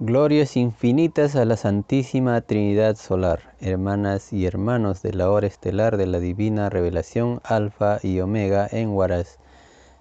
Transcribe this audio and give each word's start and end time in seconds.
Glorias 0.00 0.56
infinitas 0.56 1.36
a 1.36 1.44
la 1.44 1.56
Santísima 1.56 2.40
Trinidad 2.40 2.96
Solar, 2.96 3.54
hermanas 3.60 4.32
y 4.32 4.44
hermanos 4.44 5.02
de 5.02 5.12
la 5.12 5.30
hora 5.30 5.46
estelar 5.46 5.96
de 5.96 6.08
la 6.08 6.18
Divina 6.18 6.68
Revelación 6.68 7.40
Alfa 7.44 8.00
y 8.02 8.18
Omega 8.18 8.66
en 8.72 8.88
Huaraz. 8.88 9.38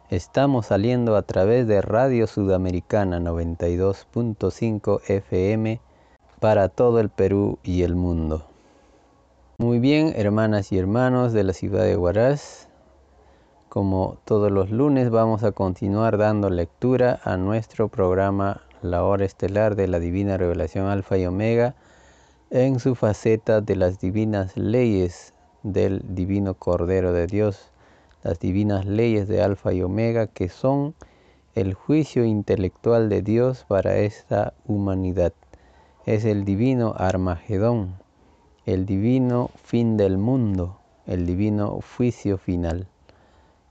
Estamos 0.09 0.65
saliendo 0.65 1.15
a 1.15 1.21
través 1.21 1.67
de 1.67 1.83
Radio 1.83 2.25
Sudamericana 2.25 3.19
92.5 3.19 5.01
FM 5.07 5.79
para 6.39 6.69
todo 6.69 6.99
el 6.99 7.09
Perú 7.09 7.59
y 7.61 7.83
el 7.83 7.93
mundo. 7.93 8.47
Muy 9.59 9.77
bien, 9.77 10.13
hermanas 10.15 10.71
y 10.71 10.79
hermanos 10.79 11.33
de 11.33 11.43
la 11.43 11.53
ciudad 11.53 11.83
de 11.83 11.97
Huaraz, 11.97 12.67
como 13.69 14.17
todos 14.25 14.51
los 14.51 14.71
lunes 14.71 15.11
vamos 15.11 15.43
a 15.43 15.51
continuar 15.51 16.17
dando 16.17 16.49
lectura 16.49 17.19
a 17.23 17.37
nuestro 17.37 17.89
programa 17.89 18.62
la 18.83 19.03
hora 19.03 19.25
estelar 19.25 19.75
de 19.75 19.87
la 19.87 19.99
divina 19.99 20.37
revelación 20.37 20.87
alfa 20.87 21.17
y 21.17 21.25
omega, 21.25 21.75
en 22.49 22.79
su 22.79 22.95
faceta 22.95 23.61
de 23.61 23.75
las 23.75 23.99
divinas 23.99 24.55
leyes 24.57 25.33
del 25.63 26.01
divino 26.07 26.53
Cordero 26.53 27.13
de 27.13 27.27
Dios, 27.27 27.71
las 28.23 28.39
divinas 28.39 28.85
leyes 28.85 29.27
de 29.27 29.41
alfa 29.41 29.73
y 29.73 29.81
omega 29.81 30.27
que 30.27 30.49
son 30.49 30.93
el 31.55 31.73
juicio 31.73 32.25
intelectual 32.25 33.09
de 33.09 33.21
Dios 33.21 33.65
para 33.67 33.97
esta 33.97 34.53
humanidad. 34.65 35.33
Es 36.05 36.25
el 36.25 36.45
divino 36.45 36.93
Armagedón, 36.97 37.95
el 38.65 38.85
divino 38.85 39.51
fin 39.63 39.97
del 39.97 40.17
mundo, 40.17 40.79
el 41.05 41.25
divino 41.25 41.79
juicio 41.97 42.37
final 42.37 42.87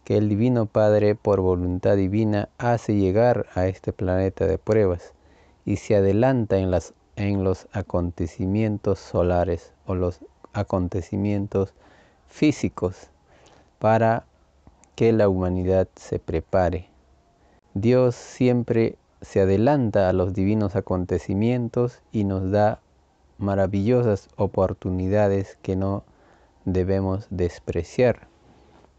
que 0.05 0.17
el 0.17 0.29
Divino 0.29 0.67
Padre 0.67 1.15
por 1.15 1.41
voluntad 1.41 1.97
divina 1.97 2.49
hace 2.59 2.97
llegar 2.97 3.47
a 3.55 3.67
este 3.67 3.93
planeta 3.93 4.47
de 4.47 4.59
pruebas 4.59 5.13
y 5.65 5.77
se 5.77 5.95
adelanta 5.95 6.59
en, 6.59 6.73
en 7.17 7.45
los 7.45 7.69
acontecimientos 7.73 8.99
solares 8.99 9.73
o 9.87 9.95
los 9.95 10.21
acontecimientos 10.53 11.73
físicos 12.27 13.11
para 13.79 14.25
que 14.97 15.13
la 15.13 15.29
humanidad 15.29 15.89
se 15.95 16.19
prepare. 16.19 16.89
Dios 17.75 18.17
siempre 18.17 18.97
se 19.21 19.41
adelanta 19.41 20.09
a 20.09 20.13
los 20.13 20.35
divinos 20.35 20.75
acontecimientos 20.75 22.01
y 22.11 22.25
nos 22.25 22.51
da 22.51 22.81
maravillosas 23.39 24.29
oportunidades 24.37 25.57
que 25.63 25.77
no 25.77 26.05
debemos 26.65 27.27
despreciar 27.31 28.32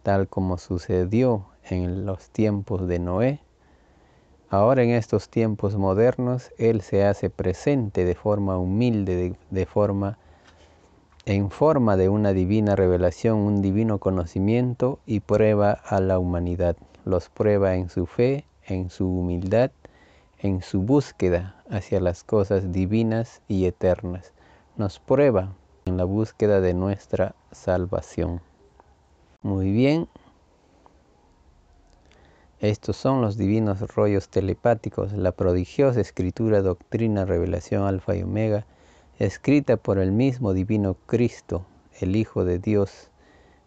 tal 0.04 0.28
como 0.28 0.58
sucedió 0.58 1.46
en 1.64 2.06
los 2.06 2.30
tiempos 2.30 2.88
de 2.88 3.00
Noé. 3.00 3.40
Ahora 4.50 4.84
en 4.84 4.92
estos 4.92 5.30
tiempos 5.30 5.76
modernos, 5.78 6.52
Él 6.60 6.82
se 6.82 7.06
hace 7.06 7.30
presente 7.30 8.06
de 8.06 8.14
forma 8.14 8.58
humilde, 8.58 9.36
de, 9.50 9.66
forma 9.66 10.20
en 11.26 11.50
forma 11.50 11.98
de 11.98 12.10
una 12.10 12.34
divina 12.34 12.76
revelación, 12.76 13.40
un 13.40 13.62
divino 13.62 13.98
conocimiento 13.98 15.00
y 15.08 15.22
prueba 15.22 15.72
a 15.72 16.00
la 16.02 16.20
humanidad. 16.20 16.76
Los 17.06 17.30
prueba 17.30 17.76
en 17.76 17.90
su 17.90 18.06
fe, 18.06 18.46
en 18.68 18.90
su 18.90 19.08
humildad, 19.08 19.72
en 20.38 20.62
su 20.62 20.82
búsqueda 20.82 21.64
hacia 21.70 22.00
las 22.00 22.24
cosas 22.24 22.72
divinas 22.72 23.42
y 23.48 23.66
eternas. 23.66 24.34
Nos 24.76 25.00
prueba 25.00 25.56
en 25.86 25.98
la 25.98 26.04
búsqueda 26.04 26.62
de 26.62 26.74
nuestra 26.74 27.36
salvación. 27.52 28.42
Muy 29.44 29.74
bien. 29.74 30.08
Estos 32.62 32.96
son 32.96 33.20
los 33.22 33.36
divinos 33.36 33.82
rollos 33.94 34.30
telepáticos, 34.30 35.12
la 35.12 35.34
prodigiosa 35.34 36.00
escritura, 36.00 36.62
doctrina, 36.62 37.26
revelación 37.26 37.84
alfa 37.84 38.16
y 38.16 38.24
omega, 38.24 38.66
escrita 39.20 39.76
por 39.76 40.00
el 40.00 40.14
mismo 40.14 40.54
divino 40.54 40.96
Cristo, 41.08 41.66
el 42.00 42.16
Hijo 42.16 42.46
de 42.46 42.58
Dios, 42.58 43.10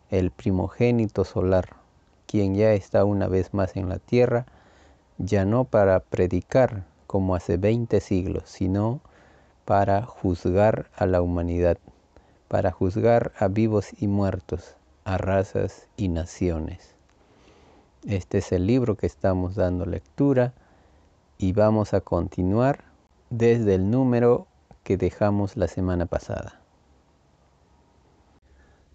el 0.08 0.30
primogénito 0.30 1.26
solar, 1.26 1.76
quien 2.26 2.54
ya 2.54 2.72
está 2.72 3.04
una 3.04 3.28
vez 3.28 3.52
más 3.52 3.76
en 3.76 3.90
la 3.90 3.98
tierra, 3.98 4.46
ya 5.18 5.44
no 5.44 5.64
para 5.64 6.00
predicar 6.00 6.86
como 7.06 7.34
hace 7.34 7.58
20 7.58 8.00
siglos, 8.00 8.44
sino 8.46 9.02
para 9.66 10.06
juzgar 10.06 10.88
a 10.96 11.04
la 11.04 11.20
humanidad, 11.20 11.76
para 12.48 12.72
juzgar 12.72 13.32
a 13.38 13.48
vivos 13.48 13.90
y 14.00 14.06
muertos, 14.06 14.74
a 15.06 15.18
razas 15.18 15.86
y 15.96 16.08
naciones. 16.08 16.96
Este 18.08 18.38
es 18.38 18.50
el 18.50 18.66
libro 18.66 18.96
que 18.96 19.06
estamos 19.06 19.54
dando 19.54 19.86
lectura 19.86 20.52
y 21.38 21.52
vamos 21.52 21.94
a 21.94 22.00
continuar 22.00 22.82
desde 23.30 23.76
el 23.76 23.88
número 23.88 24.48
que 24.82 24.96
dejamos 24.96 25.56
la 25.56 25.68
semana 25.68 26.06
pasada. 26.06 26.60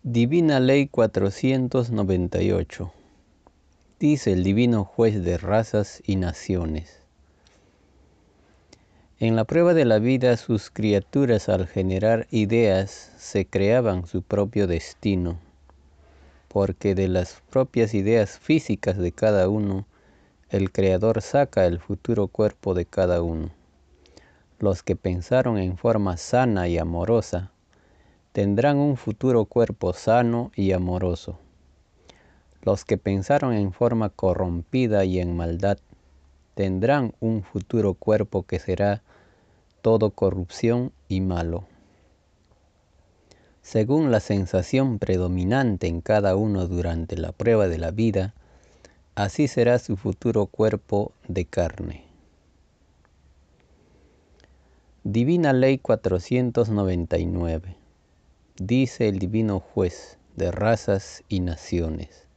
Divina 0.03 0.59
Ley 0.59 0.87
498. 0.87 2.91
Dice 3.97 4.33
el 4.33 4.43
Divino 4.43 4.83
Juez 4.83 5.23
de 5.23 5.37
razas 5.37 6.03
y 6.05 6.17
naciones. 6.17 6.99
En 9.17 9.37
la 9.37 9.45
prueba 9.45 9.73
de 9.73 9.85
la 9.85 9.99
vida 9.99 10.35
sus 10.35 10.71
criaturas 10.71 11.47
al 11.47 11.67
generar 11.67 12.27
ideas 12.31 13.13
se 13.17 13.45
creaban 13.45 14.07
su 14.07 14.23
propio 14.23 14.67
destino 14.67 15.39
porque 16.51 16.95
de 16.95 17.07
las 17.07 17.41
propias 17.49 17.93
ideas 17.93 18.37
físicas 18.37 18.97
de 18.97 19.13
cada 19.13 19.47
uno, 19.47 19.85
el 20.49 20.73
Creador 20.73 21.21
saca 21.21 21.65
el 21.65 21.79
futuro 21.79 22.27
cuerpo 22.27 22.73
de 22.73 22.85
cada 22.85 23.21
uno. 23.21 23.51
Los 24.59 24.83
que 24.83 24.97
pensaron 24.97 25.57
en 25.57 25.77
forma 25.77 26.17
sana 26.17 26.67
y 26.67 26.77
amorosa, 26.77 27.51
tendrán 28.33 28.79
un 28.79 28.97
futuro 28.97 29.45
cuerpo 29.45 29.93
sano 29.93 30.51
y 30.53 30.73
amoroso. 30.73 31.39
Los 32.63 32.83
que 32.83 32.97
pensaron 32.97 33.53
en 33.53 33.71
forma 33.71 34.09
corrompida 34.09 35.05
y 35.05 35.21
en 35.21 35.37
maldad, 35.37 35.77
tendrán 36.53 37.13
un 37.21 37.43
futuro 37.43 37.93
cuerpo 37.93 38.43
que 38.43 38.59
será 38.59 39.03
todo 39.81 40.11
corrupción 40.11 40.91
y 41.07 41.21
malo 41.21 41.70
según 43.61 44.11
la 44.11 44.19
sensación 44.19 44.97
predominante 44.97 45.87
en 45.87 46.01
cada 46.01 46.35
uno 46.35 46.67
durante 46.67 47.15
la 47.15 47.31
prueba 47.31 47.67
de 47.67 47.77
la 47.77 47.91
vida, 47.91 48.33
así 49.15 49.47
será 49.47 49.77
su 49.79 49.97
futuro 49.97 50.47
cuerpo 50.47 51.13
de 51.27 51.45
carne. 51.45 52.05
Divina 55.03 55.53
Ley 55.53 55.77
499. 55.77 57.75
Dice 58.57 59.07
el 59.07 59.19
Divino 59.19 59.59
Juez 59.59 60.17
de 60.35 60.51
razas 60.51 61.23
y 61.29 61.39
naciones. 61.39 62.27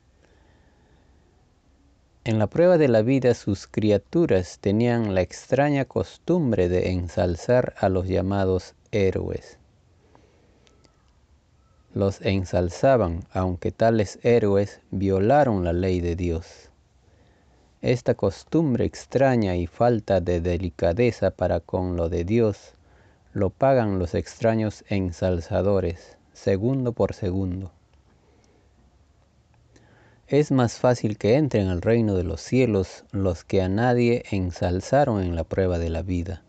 En 2.25 2.39
la 2.39 2.47
prueba 2.47 2.79
de 2.79 2.89
la 2.89 3.03
vida 3.03 3.35
sus 3.35 3.67
criaturas 3.67 4.59
tenían 4.61 5.15
la 5.15 5.21
extraña 5.21 5.85
costumbre 5.85 6.69
de 6.69 6.91
ensalzar 6.91 7.75
a 7.79 7.89
los 7.89 8.09
llamados 8.09 8.75
héroes 8.93 9.59
los 11.95 12.21
ensalzaban, 12.21 13.25
aunque 13.33 13.71
tales 13.71 14.19
héroes 14.23 14.81
violaron 14.91 15.65
la 15.65 15.73
ley 15.73 16.01
de 16.01 16.17
Dios. 16.17 16.71
Esta 17.83 18.15
costumbre 18.15 18.85
extraña 18.85 19.57
y 19.57 19.67
falta 19.67 20.21
de 20.21 20.41
delicadeza 20.41 21.31
para 21.31 21.61
con 21.61 21.97
lo 21.97 22.09
de 22.09 22.25
Dios 22.25 22.75
lo 23.33 23.51
pagan 23.51 23.99
los 23.99 24.15
extraños 24.15 24.85
ensalzadores, 24.89 26.17
segundo 26.33 26.93
por 26.93 27.15
segundo. 27.15 27.73
Es 30.27 30.51
más 30.51 30.79
fácil 30.79 31.19
que 31.19 31.35
entren 31.35 31.69
al 31.69 31.83
reino 31.83 32.15
de 32.15 32.25
los 32.25 32.41
cielos 32.41 33.05
los 33.13 33.45
que 33.45 33.61
a 33.61 33.69
nadie 33.69 34.25
ensalzaron 34.31 35.23
en 35.23 35.37
la 35.37 35.45
prueba 35.45 35.79
de 35.79 35.91
la 35.91 36.03
vida, 36.03 36.43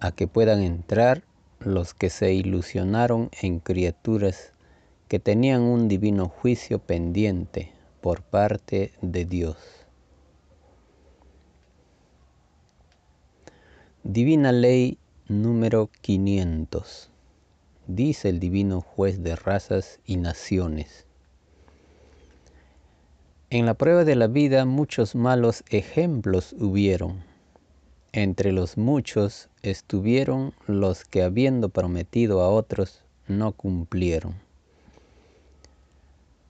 a 0.00 0.12
que 0.12 0.26
puedan 0.26 0.62
entrar 0.62 1.22
los 1.58 1.94
que 1.94 2.08
se 2.10 2.32
ilusionaron 2.32 3.28
en 3.42 3.58
criaturas 3.58 4.53
que 5.08 5.18
tenían 5.18 5.62
un 5.62 5.86
divino 5.86 6.28
juicio 6.28 6.78
pendiente 6.78 7.72
por 8.00 8.22
parte 8.22 8.92
de 9.02 9.24
Dios. 9.24 9.56
Divina 14.02 14.50
Ley 14.52 14.98
número 15.28 15.90
500. 16.00 17.10
Dice 17.86 18.28
el 18.30 18.40
divino 18.40 18.80
juez 18.80 19.22
de 19.22 19.36
razas 19.36 20.00
y 20.06 20.16
naciones. 20.16 21.06
En 23.50 23.66
la 23.66 23.74
prueba 23.74 24.04
de 24.04 24.16
la 24.16 24.26
vida 24.26 24.64
muchos 24.64 25.14
malos 25.14 25.64
ejemplos 25.68 26.54
hubieron. 26.58 27.24
Entre 28.12 28.52
los 28.52 28.78
muchos 28.78 29.48
estuvieron 29.62 30.54
los 30.66 31.04
que 31.04 31.22
habiendo 31.22 31.68
prometido 31.68 32.40
a 32.40 32.48
otros 32.48 33.02
no 33.28 33.52
cumplieron 33.52 34.43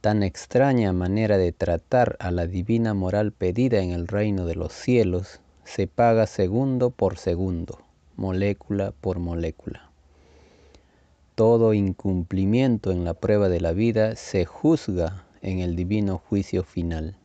tan 0.05 0.23
extraña 0.23 0.93
manera 0.93 1.39
de 1.39 1.53
tratar 1.53 2.19
a 2.21 2.31
la 2.31 2.47
divina 2.47 2.93
moral 2.93 3.33
pedida 3.33 3.79
en 3.79 3.91
el 3.91 4.07
reino 4.07 4.45
de 4.45 4.55
los 4.55 4.75
cielos 4.75 5.41
se 5.65 5.87
paga 5.87 6.27
segundo 6.27 6.91
por 6.91 7.17
segundo, 7.17 7.79
molécula 8.15 8.93
por 9.01 9.19
molécula. 9.19 9.89
Todo 11.35 11.73
incumplimiento 11.73 12.93
en 12.93 13.07
la 13.07 13.15
prueba 13.15 13.49
de 13.49 13.63
la 13.63 13.73
vida 13.73 14.15
se 14.15 14.45
juzga 14.45 15.25
en 15.41 15.61
el 15.61 15.75
divino 15.75 16.19
juicio 16.19 16.65
final. 16.65 17.17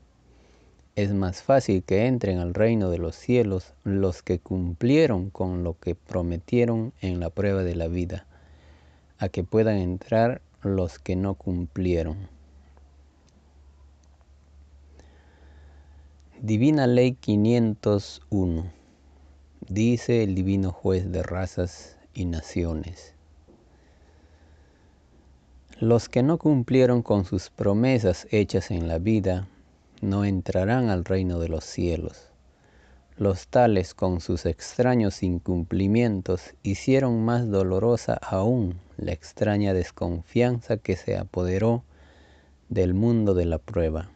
Es 0.96 1.12
más 1.12 1.44
fácil 1.44 1.84
que 1.84 2.06
entren 2.06 2.40
al 2.40 2.54
reino 2.54 2.90
de 2.90 3.00
los 3.00 3.18
cielos 3.18 3.74
los 3.84 4.24
que 4.24 4.40
cumplieron 4.40 5.32
con 5.32 5.66
lo 5.66 5.78
que 5.78 5.96
prometieron 5.96 6.94
en 7.02 7.20
la 7.20 7.30
prueba 7.30 7.64
de 7.64 7.76
la 7.76 7.90
vida, 7.90 8.26
a 9.18 9.28
que 9.28 9.44
puedan 9.44 9.80
entrar 9.80 10.42
los 10.64 10.98
que 10.98 11.18
no 11.18 11.34
cumplieron. 11.34 12.39
Divina 16.42 16.88
Ley 16.88 17.18
501 17.20 18.72
dice 19.68 20.24
el 20.24 20.36
divino 20.36 20.72
juez 20.72 21.12
de 21.12 21.22
razas 21.22 21.98
y 22.14 22.24
naciones. 22.24 23.14
Los 25.82 26.08
que 26.08 26.24
no 26.24 26.38
cumplieron 26.38 27.02
con 27.02 27.26
sus 27.26 27.50
promesas 27.50 28.26
hechas 28.32 28.72
en 28.72 28.88
la 28.88 29.00
vida 29.00 29.50
no 30.00 30.24
entrarán 30.24 30.88
al 30.88 31.04
reino 31.04 31.40
de 31.40 31.50
los 31.50 31.66
cielos. 31.66 32.30
Los 33.18 33.50
tales 33.50 33.94
con 33.94 34.22
sus 34.22 34.46
extraños 34.46 35.24
incumplimientos 35.24 36.54
hicieron 36.64 37.22
más 37.26 37.50
dolorosa 37.50 38.14
aún 38.14 38.80
la 38.96 39.12
extraña 39.12 39.74
desconfianza 39.74 40.78
que 40.78 40.96
se 40.96 41.18
apoderó 41.18 41.84
del 42.70 42.94
mundo 42.94 43.34
de 43.34 43.44
la 43.44 43.58
prueba. 43.58 44.10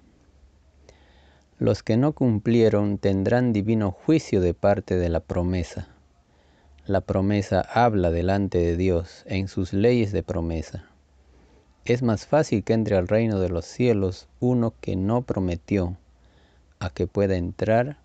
Los 1.60 1.84
que 1.84 1.98
no 1.98 2.14
cumplieron 2.14 2.98
tendrán 2.98 3.54
divino 3.54 3.92
juicio 3.92 4.42
de 4.42 4.56
parte 4.56 4.96
de 4.98 5.10
la 5.10 5.20
promesa. 5.20 5.88
La 6.88 7.02
promesa 7.02 7.62
habla 7.62 8.10
delante 8.10 8.58
de 8.58 8.76
Dios 8.76 9.24
en 9.28 9.48
sus 9.48 9.72
leyes 9.72 10.12
de 10.12 10.24
promesa. 10.24 10.90
Es 11.86 12.02
más 12.02 12.26
fácil 12.26 12.64
que 12.64 12.74
entre 12.74 12.98
al 12.98 13.08
reino 13.08 13.40
de 13.40 13.50
los 13.50 13.66
cielos 13.66 14.28
uno 14.40 14.74
que 14.82 14.96
no 14.96 15.22
prometió, 15.22 15.96
a 16.80 16.90
que 16.90 17.06
pueda 17.08 17.36
entrar 17.36 17.98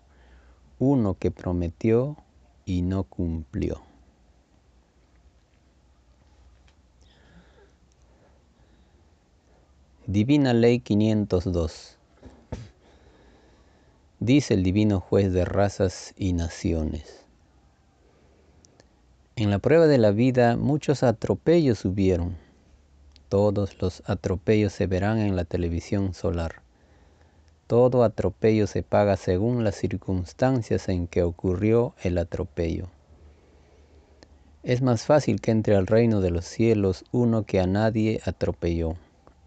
uno 0.77 1.15
que 1.15 1.31
prometió 1.31 2.17
y 2.65 2.83
no 2.83 3.03
cumplió. 3.03 3.81
Divina 10.05 10.53
Ley 10.53 10.79
502 10.79 11.98
Dice 14.19 14.53
el 14.53 14.63
divino 14.63 14.99
juez 14.99 15.31
de 15.31 15.45
razas 15.45 16.13
y 16.17 16.33
naciones. 16.33 17.25
En 19.35 19.49
la 19.49 19.59
prueba 19.59 19.87
de 19.87 19.97
la 19.97 20.11
vida 20.11 20.57
muchos 20.57 21.03
atropellos 21.03 21.85
hubieron 21.85 22.35
todos 23.29 23.79
los 23.79 24.01
atropellos 24.07 24.73
se 24.73 24.87
verán 24.87 25.19
en 25.19 25.35
la 25.35 25.45
televisión 25.45 26.15
solar. 26.15 26.63
Todo 27.67 28.03
atropello 28.03 28.65
se 28.65 28.81
paga 28.81 29.17
según 29.17 29.63
las 29.63 29.75
circunstancias 29.75 30.89
en 30.89 31.05
que 31.05 31.21
ocurrió 31.21 31.93
el 32.01 32.17
atropello. 32.17 32.87
Es 34.63 34.81
más 34.81 35.03
fácil 35.03 35.39
que 35.39 35.51
entre 35.51 35.75
al 35.75 35.85
reino 35.85 36.21
de 36.21 36.31
los 36.31 36.45
cielos 36.45 37.05
uno 37.11 37.43
que 37.43 37.59
a 37.59 37.67
nadie 37.67 38.19
atropelló, 38.25 38.95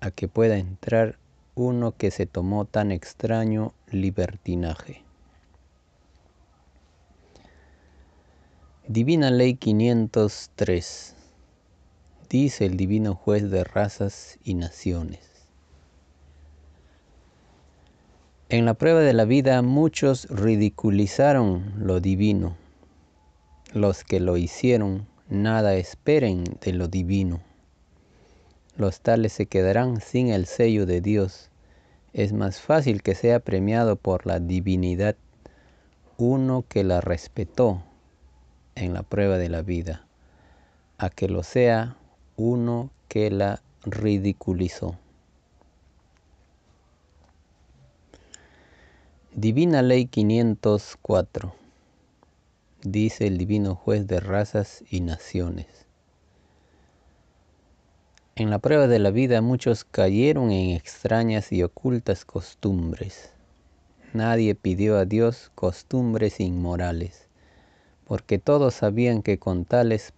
a 0.01 0.13
que 0.13 0.29
pueda 0.29 0.57
entrar 0.57 1.19
uno 1.57 1.93
que 1.97 2.13
se 2.13 2.27
tomó 2.27 2.65
tan 2.65 2.93
extraño 2.93 3.75
libertinaje. 3.93 5.03
Divina 8.89 9.31
Ley 9.31 9.55
503 9.55 11.15
dice 12.29 12.67
el 12.67 12.77
divino 12.77 13.15
juez 13.15 13.51
de 13.51 13.63
razas 13.63 14.39
y 14.43 14.55
naciones. 14.55 15.21
En 18.49 18.65
la 18.65 18.75
prueba 18.75 19.01
de 19.01 19.13
la 19.13 19.25
vida 19.25 19.63
muchos 19.63 20.27
ridiculizaron 20.29 21.73
lo 21.79 22.01
divino. 22.01 22.57
Los 23.73 24.03
que 24.05 24.21
lo 24.21 24.37
hicieron 24.37 25.07
nada 25.31 25.75
esperen 25.77 26.45
de 26.61 26.73
lo 26.73 26.89
divino. 26.89 27.41
Los 28.77 29.01
tales 29.01 29.33
se 29.33 29.47
quedarán 29.47 30.01
sin 30.01 30.29
el 30.29 30.47
sello 30.47 30.87
de 30.87 31.01
Dios. 31.01 31.52
Es 32.13 32.33
más 32.33 32.61
fácil 32.61 33.03
que 33.03 33.15
sea 33.15 33.41
premiado 33.41 33.97
por 33.97 34.27
la 34.27 34.39
divinidad 34.39 35.17
uno 36.19 36.65
que 36.69 36.85
la 36.85 37.01
respetó 37.01 37.83
en 38.75 38.93
la 38.93 39.03
prueba 39.03 39.39
de 39.39 39.49
la 39.49 39.63
vida, 39.63 40.07
a 40.99 41.09
que 41.09 41.29
lo 41.29 41.43
sea 41.43 41.97
uno 42.37 42.91
que 43.09 43.31
la 43.31 43.63
ridiculizó. 43.85 44.97
Divina 49.35 49.81
Ley 49.81 50.07
504 50.07 51.55
dice 52.83 53.27
el 53.27 53.39
divino 53.39 53.75
juez 53.75 54.07
de 54.07 54.21
razas 54.21 54.85
y 54.91 55.01
naciones. 55.01 55.67
En 58.35 58.49
la 58.49 58.59
prueba 58.59 58.87
de 58.87 58.99
la 58.99 59.11
vida 59.11 59.43
muchos 59.43 59.85
cayeron 59.85 60.53
en 60.53 60.71
extrañas 60.71 61.53
y 61.53 61.63
ocultas 61.63 62.25
costumbres. 62.25 63.31
Nadie 64.15 64.55
pidió 64.55 64.97
a 64.97 65.05
Dios 65.05 65.53
costumbres 65.55 66.41
inmorales, 66.41 67.29
porque 68.07 68.39
todos 68.39 68.73
sabían 68.73 69.21
que 69.23 69.39
con 69.39 69.67
tales 69.67 70.15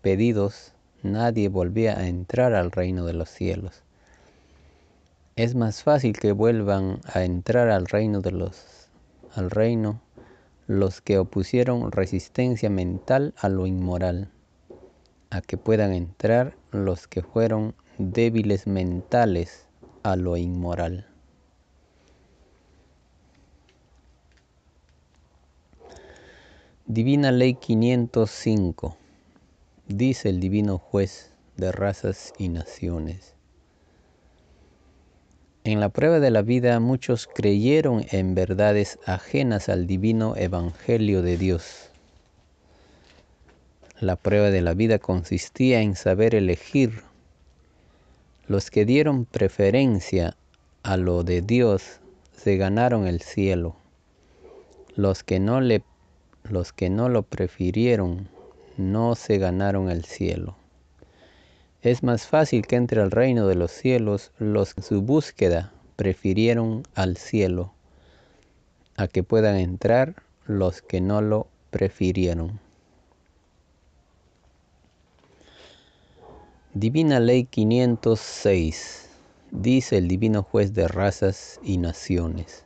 pedidos 0.00 0.72
nadie 1.04 1.48
volvía 1.48 1.96
a 1.96 2.08
entrar 2.08 2.52
al 2.52 2.72
reino 2.72 3.04
de 3.04 3.12
los 3.12 3.30
cielos. 3.30 3.84
Es 5.36 5.54
más 5.54 5.84
fácil 5.84 6.18
que 6.18 6.32
vuelvan 6.32 7.00
a 7.04 7.22
entrar 7.22 7.70
al 7.70 7.86
reino 7.86 8.22
de 8.22 8.32
los 8.32 8.88
al 9.36 9.52
reino 9.52 10.00
los 10.66 11.00
que 11.00 11.16
opusieron 11.16 11.92
resistencia 11.92 12.70
mental 12.70 13.34
a 13.38 13.48
lo 13.48 13.68
inmoral, 13.68 14.30
a 15.30 15.40
que 15.42 15.56
puedan 15.56 15.92
entrar 15.92 16.56
los 16.72 17.06
que 17.06 17.22
fueron 17.22 17.74
débiles 17.98 18.66
mentales 18.66 19.66
a 20.02 20.16
lo 20.16 20.36
inmoral. 20.36 21.06
Divina 26.86 27.30
Ley 27.30 27.54
505 27.54 28.96
dice 29.86 30.28
el 30.30 30.40
divino 30.40 30.78
juez 30.78 31.32
de 31.56 31.70
razas 31.70 32.32
y 32.38 32.48
naciones. 32.48 33.34
En 35.64 35.78
la 35.78 35.90
prueba 35.90 36.18
de 36.18 36.32
la 36.32 36.42
vida 36.42 36.80
muchos 36.80 37.28
creyeron 37.32 38.04
en 38.10 38.34
verdades 38.34 38.98
ajenas 39.06 39.68
al 39.68 39.86
divino 39.86 40.34
evangelio 40.36 41.22
de 41.22 41.36
Dios. 41.36 41.91
La 44.02 44.16
prueba 44.16 44.50
de 44.50 44.62
la 44.62 44.74
vida 44.74 44.98
consistía 44.98 45.80
en 45.80 45.94
saber 45.94 46.34
elegir. 46.34 47.04
Los 48.48 48.68
que 48.68 48.84
dieron 48.84 49.26
preferencia 49.26 50.36
a 50.82 50.96
lo 50.96 51.22
de 51.22 51.40
Dios 51.40 52.00
se 52.36 52.56
ganaron 52.56 53.06
el 53.06 53.20
cielo. 53.20 53.76
Los 54.96 55.22
que 55.22 55.38
no, 55.38 55.60
le, 55.60 55.84
los 56.42 56.72
que 56.72 56.90
no 56.90 57.08
lo 57.08 57.22
prefirieron 57.22 58.28
no 58.76 59.14
se 59.14 59.38
ganaron 59.38 59.88
el 59.88 60.04
cielo. 60.04 60.56
Es 61.80 62.02
más 62.02 62.26
fácil 62.26 62.66
que 62.66 62.74
entre 62.74 63.00
al 63.02 63.12
reino 63.12 63.46
de 63.46 63.54
los 63.54 63.70
cielos 63.70 64.32
los 64.40 64.74
que 64.74 64.80
en 64.80 64.84
su 64.84 65.02
búsqueda 65.02 65.72
prefirieron 65.94 66.82
al 66.96 67.18
cielo, 67.18 67.72
a 68.96 69.06
que 69.06 69.22
puedan 69.22 69.58
entrar 69.58 70.24
los 70.44 70.82
que 70.82 71.00
no 71.00 71.20
lo 71.22 71.46
prefirieron. 71.70 72.58
Divina 76.74 77.20
Ley 77.20 77.44
506, 77.44 79.06
dice 79.50 79.98
el 79.98 80.08
Divino 80.08 80.42
Juez 80.42 80.72
de 80.72 80.88
Razas 80.88 81.60
y 81.62 81.76
Naciones. 81.76 82.64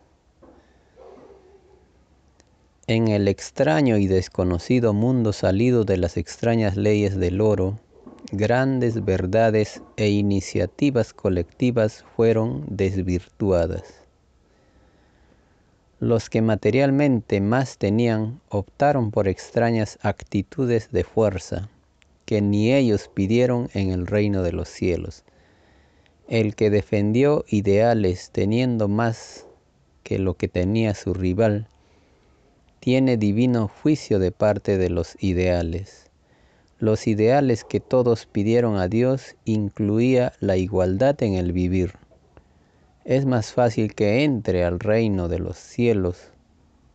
En 2.86 3.08
el 3.08 3.26
extraño 3.26 3.96
y 3.96 4.06
desconocido 4.06 4.92
mundo 4.92 5.32
salido 5.32 5.82
de 5.84 5.96
las 5.96 6.16
extrañas 6.16 6.76
leyes 6.76 7.16
del 7.16 7.40
oro, 7.40 7.80
grandes 8.30 9.04
verdades 9.04 9.82
e 9.96 10.08
iniciativas 10.08 11.12
colectivas 11.12 12.04
fueron 12.14 12.64
desvirtuadas. 12.68 13.92
Los 15.98 16.30
que 16.30 16.42
materialmente 16.42 17.40
más 17.40 17.76
tenían 17.76 18.40
optaron 18.50 19.10
por 19.10 19.26
extrañas 19.26 19.98
actitudes 20.00 20.92
de 20.92 21.02
fuerza 21.02 21.70
que 22.26 22.42
ni 22.42 22.74
ellos 22.74 23.08
pidieron 23.12 23.68
en 23.72 23.90
el 23.90 24.06
reino 24.06 24.42
de 24.42 24.52
los 24.52 24.68
cielos. 24.68 25.24
El 26.28 26.54
que 26.54 26.70
defendió 26.70 27.44
ideales 27.48 28.30
teniendo 28.32 28.88
más 28.88 29.46
que 30.02 30.18
lo 30.18 30.34
que 30.34 30.48
tenía 30.48 30.94
su 30.94 31.14
rival, 31.14 31.68
tiene 32.80 33.16
divino 33.16 33.68
juicio 33.68 34.18
de 34.18 34.32
parte 34.32 34.76
de 34.76 34.90
los 34.90 35.16
ideales. 35.20 36.10
Los 36.78 37.06
ideales 37.06 37.64
que 37.64 37.80
todos 37.80 38.26
pidieron 38.26 38.76
a 38.76 38.88
Dios 38.88 39.36
incluía 39.44 40.32
la 40.40 40.56
igualdad 40.56 41.22
en 41.22 41.34
el 41.34 41.52
vivir. 41.52 41.94
Es 43.04 43.24
más 43.24 43.52
fácil 43.52 43.94
que 43.94 44.24
entre 44.24 44.64
al 44.64 44.80
reino 44.80 45.28
de 45.28 45.38
los 45.38 45.56
cielos 45.56 46.32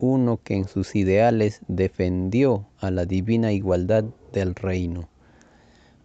uno 0.01 0.39
que 0.43 0.55
en 0.55 0.67
sus 0.67 0.95
ideales 0.95 1.61
defendió 1.67 2.65
a 2.79 2.89
la 2.89 3.05
divina 3.05 3.53
igualdad 3.53 4.03
del 4.33 4.55
reino, 4.55 5.07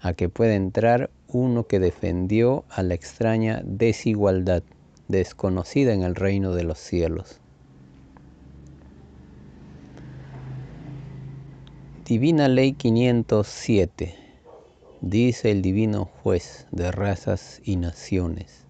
a 0.00 0.12
que 0.12 0.28
pueda 0.28 0.54
entrar 0.54 1.10
uno 1.28 1.66
que 1.66 1.80
defendió 1.80 2.64
a 2.70 2.82
la 2.82 2.94
extraña 2.94 3.62
desigualdad 3.64 4.62
desconocida 5.08 5.92
en 5.92 6.02
el 6.02 6.14
reino 6.14 6.54
de 6.54 6.64
los 6.64 6.78
cielos. 6.78 7.40
Divina 12.04 12.46
Ley 12.46 12.72
507, 12.74 14.14
dice 15.00 15.50
el 15.50 15.60
Divino 15.60 16.04
Juez 16.04 16.66
de 16.70 16.92
razas 16.92 17.60
y 17.64 17.76
naciones. 17.76 18.64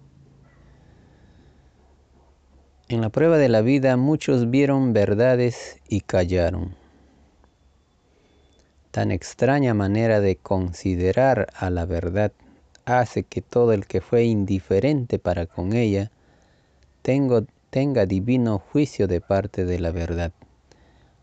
En 2.89 3.01
la 3.01 3.09
prueba 3.09 3.37
de 3.37 3.49
la 3.49 3.61
vida 3.61 3.95
muchos 3.97 4.49
vieron 4.49 4.93
verdades 4.93 5.79
y 5.87 6.01
callaron. 6.01 6.86
Tan 8.97 9.11
extraña 9.11 9.75
manera 9.75 10.21
de 10.21 10.37
considerar 10.37 11.49
a 11.55 11.69
la 11.69 11.85
verdad 11.85 12.31
hace 12.83 13.21
que 13.21 13.43
todo 13.43 13.71
el 13.71 13.85
que 13.85 14.01
fue 14.01 14.23
indiferente 14.23 15.19
para 15.19 15.45
con 15.45 15.73
ella 15.73 16.09
tenga 17.03 18.05
divino 18.07 18.57
juicio 18.57 19.05
de 19.05 19.21
parte 19.21 19.65
de 19.65 19.77
la 19.77 19.91
verdad. 19.91 20.31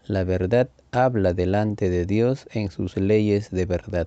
La 0.06 0.22
verdad 0.22 0.68
habla 0.92 1.34
delante 1.34 1.90
de 1.90 2.06
Dios 2.06 2.46
en 2.52 2.70
sus 2.70 2.96
leyes 2.96 3.50
de 3.50 3.66
verdad, 3.66 4.06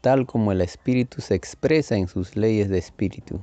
tal 0.00 0.24
como 0.24 0.52
el 0.52 0.60
Espíritu 0.60 1.22
se 1.22 1.34
expresa 1.34 1.96
en 1.96 2.06
sus 2.06 2.36
leyes 2.36 2.68
de 2.68 2.78
Espíritu. 2.78 3.42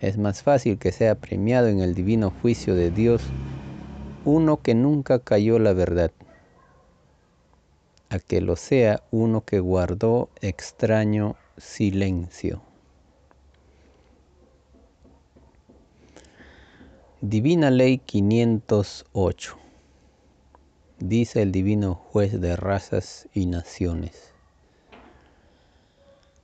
Es 0.00 0.16
más 0.16 0.42
fácil 0.42 0.78
que 0.78 0.92
sea 0.92 1.16
premiado 1.16 1.68
en 1.68 1.80
el 1.80 1.94
divino 1.94 2.30
juicio 2.40 2.74
de 2.74 2.90
Dios 2.90 3.22
uno 4.24 4.62
que 4.62 4.74
nunca 4.74 5.18
cayó 5.18 5.58
la 5.58 5.74
verdad, 5.74 6.10
a 8.12 8.18
que 8.18 8.42
lo 8.42 8.56
sea 8.56 9.02
uno 9.10 9.42
que 9.42 9.58
guardó 9.58 10.28
extraño 10.42 11.36
silencio. 11.56 12.60
Divina 17.22 17.70
Ley 17.70 17.96
508 17.98 19.56
dice 20.98 21.40
el 21.40 21.52
divino 21.52 21.94
juez 21.94 22.38
de 22.38 22.54
razas 22.54 23.28
y 23.32 23.46
naciones. 23.46 24.32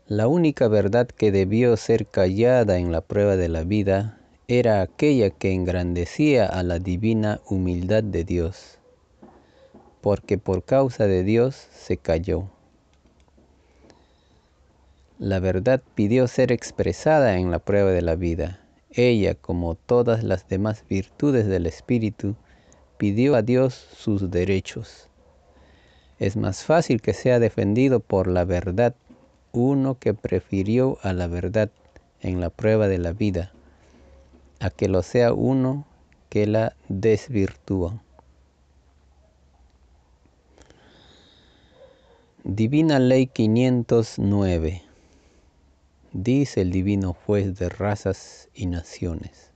La 0.06 0.26
única 0.26 0.68
verdad 0.68 1.06
que 1.06 1.30
debió 1.30 1.76
ser 1.76 2.06
callada 2.06 2.78
en 2.78 2.92
la 2.92 3.02
prueba 3.02 3.36
de 3.36 3.50
la 3.50 3.64
vida 3.64 4.18
era 4.46 4.80
aquella 4.80 5.28
que 5.28 5.52
engrandecía 5.52 6.46
a 6.46 6.62
la 6.62 6.78
divina 6.78 7.42
humildad 7.44 8.02
de 8.02 8.24
Dios, 8.24 8.77
porque 10.08 10.38
por 10.38 10.64
causa 10.64 11.06
de 11.06 11.22
Dios 11.22 11.54
se 11.70 11.98
calló. 11.98 12.48
La 15.18 15.38
verdad 15.38 15.82
pidió 15.94 16.28
ser 16.28 16.50
expresada 16.50 17.36
en 17.36 17.50
la 17.50 17.58
prueba 17.58 17.90
de 17.90 18.00
la 18.00 18.16
vida. 18.16 18.58
Ella, 18.90 19.34
como 19.34 19.74
todas 19.74 20.24
las 20.24 20.48
demás 20.48 20.82
virtudes 20.88 21.46
del 21.46 21.66
Espíritu, 21.66 22.36
pidió 22.96 23.34
a 23.34 23.42
Dios 23.42 23.74
sus 23.74 24.30
derechos. 24.30 25.10
Es 26.18 26.38
más 26.38 26.64
fácil 26.64 27.02
que 27.02 27.12
sea 27.12 27.38
defendido 27.38 28.00
por 28.00 28.28
la 28.28 28.46
verdad 28.46 28.94
uno 29.52 29.98
que 29.98 30.14
prefirió 30.14 30.96
a 31.02 31.12
la 31.12 31.26
verdad 31.26 31.68
en 32.22 32.40
la 32.40 32.48
prueba 32.48 32.88
de 32.88 32.96
la 32.96 33.12
vida, 33.12 33.52
a 34.58 34.70
que 34.70 34.88
lo 34.88 35.02
sea 35.02 35.34
uno 35.34 35.84
que 36.30 36.46
la 36.46 36.74
desvirtúa. 36.88 38.02
Divina 42.44 43.00
Ley 43.00 43.26
509, 43.26 44.82
dice 46.12 46.60
el 46.60 46.70
Divino 46.70 47.12
Juez 47.12 47.58
de 47.58 47.68
razas 47.68 48.48
y 48.54 48.66
naciones. 48.66 49.50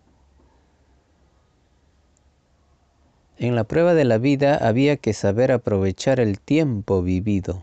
En 3.38 3.54
la 3.54 3.62
prueba 3.62 3.94
de 3.94 4.04
la 4.04 4.18
vida 4.18 4.56
había 4.56 4.96
que 4.96 5.12
saber 5.12 5.52
aprovechar 5.52 6.18
el 6.18 6.40
tiempo 6.40 7.02
vivido. 7.02 7.62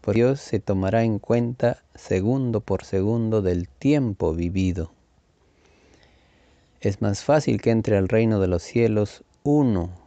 Por 0.00 0.14
Dios 0.14 0.40
se 0.40 0.60
tomará 0.60 1.02
en 1.02 1.18
cuenta 1.18 1.82
segundo 1.96 2.60
por 2.60 2.84
segundo 2.84 3.42
del 3.42 3.68
tiempo 3.68 4.34
vivido. 4.34 4.92
Es 6.80 7.02
más 7.02 7.24
fácil 7.24 7.60
que 7.60 7.70
entre 7.70 7.96
al 7.96 8.08
reino 8.08 8.38
de 8.38 8.46
los 8.46 8.62
cielos 8.62 9.24
uno 9.42 9.99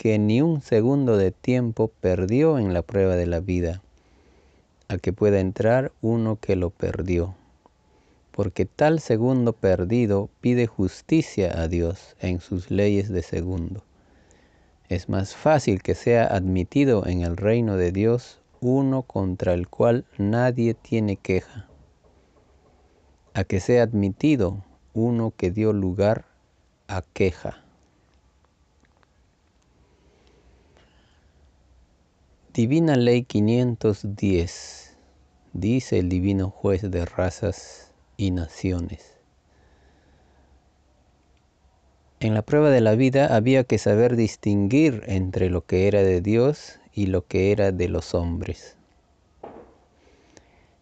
que 0.00 0.18
ni 0.18 0.40
un 0.40 0.62
segundo 0.62 1.18
de 1.18 1.30
tiempo 1.30 1.92
perdió 2.00 2.58
en 2.58 2.72
la 2.72 2.80
prueba 2.80 3.16
de 3.16 3.26
la 3.26 3.40
vida, 3.40 3.82
a 4.88 4.96
que 4.96 5.12
pueda 5.12 5.40
entrar 5.40 5.92
uno 6.00 6.38
que 6.40 6.56
lo 6.56 6.70
perdió 6.70 7.34
porque 8.40 8.64
tal 8.64 9.00
segundo 9.00 9.52
perdido 9.52 10.30
pide 10.40 10.66
justicia 10.66 11.60
a 11.60 11.68
Dios 11.68 12.16
en 12.20 12.40
sus 12.40 12.70
leyes 12.70 13.10
de 13.10 13.22
segundo. 13.22 13.84
Es 14.88 15.10
más 15.10 15.36
fácil 15.36 15.82
que 15.82 15.94
sea 15.94 16.24
admitido 16.24 17.06
en 17.06 17.20
el 17.20 17.36
reino 17.36 17.76
de 17.76 17.92
Dios 17.92 18.40
uno 18.62 19.02
contra 19.02 19.52
el 19.52 19.68
cual 19.68 20.06
nadie 20.16 20.72
tiene 20.72 21.16
queja, 21.16 21.68
a 23.34 23.44
que 23.44 23.60
sea 23.60 23.82
admitido 23.82 24.64
uno 24.94 25.34
que 25.36 25.50
dio 25.50 25.74
lugar 25.74 26.24
a 26.88 27.02
queja. 27.12 27.62
Divina 32.52 32.96
Ley 32.96 33.22
510, 33.22 34.96
dice 35.52 36.00
el 36.00 36.08
Divino 36.08 36.50
Juez 36.50 36.82
de 36.82 37.04
Razas 37.04 37.92
y 38.16 38.32
naciones. 38.32 39.14
En 42.18 42.34
la 42.34 42.42
prueba 42.42 42.70
de 42.70 42.80
la 42.80 42.96
vida 42.96 43.36
había 43.36 43.62
que 43.62 43.78
saber 43.78 44.16
distinguir 44.16 45.04
entre 45.06 45.48
lo 45.48 45.64
que 45.64 45.86
era 45.86 46.02
de 46.02 46.20
Dios 46.22 46.80
y 46.92 47.06
lo 47.06 47.24
que 47.24 47.52
era 47.52 47.70
de 47.70 47.88
los 47.88 48.16
hombres. 48.16 48.74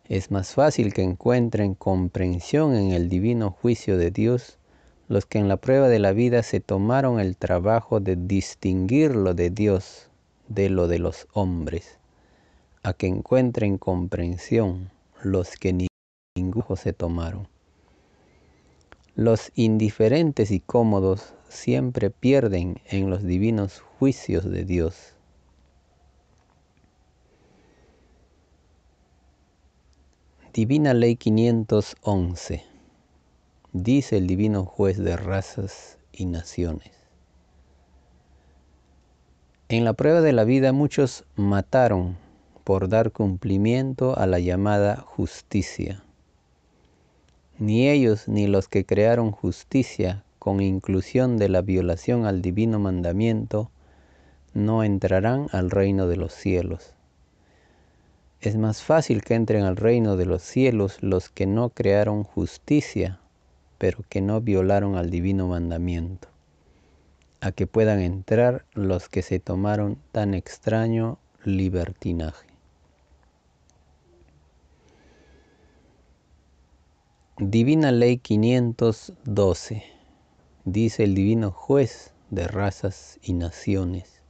Es 0.06 0.30
más 0.30 0.54
fácil 0.54 0.94
que 0.94 1.02
encuentren 1.02 1.74
comprensión 1.74 2.74
en 2.76 2.92
el 2.92 3.10
divino 3.10 3.50
juicio 3.50 3.98
de 3.98 4.10
Dios 4.10 4.58
los 5.06 5.26
que 5.26 5.38
en 5.38 5.48
la 5.48 5.58
prueba 5.58 5.88
de 5.88 5.98
la 5.98 6.12
vida 6.12 6.42
se 6.42 6.60
tomaron 6.60 7.20
el 7.20 7.36
trabajo 7.36 8.00
de 8.00 8.16
distinguir 8.16 9.14
lo 9.14 9.34
de 9.34 9.50
Dios 9.50 10.07
de 10.48 10.70
lo 10.70 10.88
de 10.88 10.98
los 10.98 11.28
hombres, 11.32 11.98
a 12.82 12.92
que 12.92 13.06
encuentren 13.06 13.78
comprensión 13.78 14.90
los 15.22 15.56
que 15.56 15.72
ni 15.72 15.88
se 16.76 16.92
tomaron. 16.92 17.48
Los 19.14 19.50
indiferentes 19.54 20.50
y 20.50 20.60
cómodos 20.60 21.34
siempre 21.48 22.10
pierden 22.10 22.80
en 22.86 23.10
los 23.10 23.24
divinos 23.24 23.80
juicios 23.98 24.44
de 24.44 24.64
Dios. 24.64 25.14
Divina 30.52 30.94
Ley 30.94 31.16
511. 31.16 32.64
Dice 33.72 34.16
el 34.16 34.26
divino 34.26 34.64
juez 34.64 34.98
de 34.98 35.16
razas 35.16 35.98
y 36.12 36.26
naciones. 36.26 36.97
En 39.70 39.84
la 39.84 39.92
prueba 39.92 40.22
de 40.22 40.32
la 40.32 40.44
vida 40.44 40.72
muchos 40.72 41.24
mataron 41.36 42.16
por 42.64 42.88
dar 42.88 43.12
cumplimiento 43.12 44.18
a 44.18 44.26
la 44.26 44.38
llamada 44.38 44.96
justicia. 44.96 46.02
Ni 47.58 47.88
ellos 47.90 48.28
ni 48.28 48.46
los 48.46 48.66
que 48.66 48.86
crearon 48.86 49.30
justicia 49.30 50.24
con 50.38 50.62
inclusión 50.62 51.36
de 51.36 51.50
la 51.50 51.60
violación 51.60 52.24
al 52.24 52.40
divino 52.40 52.78
mandamiento 52.78 53.70
no 54.54 54.84
entrarán 54.84 55.48
al 55.52 55.70
reino 55.70 56.06
de 56.06 56.16
los 56.16 56.32
cielos. 56.32 56.94
Es 58.40 58.56
más 58.56 58.82
fácil 58.82 59.22
que 59.22 59.34
entren 59.34 59.64
al 59.64 59.76
reino 59.76 60.16
de 60.16 60.24
los 60.24 60.42
cielos 60.42 61.02
los 61.02 61.28
que 61.28 61.46
no 61.46 61.68
crearon 61.68 62.24
justicia, 62.24 63.20
pero 63.76 64.02
que 64.08 64.22
no 64.22 64.40
violaron 64.40 64.96
al 64.96 65.10
divino 65.10 65.48
mandamiento, 65.48 66.28
a 67.40 67.52
que 67.52 67.66
puedan 67.66 68.00
entrar 68.00 68.64
los 68.74 69.08
que 69.08 69.22
se 69.22 69.38
tomaron 69.38 69.98
tan 70.12 70.34
extraño 70.34 71.18
libertinaje. 71.44 72.48
Divina 77.38 77.92
Ley 77.92 78.18
512, 78.18 79.84
dice 80.64 81.04
el 81.04 81.14
divino 81.14 81.52
juez 81.52 82.12
de 82.30 82.48
razas 82.48 83.20
y 83.22 83.32
naciones. 83.32 84.22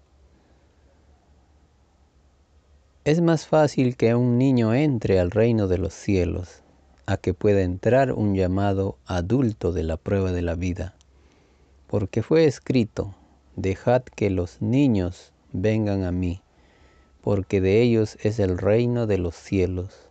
Es 3.04 3.22
más 3.22 3.46
fácil 3.46 3.96
que 3.96 4.14
un 4.14 4.36
niño 4.36 4.74
entre 4.74 5.18
al 5.18 5.30
reino 5.30 5.68
de 5.68 5.78
los 5.78 5.94
cielos 5.94 6.62
a 7.06 7.16
que 7.16 7.32
pueda 7.32 7.62
entrar 7.62 8.12
un 8.12 8.34
llamado 8.34 8.98
adulto 9.06 9.72
de 9.72 9.84
la 9.84 9.96
prueba 9.96 10.30
de 10.30 10.42
la 10.42 10.56
vida, 10.56 10.97
porque 11.88 12.22
fue 12.22 12.44
escrito, 12.44 13.14
dejad 13.56 14.02
que 14.02 14.30
los 14.30 14.62
niños 14.62 15.32
vengan 15.52 16.04
a 16.04 16.12
mí, 16.12 16.40
porque 17.20 17.60
de 17.60 17.82
ellos 17.82 18.16
es 18.22 18.38
el 18.38 18.58
reino 18.58 19.08
de 19.08 19.18
los 19.18 19.34
cielos. 19.34 20.08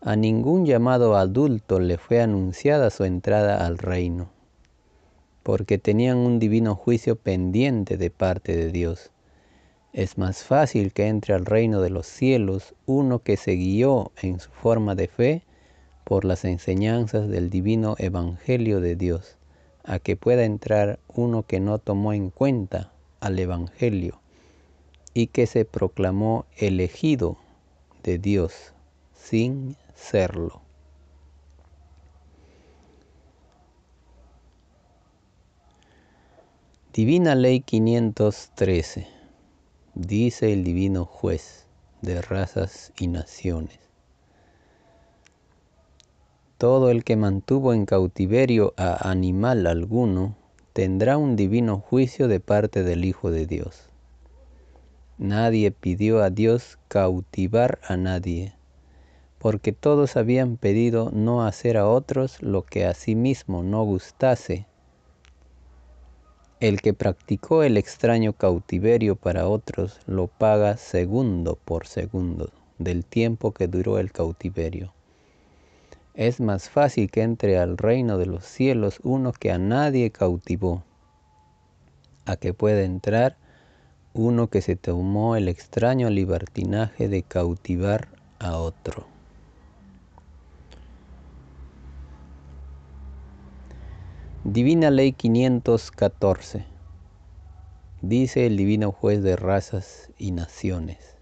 A 0.00 0.16
ningún 0.16 0.64
llamado 0.64 1.16
adulto 1.16 1.78
le 1.78 1.98
fue 1.98 2.22
anunciada 2.22 2.88
su 2.90 3.04
entrada 3.04 3.66
al 3.66 3.76
reino 3.76 4.30
porque 5.44 5.76
tenían 5.76 6.16
un 6.16 6.38
divino 6.38 6.74
juicio 6.74 7.16
pendiente 7.16 7.98
de 7.98 8.10
parte 8.10 8.56
de 8.56 8.72
Dios. 8.72 9.10
Es 9.92 10.18
más 10.18 10.42
fácil 10.42 10.92
que 10.92 11.06
entre 11.06 11.34
al 11.34 11.44
reino 11.44 11.82
de 11.82 11.90
los 11.90 12.06
cielos 12.06 12.74
uno 12.86 13.20
que 13.20 13.36
se 13.36 13.52
guió 13.52 14.10
en 14.20 14.40
su 14.40 14.50
forma 14.50 14.96
de 14.96 15.06
fe 15.06 15.42
por 16.02 16.24
las 16.24 16.46
enseñanzas 16.46 17.28
del 17.28 17.50
divino 17.50 17.94
Evangelio 17.98 18.80
de 18.80 18.96
Dios, 18.96 19.36
a 19.84 19.98
que 19.98 20.16
pueda 20.16 20.44
entrar 20.44 20.98
uno 21.08 21.44
que 21.44 21.60
no 21.60 21.78
tomó 21.78 22.12
en 22.12 22.30
cuenta 22.30 22.92
al 23.20 23.38
Evangelio 23.38 24.20
y 25.12 25.28
que 25.28 25.46
se 25.46 25.64
proclamó 25.64 26.46
elegido 26.56 27.36
de 28.02 28.18
Dios 28.18 28.72
sin 29.14 29.76
serlo. 29.94 30.60
Divina 36.92 37.34
Ley 37.34 37.60
513, 37.60 39.08
dice 39.94 40.52
el 40.52 40.62
Divino 40.62 41.04
Juez 41.04 41.66
de 42.02 42.22
razas 42.22 42.92
y 42.96 43.08
naciones. 43.08 43.80
Todo 46.58 46.90
el 46.90 47.04
que 47.04 47.16
mantuvo 47.16 47.74
en 47.74 47.86
cautiverio 47.86 48.74
a 48.76 49.10
animal 49.10 49.66
alguno 49.66 50.36
tendrá 50.72 51.18
un 51.18 51.36
divino 51.36 51.78
juicio 51.78 52.28
de 52.28 52.40
parte 52.40 52.82
del 52.82 53.04
Hijo 53.04 53.30
de 53.30 53.46
Dios. 53.46 53.88
Nadie 55.18 55.70
pidió 55.70 56.22
a 56.22 56.30
Dios 56.30 56.78
cautivar 56.88 57.78
a 57.86 57.96
nadie, 57.96 58.54
porque 59.38 59.72
todos 59.72 60.16
habían 60.16 60.56
pedido 60.56 61.10
no 61.12 61.44
hacer 61.44 61.76
a 61.76 61.88
otros 61.88 62.42
lo 62.42 62.62
que 62.62 62.86
a 62.86 62.94
sí 62.94 63.14
mismo 63.14 63.62
no 63.62 63.84
gustase 63.84 64.66
el 66.60 66.80
que 66.80 66.94
practicó 66.94 67.62
el 67.62 67.76
extraño 67.76 68.32
cautiverio 68.32 69.16
para 69.16 69.48
otros 69.48 70.00
lo 70.06 70.28
paga 70.28 70.78
segundo 70.78 71.58
por 71.62 71.86
segundo 71.86 72.48
del 72.78 73.04
tiempo 73.04 73.52
que 73.52 73.68
duró 73.68 73.98
el 73.98 74.12
cautiverio. 74.12 74.94
Es 76.14 76.38
más 76.40 76.70
fácil 76.70 77.10
que 77.10 77.22
entre 77.22 77.58
al 77.58 77.76
reino 77.76 78.18
de 78.18 78.26
los 78.26 78.44
cielos 78.44 79.00
uno 79.02 79.32
que 79.32 79.50
a 79.50 79.58
nadie 79.58 80.10
cautivó, 80.12 80.84
a 82.24 82.36
que 82.36 82.54
pueda 82.54 82.82
entrar 82.82 83.36
uno 84.12 84.46
que 84.46 84.62
se 84.62 84.76
tomó 84.76 85.34
el 85.34 85.48
extraño 85.48 86.10
libertinaje 86.10 87.08
de 87.08 87.24
cautivar 87.24 88.06
a 88.38 88.58
otro. 88.58 89.08
Divina 94.44 94.90
Ley 94.90 95.14
514. 95.14 96.64
Dice 98.02 98.46
el 98.46 98.56
Divino 98.56 98.92
Juez 98.92 99.20
de 99.20 99.34
razas 99.34 100.12
y 100.16 100.30
naciones. 100.30 101.13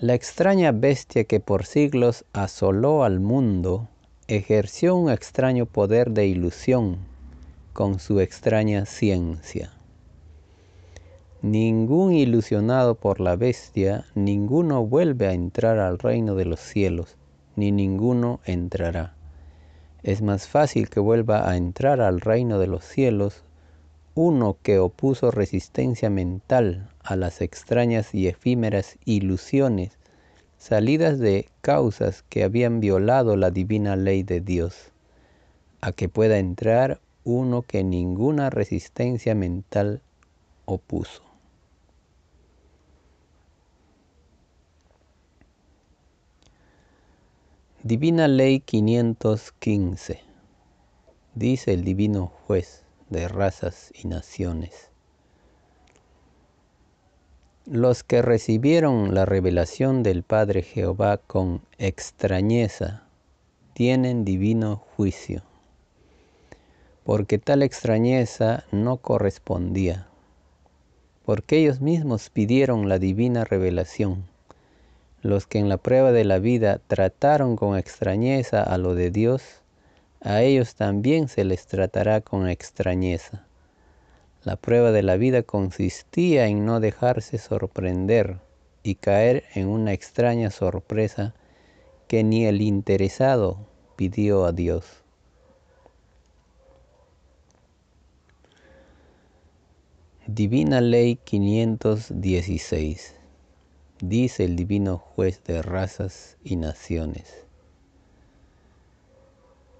La 0.00 0.14
extraña 0.14 0.70
bestia 0.70 1.24
que 1.24 1.40
por 1.40 1.66
siglos 1.66 2.24
asoló 2.32 3.02
al 3.02 3.18
mundo 3.18 3.88
ejerció 4.28 4.94
un 4.94 5.10
extraño 5.10 5.66
poder 5.66 6.12
de 6.12 6.28
ilusión 6.28 6.98
con 7.72 7.98
su 7.98 8.20
extraña 8.20 8.86
ciencia. 8.86 9.72
Ningún 11.42 12.12
ilusionado 12.12 12.94
por 12.94 13.18
la 13.18 13.34
bestia, 13.34 14.04
ninguno 14.14 14.86
vuelve 14.86 15.26
a 15.26 15.32
entrar 15.32 15.80
al 15.80 15.98
reino 15.98 16.36
de 16.36 16.44
los 16.44 16.60
cielos, 16.60 17.16
ni 17.56 17.72
ninguno 17.72 18.38
entrará. 18.44 19.16
Es 20.04 20.22
más 20.22 20.46
fácil 20.46 20.90
que 20.90 21.00
vuelva 21.00 21.50
a 21.50 21.56
entrar 21.56 22.00
al 22.00 22.20
reino 22.20 22.60
de 22.60 22.68
los 22.68 22.84
cielos 22.84 23.42
uno 24.14 24.58
que 24.62 24.78
opuso 24.78 25.32
resistencia 25.32 26.08
mental 26.08 26.88
a 27.08 27.16
las 27.16 27.40
extrañas 27.40 28.14
y 28.14 28.28
efímeras 28.28 28.98
ilusiones 29.06 29.96
salidas 30.58 31.18
de 31.18 31.48
causas 31.62 32.22
que 32.28 32.44
habían 32.44 32.80
violado 32.80 33.34
la 33.38 33.50
divina 33.50 33.96
ley 33.96 34.22
de 34.22 34.42
Dios, 34.42 34.92
a 35.80 35.92
que 35.92 36.10
pueda 36.10 36.38
entrar 36.38 37.00
uno 37.24 37.62
que 37.62 37.82
ninguna 37.82 38.50
resistencia 38.50 39.34
mental 39.34 40.02
opuso. 40.66 41.22
Divina 47.82 48.28
Ley 48.28 48.60
515. 48.60 50.20
Dice 51.34 51.72
el 51.72 51.84
Divino 51.84 52.26
Juez 52.46 52.84
de 53.08 53.28
razas 53.28 53.92
y 53.94 54.08
naciones. 54.08 54.90
Los 57.70 58.02
que 58.02 58.22
recibieron 58.22 59.14
la 59.14 59.26
revelación 59.26 60.02
del 60.02 60.22
Padre 60.22 60.62
Jehová 60.62 61.18
con 61.18 61.60
extrañeza 61.78 63.04
tienen 63.74 64.24
divino 64.24 64.76
juicio, 64.96 65.42
porque 67.04 67.38
tal 67.38 67.62
extrañeza 67.62 68.64
no 68.72 68.96
correspondía, 68.96 70.08
porque 71.26 71.58
ellos 71.58 71.80
mismos 71.80 72.30
pidieron 72.30 72.88
la 72.88 72.98
divina 72.98 73.44
revelación 73.44 74.24
los 75.22 75.46
que 75.46 75.58
en 75.58 75.68
la 75.68 75.78
prueba 75.78 76.12
de 76.12 76.24
la 76.24 76.38
vida 76.38 76.80
trataron 76.86 77.56
con 77.56 77.76
extrañeza 77.76 78.62
a 78.62 78.78
lo 78.78 78.94
de 78.94 79.10
Dios, 79.10 79.42
a 80.20 80.42
ellos 80.42 80.74
también 80.74 81.28
se 81.28 81.44
les 81.44 81.66
tratará 81.66 82.20
con 82.20 82.48
extrañeza. 82.48 83.47
La 84.44 84.56
prueba 84.56 84.92
de 84.92 85.02
la 85.02 85.16
vida 85.16 85.42
consistía 85.42 86.46
en 86.46 86.64
no 86.64 86.80
dejarse 86.80 87.38
sorprender 87.38 88.38
y 88.82 88.94
caer 88.94 89.44
en 89.54 89.68
una 89.68 89.92
extraña 89.92 90.50
sorpresa 90.50 91.34
que 92.06 92.22
ni 92.24 92.46
el 92.46 92.62
interesado 92.62 93.66
pidió 93.96 94.44
a 94.44 94.52
Dios. 94.52 95.02
Divina 100.26 100.80
Ley 100.80 101.16
516 101.16 103.14
dice 104.00 104.44
el 104.44 104.56
divino 104.56 104.98
juez 104.98 105.42
de 105.44 105.62
razas 105.62 106.36
y 106.44 106.56
naciones. 106.56 107.47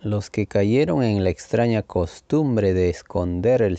Los 0.01 0.31
que 0.31 0.47
cayeron 0.47 1.03
en 1.03 1.25
la 1.25 1.31
extraña 1.31 1.83
costumbre 1.83 2.73
de 2.73 2.89
esconder 2.89 3.63
el, 3.63 3.79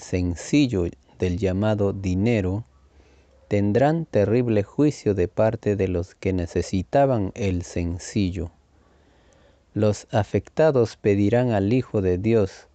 sencillo 0.00 0.84
del 1.20 1.38
llamado 1.38 1.92
dinero, 1.92 2.64
tendrán 3.46 4.06
terrible 4.06 4.64
juicio 4.64 5.14
de 5.14 5.28
parte 5.28 5.76
de 5.76 5.86
los 5.86 6.16
que 6.16 6.32
necesitaban 6.32 7.30
el 7.36 7.62
sencillo. 7.62 8.50
Los 9.74 10.08
afectados 10.10 10.96
pedirán 10.96 11.52
al 11.52 11.72
Hijo 11.72 12.02
de 12.02 12.18
Dios 12.18 12.66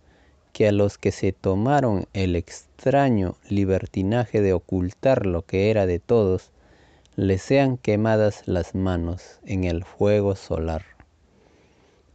que 0.54 0.70
a 0.70 0.72
los 0.72 0.98
que 0.98 1.12
se 1.12 1.34
tomaron 1.34 2.08
el 2.14 2.38
extraño 2.38 3.36
libertinaje 3.50 4.40
de 4.40 4.54
ocultar 4.54 5.26
lo 5.26 5.42
que 5.42 5.70
era 5.70 5.86
de 5.86 6.00
todos, 6.00 6.52
les 7.18 7.42
sean 7.42 7.76
quemadas 7.76 8.44
las 8.46 8.74
manos 8.74 9.42
en 9.46 9.66
el 9.66 9.84
fuego 9.84 10.38
solar. 10.38 11.01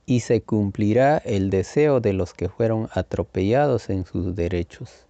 Y 0.07 0.21
se 0.21 0.41
cumplirá 0.41 1.19
el 1.19 1.51
deseo 1.51 2.01
de 2.01 2.13
los 2.13 2.33
que 2.33 2.49
fueron 2.49 2.89
atropellados 2.95 3.91
en 3.91 4.07
sus 4.07 4.35
derechos. 4.35 5.07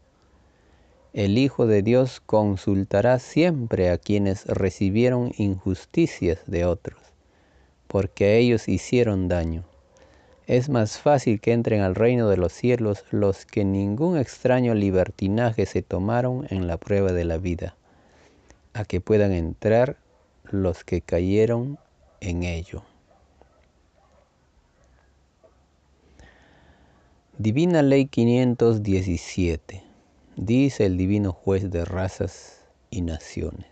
El 1.13 1.39
Hijo 1.39 1.67
de 1.67 1.83
Dios 1.83 2.21
consultará 2.25 3.19
siempre 3.19 3.91
a 3.91 3.99
quienes 3.99 4.47
recibieron 4.47 5.33
injusticias 5.37 6.41
de 6.47 6.65
otros, 6.65 6.99
porque 7.87 8.25
a 8.25 8.35
ellos 8.35 8.69
hicieron 8.69 9.29
daño 9.29 9.65
es 10.47 10.69
más 10.69 10.99
fácil 10.99 11.41
que 11.41 11.53
entren 11.53 11.81
al 11.81 11.97
reino 11.97 12.29
de 12.29 12.37
los 12.37 12.53
cielos 12.53 13.05
los 13.11 13.47
que 13.47 13.65
ningún 13.65 14.17
extraño 14.17 14.75
libertinaje 14.75 15.67
se 15.67 15.83
tomaron 15.83 16.47
en 16.51 16.69
la 16.69 16.77
prueba 16.77 17.13
de 17.13 17.25
la 17.25 17.39
vida, 17.39 17.75
a 18.73 18.85
que 18.85 19.01
puedan 19.01 19.33
entrar 19.33 19.97
los 20.45 20.85
que 20.85 21.01
cayeron 21.01 21.79
en 22.21 22.45
ello. 22.45 22.85
Divina 27.39 27.83
Ley 27.83 28.07
517. 28.07 29.83
Dice 30.37 30.87
el 30.87 30.97
Divino 30.97 31.33
Juez 31.33 31.71
de 31.71 31.85
razas 31.85 32.65
y 32.89 33.03
naciones. 33.03 33.67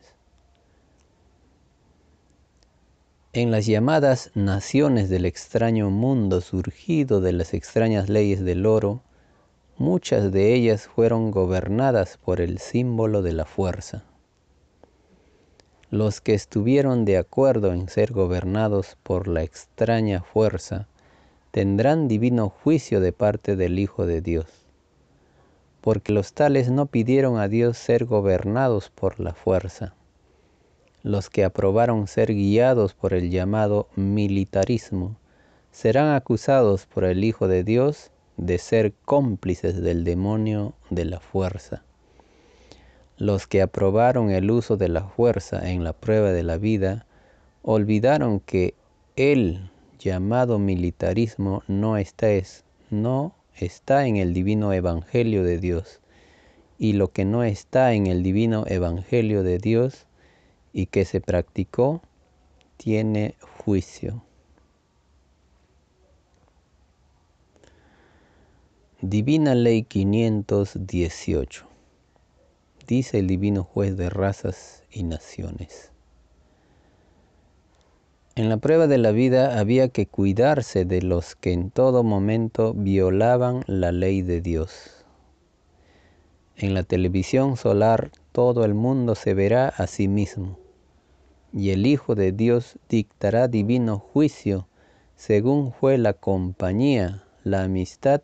En 3.32 3.50
las 3.50 3.64
llamadas 3.64 4.30
naciones 4.34 5.08
del 5.08 5.24
extraño 5.24 5.88
mundo 5.88 6.42
surgido 6.42 7.22
de 7.22 7.32
las 7.32 7.54
extrañas 7.54 8.10
leyes 8.10 8.44
del 8.44 8.66
oro, 8.66 9.00
muchas 9.78 10.30
de 10.30 10.52
ellas 10.52 10.86
fueron 10.86 11.30
gobernadas 11.30 12.18
por 12.18 12.42
el 12.42 12.58
símbolo 12.58 13.22
de 13.22 13.32
la 13.32 13.46
fuerza. 13.46 14.04
Los 15.88 16.20
que 16.20 16.34
estuvieron 16.34 17.06
de 17.06 17.16
acuerdo 17.16 17.72
en 17.72 17.88
ser 17.88 18.12
gobernados 18.12 18.98
por 19.02 19.26
la 19.26 19.42
extraña 19.42 20.22
fuerza 20.22 20.86
tendrán 21.54 22.08
divino 22.08 22.48
juicio 22.48 22.98
de 22.98 23.12
parte 23.12 23.54
del 23.54 23.78
Hijo 23.78 24.06
de 24.06 24.20
Dios, 24.20 24.46
porque 25.82 26.12
los 26.12 26.32
tales 26.32 26.68
no 26.68 26.86
pidieron 26.86 27.38
a 27.38 27.46
Dios 27.46 27.78
ser 27.78 28.06
gobernados 28.06 28.90
por 28.90 29.20
la 29.20 29.34
fuerza. 29.34 29.94
Los 31.04 31.30
que 31.30 31.44
aprobaron 31.44 32.08
ser 32.08 32.34
guiados 32.34 32.94
por 32.94 33.14
el 33.14 33.30
llamado 33.30 33.86
militarismo 33.94 35.14
serán 35.70 36.12
acusados 36.16 36.86
por 36.86 37.04
el 37.04 37.22
Hijo 37.22 37.46
de 37.46 37.62
Dios 37.62 38.10
de 38.36 38.58
ser 38.58 38.92
cómplices 39.04 39.80
del 39.80 40.02
demonio 40.02 40.74
de 40.90 41.04
la 41.04 41.20
fuerza. 41.20 41.84
Los 43.16 43.46
que 43.46 43.62
aprobaron 43.62 44.30
el 44.30 44.50
uso 44.50 44.76
de 44.76 44.88
la 44.88 45.04
fuerza 45.04 45.70
en 45.70 45.84
la 45.84 45.92
prueba 45.92 46.32
de 46.32 46.42
la 46.42 46.56
vida 46.58 47.06
olvidaron 47.62 48.40
que 48.40 48.74
Él 49.14 49.70
llamado 50.04 50.58
militarismo 50.58 51.62
no 51.66 51.96
está, 51.96 52.30
es, 52.30 52.64
no 52.90 53.34
está 53.56 54.06
en 54.06 54.18
el 54.18 54.34
divino 54.34 54.72
evangelio 54.74 55.42
de 55.42 55.58
Dios. 55.58 56.00
Y 56.78 56.92
lo 56.92 57.10
que 57.10 57.24
no 57.24 57.42
está 57.42 57.94
en 57.94 58.06
el 58.06 58.22
divino 58.22 58.64
evangelio 58.66 59.42
de 59.42 59.58
Dios 59.58 60.06
y 60.74 60.86
que 60.86 61.06
se 61.06 61.22
practicó, 61.22 62.02
tiene 62.76 63.36
juicio. 63.64 64.22
Divina 69.00 69.54
Ley 69.54 69.84
518. 69.84 71.66
Dice 72.86 73.18
el 73.20 73.26
divino 73.26 73.64
juez 73.64 73.96
de 73.96 74.10
razas 74.10 74.82
y 74.90 75.04
naciones. 75.04 75.93
En 78.36 78.48
la 78.48 78.56
prueba 78.56 78.88
de 78.88 78.98
la 78.98 79.12
vida 79.12 79.60
había 79.60 79.90
que 79.90 80.06
cuidarse 80.06 80.84
de 80.84 81.02
los 81.02 81.36
que 81.36 81.52
en 81.52 81.70
todo 81.70 82.02
momento 82.02 82.74
violaban 82.74 83.62
la 83.68 83.92
ley 83.92 84.22
de 84.22 84.40
Dios. 84.40 85.04
En 86.56 86.74
la 86.74 86.82
televisión 86.82 87.56
solar 87.56 88.10
todo 88.32 88.64
el 88.64 88.74
mundo 88.74 89.14
se 89.14 89.34
verá 89.34 89.68
a 89.68 89.86
sí 89.86 90.08
mismo, 90.08 90.58
y 91.52 91.70
el 91.70 91.86
Hijo 91.86 92.16
de 92.16 92.32
Dios 92.32 92.76
dictará 92.88 93.46
divino 93.46 94.00
juicio 94.00 94.66
según 95.14 95.72
fue 95.72 95.96
la 95.96 96.14
compañía, 96.14 97.22
la 97.44 97.62
amistad 97.62 98.20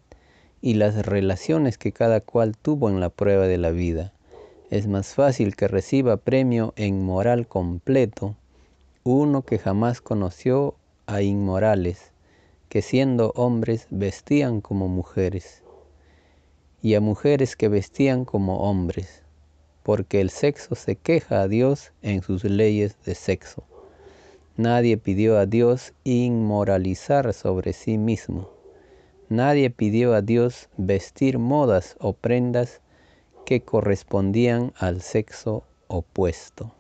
y 0.61 0.75
las 0.75 1.07
relaciones 1.07 1.79
que 1.79 1.93
cada 1.93 2.21
cual 2.21 2.57
tuvo 2.57 2.91
en 2.91 2.99
la 2.99 3.11
prueba 3.11 3.47
de 3.47 3.59
la 3.59 3.71
vida. 3.71 4.13
Es 4.71 4.89
más 4.89 5.15
fácil 5.15 5.55
que 5.55 5.69
reciba 5.69 6.17
premio 6.17 6.73
en 6.75 7.01
moral 7.05 7.47
completo 7.47 8.35
uno 9.05 9.43
que 9.43 9.59
jamás 9.59 10.01
conoció 10.01 10.75
a 11.07 11.23
inmorales, 11.23 12.13
que 12.69 12.83
siendo 12.83 13.33
hombres 13.35 13.87
vestían 13.91 14.61
como 14.61 14.89
mujeres, 14.89 15.63
y 16.83 16.95
a 16.95 17.01
mujeres 17.01 17.57
que 17.57 17.69
vestían 17.69 18.25
como 18.25 18.59
hombres, 18.59 19.23
porque 19.83 20.21
el 20.21 20.31
sexo 20.31 20.75
se 20.75 20.97
queja 20.97 21.43
a 21.43 21.49
Dios 21.49 21.93
en 22.03 22.23
sus 22.23 22.45
leyes 22.45 22.97
de 23.05 23.15
sexo. 23.15 23.65
Nadie 24.57 24.99
pidió 24.99 25.39
a 25.39 25.47
Dios 25.47 25.95
inmoralizar 26.05 27.33
sobre 27.33 27.73
sí 27.73 27.97
mismo. 27.97 28.51
Nadie 29.31 29.71
pidió 29.71 30.13
a 30.13 30.21
Dios 30.21 30.69
vestir 30.77 31.39
modas 31.39 31.97
o 31.99 32.13
prendas 32.13 32.83
que 33.47 33.63
correspondían 33.63 34.75
al 34.77 35.01
sexo 35.01 35.65
opuesto. 35.89 36.75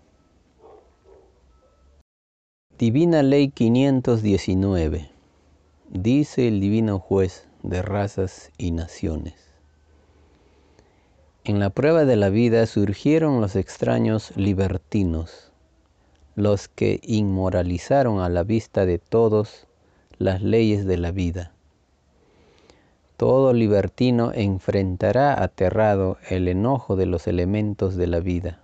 Divina 2.80 3.22
Ley 3.22 3.50
519. 3.50 5.10
Dice 5.90 6.48
el 6.48 6.60
Divino 6.60 6.98
Juez 6.98 7.46
de 7.62 7.82
razas 7.82 8.52
y 8.56 8.70
naciones. 8.70 9.34
En 11.44 11.58
la 11.58 11.68
prueba 11.68 12.06
de 12.06 12.16
la 12.16 12.30
vida 12.30 12.64
surgieron 12.64 13.42
los 13.42 13.54
extraños 13.54 14.34
libertinos, 14.34 15.52
los 16.36 16.68
que 16.68 17.00
inmoralizaron 17.02 18.20
a 18.20 18.30
la 18.30 18.44
vista 18.44 18.86
de 18.86 18.96
todos 18.98 19.66
las 20.16 20.40
leyes 20.40 20.86
de 20.86 20.96
la 20.96 21.10
vida. 21.10 21.52
Todo 23.18 23.52
libertino 23.52 24.32
enfrentará 24.32 25.42
aterrado 25.42 26.16
el 26.30 26.48
enojo 26.48 26.96
de 26.96 27.04
los 27.04 27.26
elementos 27.26 27.96
de 27.96 28.06
la 28.06 28.20
vida 28.20 28.62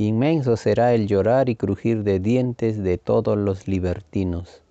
Inmenso 0.00 0.56
será 0.56 0.94
el 0.94 1.08
llorar 1.08 1.48
y 1.48 1.56
crujir 1.56 2.04
de 2.04 2.20
dientes 2.20 2.80
de 2.84 2.98
todos 2.98 3.36
los 3.36 3.66
libertinos. 3.66 4.62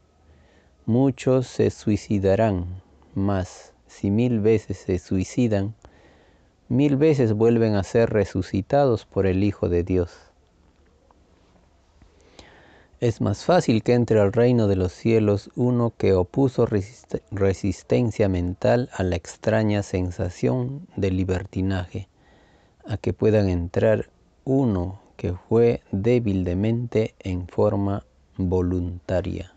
Muchos 0.85 1.47
se 1.47 1.69
suicidarán, 1.69 2.81
mas 3.13 3.73
si 3.87 4.09
mil 4.09 4.39
veces 4.39 4.77
se 4.77 4.99
suicidan, 4.99 5.75
mil 6.69 6.95
veces 6.95 7.33
vuelven 7.33 7.75
a 7.75 7.83
ser 7.83 8.09
resucitados 8.09 9.03
por 9.03 9.27
el 9.27 9.43
Hijo 9.43 9.67
de 9.67 9.83
Dios. 9.83 10.17
Es 13.01 13.19
más 13.19 13.43
fácil 13.43 13.83
que 13.83 13.95
entre 13.95 14.21
al 14.21 14.31
reino 14.31 14.69
de 14.69 14.77
los 14.77 14.93
cielos 14.93 15.51
uno 15.57 15.91
que 15.97 16.13
opuso 16.13 16.65
resistencia 17.31 18.29
mental 18.29 18.89
a 18.93 19.03
la 19.03 19.17
extraña 19.17 19.83
sensación 19.83 20.87
de 20.95 21.11
libertinaje, 21.11 22.07
a 22.85 22.95
que 22.95 23.11
puedan 23.11 23.49
entrar 23.49 24.09
uno 24.45 25.05
que 25.17 25.33
fue 25.33 25.81
débil 25.91 26.43
de 26.43 26.55
mente 26.55 27.15
en 27.19 27.47
forma 27.47 28.05
voluntaria. 28.37 29.51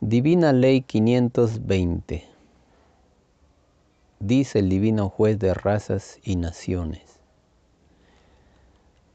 Divina 0.00 0.52
Ley 0.52 0.80
520. 0.82 2.24
Dice 4.20 4.58
el 4.60 4.68
Divino 4.68 5.08
Juez 5.08 5.38
de 5.38 5.52
razas 5.52 6.18
y 6.22 6.36
naciones. 6.36 7.18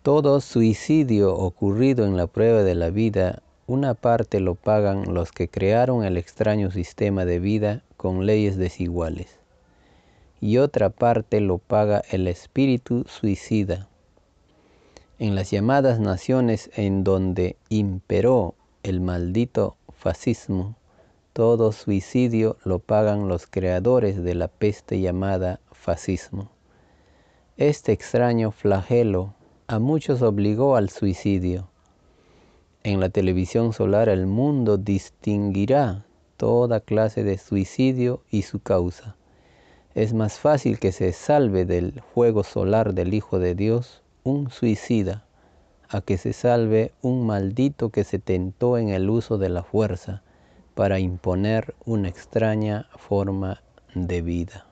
Todo 0.03 0.41
suicidio 0.41 1.35
ocurrido 1.35 2.05
en 2.05 2.17
la 2.17 2.27
prueba 2.27 2.63
de 2.63 2.75
la 2.75 2.89
vida, 2.89 3.41
una 3.65 3.93
parte 3.93 4.41
lo 4.41 4.55
pagan 4.55 5.13
los 5.13 5.31
que 5.31 5.47
crearon 5.47 6.03
el 6.03 6.17
extraño 6.17 6.69
sistema 6.69 7.25
de 7.25 7.39
vida 7.39 7.81
con 7.97 8.25
leyes 8.25 8.57
desiguales 8.57 9.34
y 10.41 10.57
otra 10.57 10.89
parte 10.89 11.41
lo 11.41 11.57
paga 11.57 12.03
el 12.11 12.27
espíritu 12.27 13.05
suicida. 13.07 13.87
En 15.17 15.35
las 15.35 15.51
llamadas 15.51 15.99
naciones 15.99 16.69
en 16.75 17.03
donde 17.03 17.55
imperó 17.69 18.55
el 18.83 18.99
maldito 19.01 19.77
fascismo, 19.93 20.75
todo 21.33 21.71
suicidio 21.71 22.57
lo 22.63 22.79
pagan 22.79 23.27
los 23.27 23.47
creadores 23.47 24.23
de 24.23 24.35
la 24.35 24.47
peste 24.47 24.99
llamada 24.99 25.59
fascismo. 25.71 26.49
Este 27.57 27.91
extraño 27.91 28.51
flagelo 28.51 29.33
a 29.67 29.79
muchos 29.79 30.21
obligó 30.21 30.75
al 30.75 30.89
suicidio. 30.89 31.69
En 32.83 32.99
la 32.99 33.09
televisión 33.09 33.73
solar 33.73 34.09
el 34.09 34.27
mundo 34.27 34.77
distinguirá 34.77 36.05
toda 36.37 36.81
clase 36.81 37.23
de 37.23 37.37
suicidio 37.37 38.21
y 38.29 38.43
su 38.43 38.59
causa. 38.59 39.15
Es 39.95 40.13
más 40.13 40.39
fácil 40.39 40.77
que 40.77 40.91
se 40.91 41.13
salve 41.13 41.63
del 41.63 42.01
fuego 42.13 42.43
solar 42.43 42.93
del 42.93 43.13
Hijo 43.13 43.39
de 43.39 43.55
Dios 43.55 44.03
un 44.25 44.51
suicida 44.51 45.23
a 45.87 46.01
que 46.01 46.17
se 46.17 46.33
salve 46.33 46.91
un 47.01 47.25
maldito 47.25 47.91
que 47.91 48.03
se 48.03 48.19
tentó 48.19 48.77
en 48.77 48.89
el 48.89 49.09
uso 49.09 49.37
de 49.37 49.47
la 49.47 49.63
fuerza 49.63 50.21
para 50.73 50.99
imponer 50.99 51.75
una 51.85 52.09
extraña 52.09 52.89
forma 52.97 53.61
de 53.93 54.21
vida. 54.21 54.67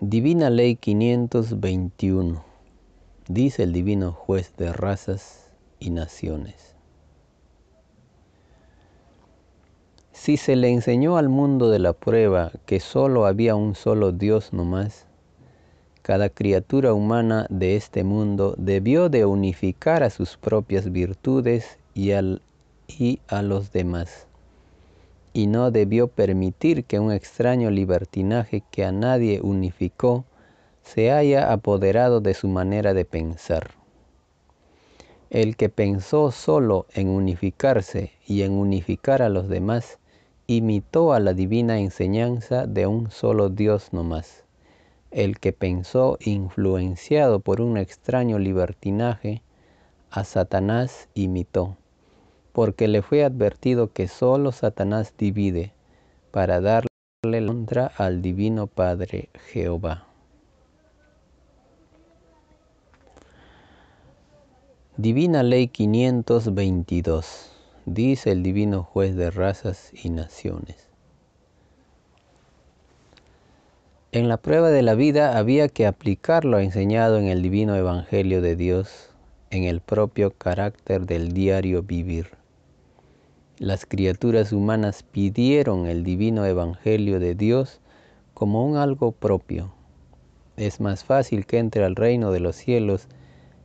Divina 0.00 0.48
Ley 0.48 0.76
521, 0.76 2.42
dice 3.28 3.64
el 3.64 3.74
Divino 3.74 4.12
Juez 4.12 4.56
de 4.56 4.72
razas 4.72 5.50
y 5.78 5.90
naciones. 5.90 6.71
Si 10.22 10.36
se 10.36 10.54
le 10.54 10.68
enseñó 10.68 11.16
al 11.16 11.28
mundo 11.28 11.68
de 11.68 11.80
la 11.80 11.94
prueba 11.94 12.52
que 12.64 12.78
solo 12.78 13.26
había 13.26 13.56
un 13.56 13.74
solo 13.74 14.12
Dios 14.12 14.52
nomás, 14.52 15.08
Cada 16.02 16.28
criatura 16.28 16.94
humana 16.94 17.48
de 17.50 17.74
este 17.74 18.04
mundo 18.04 18.54
debió 18.56 19.08
de 19.08 19.26
unificar 19.26 20.04
a 20.04 20.10
sus 20.10 20.36
propias 20.36 20.92
virtudes 20.92 21.76
y, 21.92 22.12
y 22.86 23.20
a 23.26 23.42
los 23.42 23.72
demás, 23.72 24.28
y 25.32 25.48
no 25.48 25.72
debió 25.72 26.06
permitir 26.06 26.84
que 26.84 27.00
un 27.00 27.10
extraño 27.10 27.72
libertinaje 27.72 28.62
que 28.70 28.84
a 28.84 28.92
nadie 28.92 29.40
unificó 29.42 30.24
se 30.84 31.10
haya 31.10 31.52
apoderado 31.52 32.20
de 32.20 32.34
su 32.34 32.46
manera 32.46 32.94
de 32.94 33.04
pensar. 33.04 33.72
El 35.30 35.56
que 35.56 35.68
pensó 35.68 36.30
solo 36.30 36.86
en 36.94 37.08
unificarse 37.08 38.12
y 38.24 38.42
en 38.42 38.52
unificar 38.52 39.20
a 39.20 39.28
los 39.28 39.48
demás, 39.48 39.98
imitó 40.46 41.12
a 41.12 41.20
la 41.20 41.34
divina 41.34 41.78
enseñanza 41.78 42.66
de 42.66 42.86
un 42.86 43.10
solo 43.10 43.48
Dios 43.48 43.92
no 43.92 44.04
más 44.04 44.42
el 45.12 45.38
que 45.38 45.52
pensó 45.52 46.16
influenciado 46.20 47.40
por 47.40 47.60
un 47.60 47.76
extraño 47.76 48.38
libertinaje, 48.38 49.42
a 50.10 50.24
Satanás 50.24 51.08
imitó, 51.14 51.76
porque 52.52 52.88
le 52.88 53.02
fue 53.02 53.22
advertido 53.22 53.92
que 53.92 54.08
solo 54.08 54.52
Satanás 54.52 55.14
divide, 55.16 55.72
para 56.30 56.60
darle 56.60 56.88
contra 57.46 57.86
al 57.86 58.22
Divino 58.22 58.66
Padre 58.66 59.28
Jehová. 59.52 60.06
Divina 64.96 65.42
Ley 65.42 65.68
522, 65.68 67.51
dice 67.86 68.30
el 68.30 68.42
Divino 68.42 68.82
Juez 68.84 69.16
de 69.16 69.30
Razas 69.30 69.90
y 69.92 70.10
Naciones. 70.10 70.88
En 74.12 74.28
la 74.28 74.36
prueba 74.36 74.70
de 74.70 74.82
la 74.82 74.94
vida 74.94 75.38
había 75.38 75.68
que 75.68 75.86
aplicar 75.86 76.44
lo 76.44 76.58
enseñado 76.58 77.18
en 77.18 77.26
el 77.26 77.42
divino 77.42 77.74
Evangelio 77.74 78.42
de 78.42 78.56
Dios 78.56 79.08
en 79.50 79.64
el 79.64 79.80
propio 79.80 80.32
carácter 80.32 81.06
del 81.06 81.32
diario 81.32 81.82
vivir. 81.82 82.30
Las 83.58 83.86
criaturas 83.86 84.52
humanas 84.52 85.02
pidieron 85.02 85.86
el 85.86 86.04
divino 86.04 86.44
Evangelio 86.44 87.20
de 87.20 87.34
Dios 87.34 87.80
como 88.34 88.66
un 88.66 88.76
algo 88.76 89.12
propio. 89.12 89.72
Es 90.56 90.80
más 90.80 91.04
fácil 91.04 91.46
que 91.46 91.58
entre 91.58 91.84
al 91.84 91.96
reino 91.96 92.32
de 92.32 92.40
los 92.40 92.56
cielos 92.56 93.08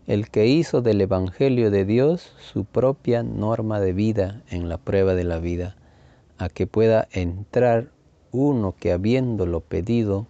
el 0.07 0.29
que 0.29 0.47
hizo 0.47 0.81
del 0.81 1.01
Evangelio 1.01 1.69
de 1.69 1.83
Dios 1.83 2.31
su 2.39 2.63
propia 2.63 3.23
norma 3.23 3.81
de 3.81 3.91
vida 3.91 4.41
en 4.49 4.69
la 4.69 4.77
prueba 4.77 5.15
de 5.15 5.25
la 5.25 5.37
vida, 5.37 5.75
a 6.37 6.47
que 6.47 6.65
pueda 6.65 7.09
entrar 7.11 7.91
uno 8.31 8.73
que 8.79 8.93
habiéndolo 8.93 9.59
pedido, 9.59 10.25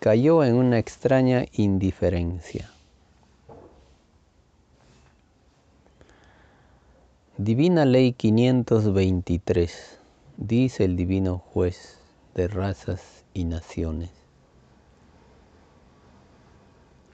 cayó 0.00 0.44
en 0.44 0.54
una 0.54 0.78
extraña 0.78 1.44
indiferencia. 1.52 2.70
Divina 7.36 7.84
Ley 7.84 8.14
523, 8.14 9.98
dice 10.38 10.84
el 10.84 10.96
Divino 10.96 11.42
Juez 11.52 11.98
de 12.34 12.48
razas 12.48 13.24
y 13.34 13.44
naciones. 13.44 14.25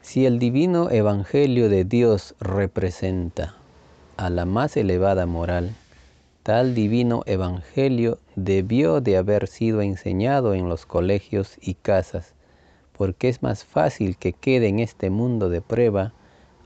Si 0.03 0.27
el 0.27 0.38
divino 0.38 0.91
Evangelio 0.91 1.69
de 1.69 1.85
Dios 1.85 2.35
representa 2.38 3.55
a 4.17 4.29
la 4.29 4.45
más 4.45 4.77
elevada 4.77 5.27
moral, 5.27 5.75
tal 6.43 6.75
divino 6.75 7.23
Evangelio 7.25 8.19
debió 8.37 9.01
de 9.01 9.17
haber 9.17 9.49
sido 9.49 9.81
enseñado 9.81 10.55
en 10.55 10.69
los 10.69 10.87
colegios 10.87 11.57
y 11.61 11.75
casas 11.75 12.35
porque 13.03 13.29
es 13.29 13.43
más 13.43 13.65
fácil 13.65 14.17
que 14.17 14.33
quede 14.33 14.69
en 14.69 14.79
este 14.79 15.11
mundo 15.11 15.49
de 15.49 15.61
prueba 15.61 16.12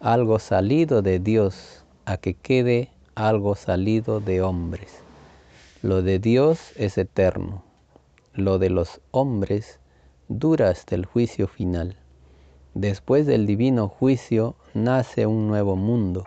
algo 0.00 0.38
salido 0.38 1.02
de 1.02 1.18
Dios 1.18 1.84
a 2.04 2.16
que 2.16 2.34
quede 2.34 2.90
algo 3.14 3.54
salido 3.54 4.20
de 4.20 4.42
hombres. 4.42 4.98
Lo 5.82 6.02
de 6.02 6.18
Dios 6.18 6.72
es 6.76 6.98
eterno, 6.98 7.62
lo 8.34 8.58
de 8.58 8.70
los 8.70 9.00
hombres 9.12 9.78
dura 10.28 10.68
hasta 10.68 10.94
el 10.94 11.06
juicio 11.06 11.48
final. 11.48 11.96
Después 12.76 13.24
del 13.24 13.46
divino 13.46 13.88
juicio 13.88 14.54
nace 14.74 15.24
un 15.24 15.48
nuevo 15.48 15.76
mundo, 15.76 16.26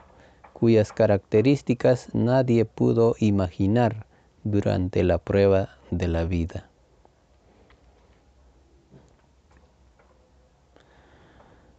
cuyas 0.52 0.92
características 0.92 2.08
nadie 2.16 2.66
pudo 2.66 3.16
imaginar 3.20 4.08
durante 4.44 5.04
la 5.04 5.20
prueba 5.20 5.78
de 5.92 6.08
la 6.08 6.24
vida. 6.24 6.68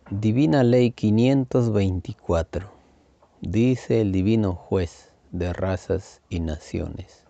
Divina 0.09 0.63
Ley 0.63 0.93
524, 0.93 2.71
dice 3.41 4.01
el 4.03 4.13
Divino 4.13 4.55
Juez 4.55 5.11
de 5.33 5.53
razas 5.53 6.21
y 6.29 6.39
naciones. 6.39 7.25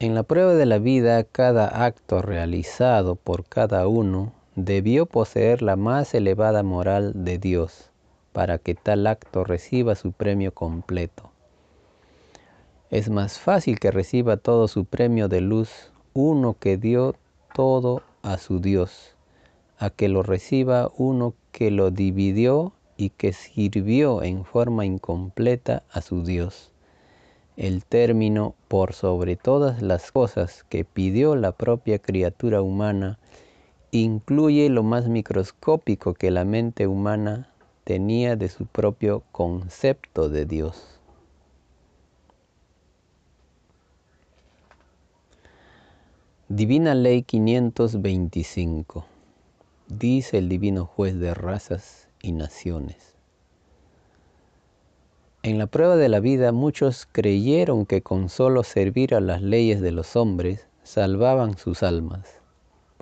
En 0.00 0.14
la 0.14 0.24
prueba 0.24 0.52
de 0.52 0.66
la 0.66 0.76
vida, 0.78 1.24
cada 1.24 1.82
acto 1.86 2.20
realizado 2.20 3.14
por 3.14 3.46
cada 3.46 3.88
uno 3.88 4.34
debió 4.56 5.06
poseer 5.06 5.62
la 5.62 5.76
más 5.76 6.14
elevada 6.14 6.62
moral 6.62 7.12
de 7.24 7.38
Dios 7.38 7.90
para 8.32 8.58
que 8.58 8.74
tal 8.74 9.06
acto 9.06 9.44
reciba 9.44 9.94
su 9.94 10.12
premio 10.12 10.52
completo. 10.52 11.30
Es 12.90 13.08
más 13.08 13.38
fácil 13.38 13.78
que 13.78 13.90
reciba 13.90 14.36
todo 14.36 14.68
su 14.68 14.84
premio 14.84 15.28
de 15.28 15.40
luz 15.40 15.90
uno 16.12 16.56
que 16.58 16.76
dio 16.76 17.14
todo 17.52 18.02
a 18.22 18.38
su 18.38 18.60
Dios 18.60 19.14
a 19.78 19.90
que 19.90 20.08
lo 20.08 20.22
reciba 20.22 20.90
uno 20.96 21.34
que 21.52 21.70
lo 21.70 21.90
dividió 21.90 22.72
y 22.96 23.10
que 23.10 23.32
sirvió 23.32 24.22
en 24.22 24.44
forma 24.44 24.86
incompleta 24.86 25.82
a 25.90 26.00
su 26.00 26.24
Dios. 26.24 26.70
El 27.56 27.84
término 27.84 28.54
por 28.68 28.94
sobre 28.94 29.36
todas 29.36 29.82
las 29.82 30.10
cosas 30.10 30.64
que 30.68 30.84
pidió 30.84 31.36
la 31.36 31.52
propia 31.52 31.98
criatura 31.98 32.62
humana 32.62 33.18
incluye 34.00 34.68
lo 34.70 34.82
más 34.82 35.08
microscópico 35.08 36.14
que 36.14 36.30
la 36.30 36.44
mente 36.44 36.86
humana 36.86 37.48
tenía 37.84 38.34
de 38.34 38.48
su 38.48 38.66
propio 38.66 39.22
concepto 39.30 40.28
de 40.28 40.46
Dios. 40.46 40.98
Divina 46.48 46.94
Ley 46.94 47.22
525 47.22 49.06
dice 49.88 50.38
el 50.38 50.48
divino 50.48 50.86
juez 50.86 51.18
de 51.18 51.34
razas 51.34 52.08
y 52.20 52.32
naciones. 52.32 53.14
En 55.42 55.58
la 55.58 55.66
prueba 55.66 55.96
de 55.96 56.08
la 56.08 56.20
vida 56.20 56.52
muchos 56.52 57.06
creyeron 57.10 57.86
que 57.86 58.02
con 58.02 58.28
solo 58.28 58.64
servir 58.64 59.14
a 59.14 59.20
las 59.20 59.42
leyes 59.42 59.80
de 59.80 59.92
los 59.92 60.16
hombres 60.16 60.66
salvaban 60.82 61.58
sus 61.58 61.82
almas. 61.82 62.43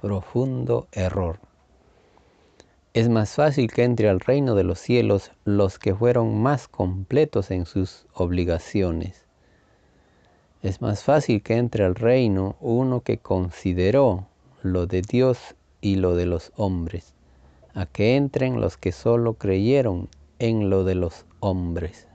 Profundo 0.03 0.88
error. 0.91 1.38
Es 2.93 3.09
más 3.09 3.37
fácil 3.37 3.71
que 3.71 3.85
entre 3.85 4.09
al 4.09 4.19
reino 4.19 4.57
de 4.57 4.65
los 4.65 4.81
cielos 4.81 5.31
los 5.45 5.79
que 5.79 5.95
fueron 5.95 6.43
más 6.43 6.67
completos 6.67 7.53
en 7.53 7.67
sus 7.67 8.05
obligaciones. 8.12 9.25
Es 10.61 10.83
más 10.83 11.05
fácil 11.05 11.41
que 11.45 11.55
entre 11.55 11.85
al 11.85 11.95
reino 11.95 12.57
uno 12.61 13.03
que 13.03 13.19
consideró 13.19 14.27
lo 14.65 14.88
de 14.88 15.03
Dios 15.03 15.55
y 15.81 15.95
lo 15.95 16.17
de 16.17 16.27
los 16.27 16.51
hombres, 16.57 17.15
a 17.73 17.87
que 17.87 18.17
entren 18.17 18.61
los 18.61 18.77
que 18.77 18.91
solo 18.91 19.35
creyeron 19.35 20.09
en 20.41 20.69
lo 20.69 20.83
de 20.83 20.97
los 20.97 21.27
hombres. 21.38 22.09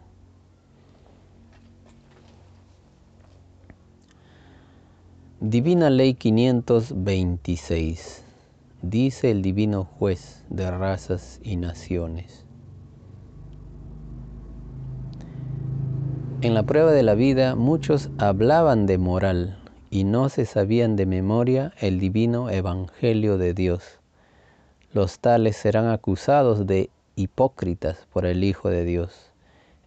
Divina 5.39 5.91
Ley 5.91 6.15
526, 6.15 8.23
dice 8.82 9.30
el 9.30 9.43
Divino 9.43 9.84
Juez 9.84 10.43
de 10.50 10.71
razas 10.71 11.39
y 11.43 11.58
naciones. 11.58 12.43
En 16.41 16.56
la 16.56 16.63
prueba 16.63 16.91
de 16.91 17.04
la 17.04 17.13
vida 17.13 17.56
muchos 17.56 18.10
hablaban 18.17 18.88
de 18.88 18.97
moral, 18.97 19.60
y 19.91 20.06
no 20.06 20.30
se 20.30 20.45
sabían 20.45 20.95
de 20.95 21.06
memoria 21.06 21.71
el 21.80 22.00
divino 22.00 22.50
Evangelio 22.50 23.38
de 23.38 23.54
Dios. 23.54 24.00
Los 24.91 25.19
tales 25.19 25.56
serán 25.56 25.88
acusados 25.88 26.65
de 26.65 26.89
hipócritas 27.15 28.08
por 28.12 28.26
el 28.26 28.43
Hijo 28.43 28.71
de 28.71 28.86
Dios. 28.86 29.32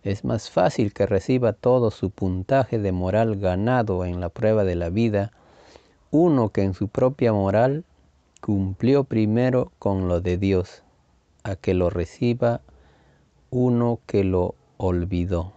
Es 0.05 0.25
más 0.25 0.49
fácil 0.49 0.93
que 0.93 1.07
reciba 1.07 1.55
todo 1.55 1.91
su 1.91 2.11
puntaje 2.11 2.79
de 2.79 2.93
moral 2.93 3.35
ganado 3.35 4.05
en 4.05 4.21
la 4.21 4.29
prueba 4.29 4.63
de 4.63 4.77
la 4.77 4.91
vida 4.91 5.33
uno 6.11 6.49
que 6.51 6.63
en 6.63 6.75
su 6.75 6.89
propia 6.89 7.33
moral 7.33 7.85
cumplió 8.41 9.05
primero 9.05 9.71
con 9.79 10.09
lo 10.09 10.21
de 10.21 10.39
Dios, 10.39 10.83
a 11.43 11.57
que 11.57 11.75
lo 11.75 11.91
reciba 11.91 12.61
uno 13.51 14.01
que 14.07 14.25
lo 14.25 14.55
olvidó. 14.77 15.53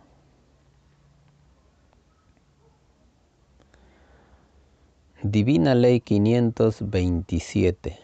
Divina 5.21 5.73
Ley 5.73 6.01
527, 6.01 7.97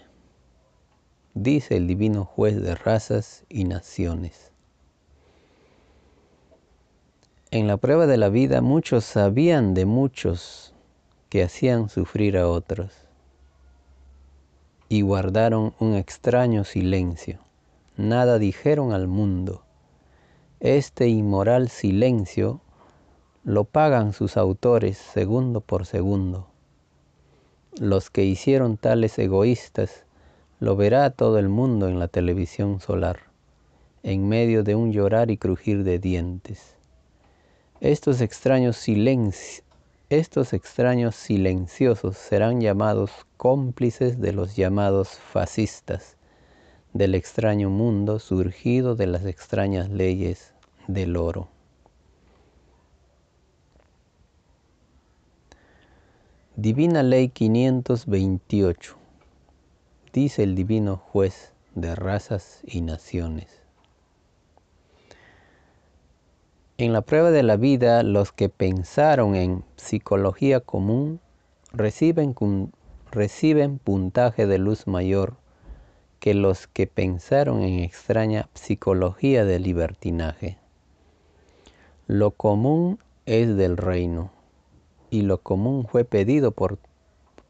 dice 1.33 1.75
el 1.75 1.85
divino 1.85 2.23
juez 2.23 2.61
de 2.61 2.75
razas 2.75 3.43
y 3.49 3.65
naciones. 3.65 4.53
En 7.51 7.67
la 7.67 7.75
prueba 7.77 8.07
de 8.07 8.15
la 8.15 8.29
vida 8.29 8.61
muchos 8.61 9.03
sabían 9.03 9.73
de 9.73 9.85
muchos 9.85 10.68
que 11.29 11.43
hacían 11.43 11.89
sufrir 11.89 12.37
a 12.37 12.49
otros 12.49 12.91
y 14.89 15.01
guardaron 15.01 15.75
un 15.79 15.95
extraño 15.95 16.63
silencio. 16.63 17.39
Nada 17.95 18.39
dijeron 18.39 18.91
al 18.91 19.07
mundo. 19.07 19.61
Este 20.59 21.07
inmoral 21.07 21.69
silencio 21.69 22.61
lo 23.43 23.65
pagan 23.65 24.13
sus 24.13 24.35
autores 24.35 24.97
segundo 24.97 25.61
por 25.61 25.85
segundo. 25.85 26.47
Los 27.79 28.09
que 28.09 28.25
hicieron 28.25 28.77
tales 28.77 29.17
egoístas 29.19 30.03
lo 30.59 30.75
verá 30.75 31.11
todo 31.11 31.37
el 31.37 31.47
mundo 31.47 31.87
en 31.87 31.99
la 31.99 32.07
televisión 32.07 32.81
solar, 32.81 33.19
en 34.01 34.27
medio 34.27 34.63
de 34.63 34.75
un 34.75 34.91
llorar 34.91 35.29
y 35.29 35.37
crujir 35.37 35.83
de 35.83 35.99
dientes. 35.99 36.75
Estos 37.79 38.19
extraños, 38.19 38.75
estos 40.09 40.53
extraños 40.53 41.15
silenciosos 41.15 42.17
serán 42.17 42.61
llamados 42.61 43.11
cómplices 43.37 44.19
de 44.19 44.33
los 44.33 44.55
llamados 44.55 45.09
fascistas, 45.09 46.17
del 46.93 47.13
extraño 47.13 47.69
mundo 47.69 48.17
surgido 48.17 48.95
de 48.95 49.05
las 49.05 49.25
extrañas 49.25 49.89
leyes 49.89 50.53
del 50.87 51.15
oro. 51.15 51.47
Divina 56.55 57.03
Ley 57.03 57.29
528, 57.29 58.97
dice 60.11 60.43
el 60.43 60.55
Divino 60.55 60.97
Juez 60.97 61.53
de 61.75 61.93
razas 61.93 62.61
y 62.63 62.81
naciones. 62.81 63.58
En 66.79 66.93
la 66.93 67.01
prueba 67.01 67.29
de 67.29 67.43
la 67.43 67.57
vida, 67.57 68.03
los 68.03 68.31
que 68.31 68.47
pensaron 68.47 69.35
en 69.35 69.65
psicología 69.75 70.61
común 70.61 71.19
reciben, 71.73 72.33
reciben 73.11 73.79
puntaje 73.79 74.47
de 74.47 74.59
luz 74.59 74.87
mayor 74.87 75.35
que 76.21 76.33
los 76.33 76.67
que 76.67 76.87
pensaron 76.87 77.63
en 77.63 77.79
extraña 77.79 78.47
psicología 78.53 79.43
de 79.43 79.59
libertinaje. 79.59 80.57
Lo 82.07 82.31
común 82.31 82.97
es 83.25 83.57
del 83.57 83.75
reino, 83.75 84.31
y 85.09 85.23
lo 85.23 85.39
común 85.39 85.85
fue 85.85 86.05
pedido 86.05 86.51
por, 86.51 86.77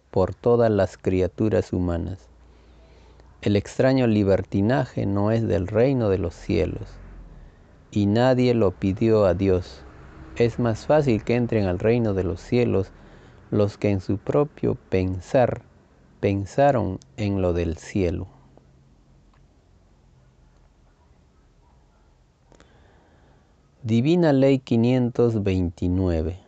por 0.10 0.34
todas 0.34 0.72
las 0.72 0.98
criaturas 0.98 1.72
humanas. 1.72 2.18
El 3.44 3.58
extraño 3.58 4.08
libertinaje 4.08 5.06
no 5.06 5.30
es 5.30 5.48
del 5.48 5.68
reino 5.68 6.10
de 6.10 6.18
los 6.18 6.34
cielos 6.34 6.99
y 7.92 8.06
nadie 8.06 8.54
lo 8.54 8.72
pidió 8.72 9.26
a 9.26 9.34
Dios. 9.34 9.84
Es 10.36 10.60
más 10.60 10.86
fácil 10.86 11.24
que 11.24 11.36
entren 11.36 11.66
al 11.66 11.80
reino 11.80 12.14
de 12.14 12.24
los 12.24 12.40
cielos 12.42 12.92
los 13.52 13.78
que 13.78 13.90
en 13.90 14.00
su 14.00 14.18
propio 14.18 14.76
pensar 14.76 15.62
pensaron 16.20 17.00
en 17.18 17.42
lo 17.42 17.54
del 17.54 17.78
cielo. 17.78 18.28
Divina 23.82 24.34
Ley 24.34 24.60
529 24.60 26.40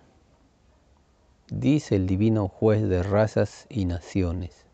Dice 1.49 1.95
el 1.95 2.05
Divino 2.05 2.47
Juez 2.47 2.87
de 2.87 3.03
razas 3.03 3.67
y 3.69 3.85
naciones. 3.85 4.65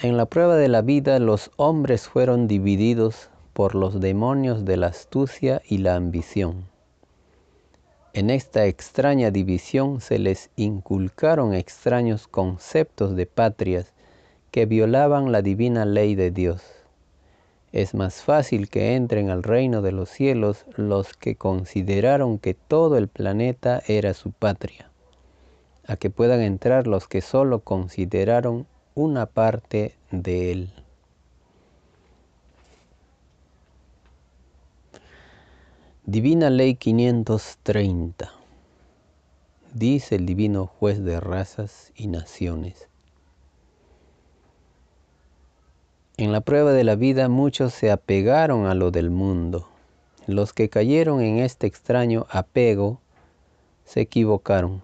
En 0.00 0.16
la 0.16 0.26
prueba 0.26 0.56
de 0.56 0.68
la 0.68 0.82
vida 0.82 1.18
los 1.18 1.50
hombres 1.56 2.08
fueron 2.08 2.46
divididos 2.46 3.30
por 3.58 3.74
los 3.74 3.98
demonios 3.98 4.64
de 4.64 4.76
la 4.76 4.86
astucia 4.86 5.62
y 5.68 5.78
la 5.78 5.96
ambición. 5.96 6.68
En 8.12 8.30
esta 8.30 8.66
extraña 8.66 9.32
división 9.32 10.00
se 10.00 10.20
les 10.20 10.50
inculcaron 10.54 11.54
extraños 11.54 12.28
conceptos 12.28 13.16
de 13.16 13.26
patrias 13.26 13.94
que 14.52 14.64
violaban 14.66 15.32
la 15.32 15.42
divina 15.42 15.84
ley 15.86 16.14
de 16.14 16.30
Dios. 16.30 16.62
Es 17.72 17.94
más 17.94 18.22
fácil 18.22 18.68
que 18.68 18.94
entren 18.94 19.28
al 19.28 19.42
reino 19.42 19.82
de 19.82 19.90
los 19.90 20.08
cielos 20.08 20.64
los 20.76 21.14
que 21.14 21.34
consideraron 21.34 22.38
que 22.38 22.54
todo 22.54 22.96
el 22.96 23.08
planeta 23.08 23.82
era 23.88 24.14
su 24.14 24.30
patria, 24.30 24.92
a 25.84 25.96
que 25.96 26.10
puedan 26.10 26.42
entrar 26.42 26.86
los 26.86 27.08
que 27.08 27.22
solo 27.22 27.58
consideraron 27.58 28.68
una 28.94 29.26
parte 29.26 29.96
de 30.12 30.52
él. 30.52 30.70
Divina 36.10 36.48
Ley 36.48 36.76
530. 36.76 38.32
Dice 39.74 40.14
el 40.14 40.24
Divino 40.24 40.64
Juez 40.64 41.04
de 41.04 41.20
razas 41.20 41.92
y 41.94 42.06
naciones. 42.06 42.88
En 46.16 46.32
la 46.32 46.40
prueba 46.40 46.72
de 46.72 46.82
la 46.82 46.96
vida 46.96 47.28
muchos 47.28 47.74
se 47.74 47.90
apegaron 47.90 48.64
a 48.64 48.74
lo 48.74 48.90
del 48.90 49.10
mundo. 49.10 49.68
Los 50.26 50.54
que 50.54 50.70
cayeron 50.70 51.20
en 51.20 51.40
este 51.40 51.66
extraño 51.66 52.24
apego 52.30 53.02
se 53.84 54.00
equivocaron, 54.00 54.80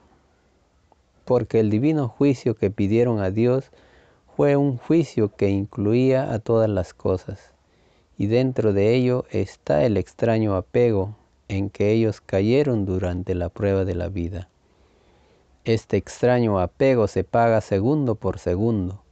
porque 1.24 1.58
el 1.58 1.70
divino 1.70 2.06
juicio 2.06 2.54
que 2.54 2.70
pidieron 2.70 3.20
a 3.20 3.30
Dios 3.30 3.70
fue 4.36 4.56
un 4.56 4.76
juicio 4.76 5.34
que 5.34 5.48
incluía 5.48 6.34
a 6.34 6.38
todas 6.38 6.68
las 6.68 6.92
cosas 6.92 7.53
y 8.16 8.26
dentro 8.26 8.72
de 8.72 8.94
ello 8.94 9.24
está 9.30 9.84
el 9.84 9.96
extraño 9.96 10.54
apego 10.54 11.16
en 11.48 11.70
que 11.70 11.90
ellos 11.90 12.20
cayeron 12.20 12.86
durante 12.86 13.34
la 13.34 13.48
prueba 13.48 13.84
de 13.84 13.94
la 13.94 14.08
vida. 14.08 14.48
Este 15.64 15.96
extraño 15.96 16.58
apego 16.60 17.06
se 17.08 17.24
paga 17.24 17.60
segundo 17.60 18.14
por 18.14 18.38
segundo. 18.38 19.02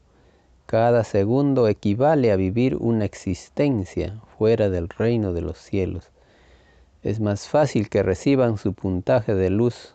Cada 0.67 1.05
segundo 1.05 1.67
equivale 1.67 2.31
a 2.31 2.37
vivir 2.37 2.77
una 2.77 3.05
existencia 3.05 4.21
fuera 4.38 4.71
del 4.71 4.88
reino 4.88 5.33
de 5.33 5.43
los 5.43 5.59
cielos. 5.59 6.11
Es 7.03 7.21
más 7.21 7.49
fácil 7.49 7.88
que 7.88 8.03
reciban 8.03 8.59
su 8.59 8.73
puntaje 8.73 9.35
de 9.35 9.51
luz 9.51 9.95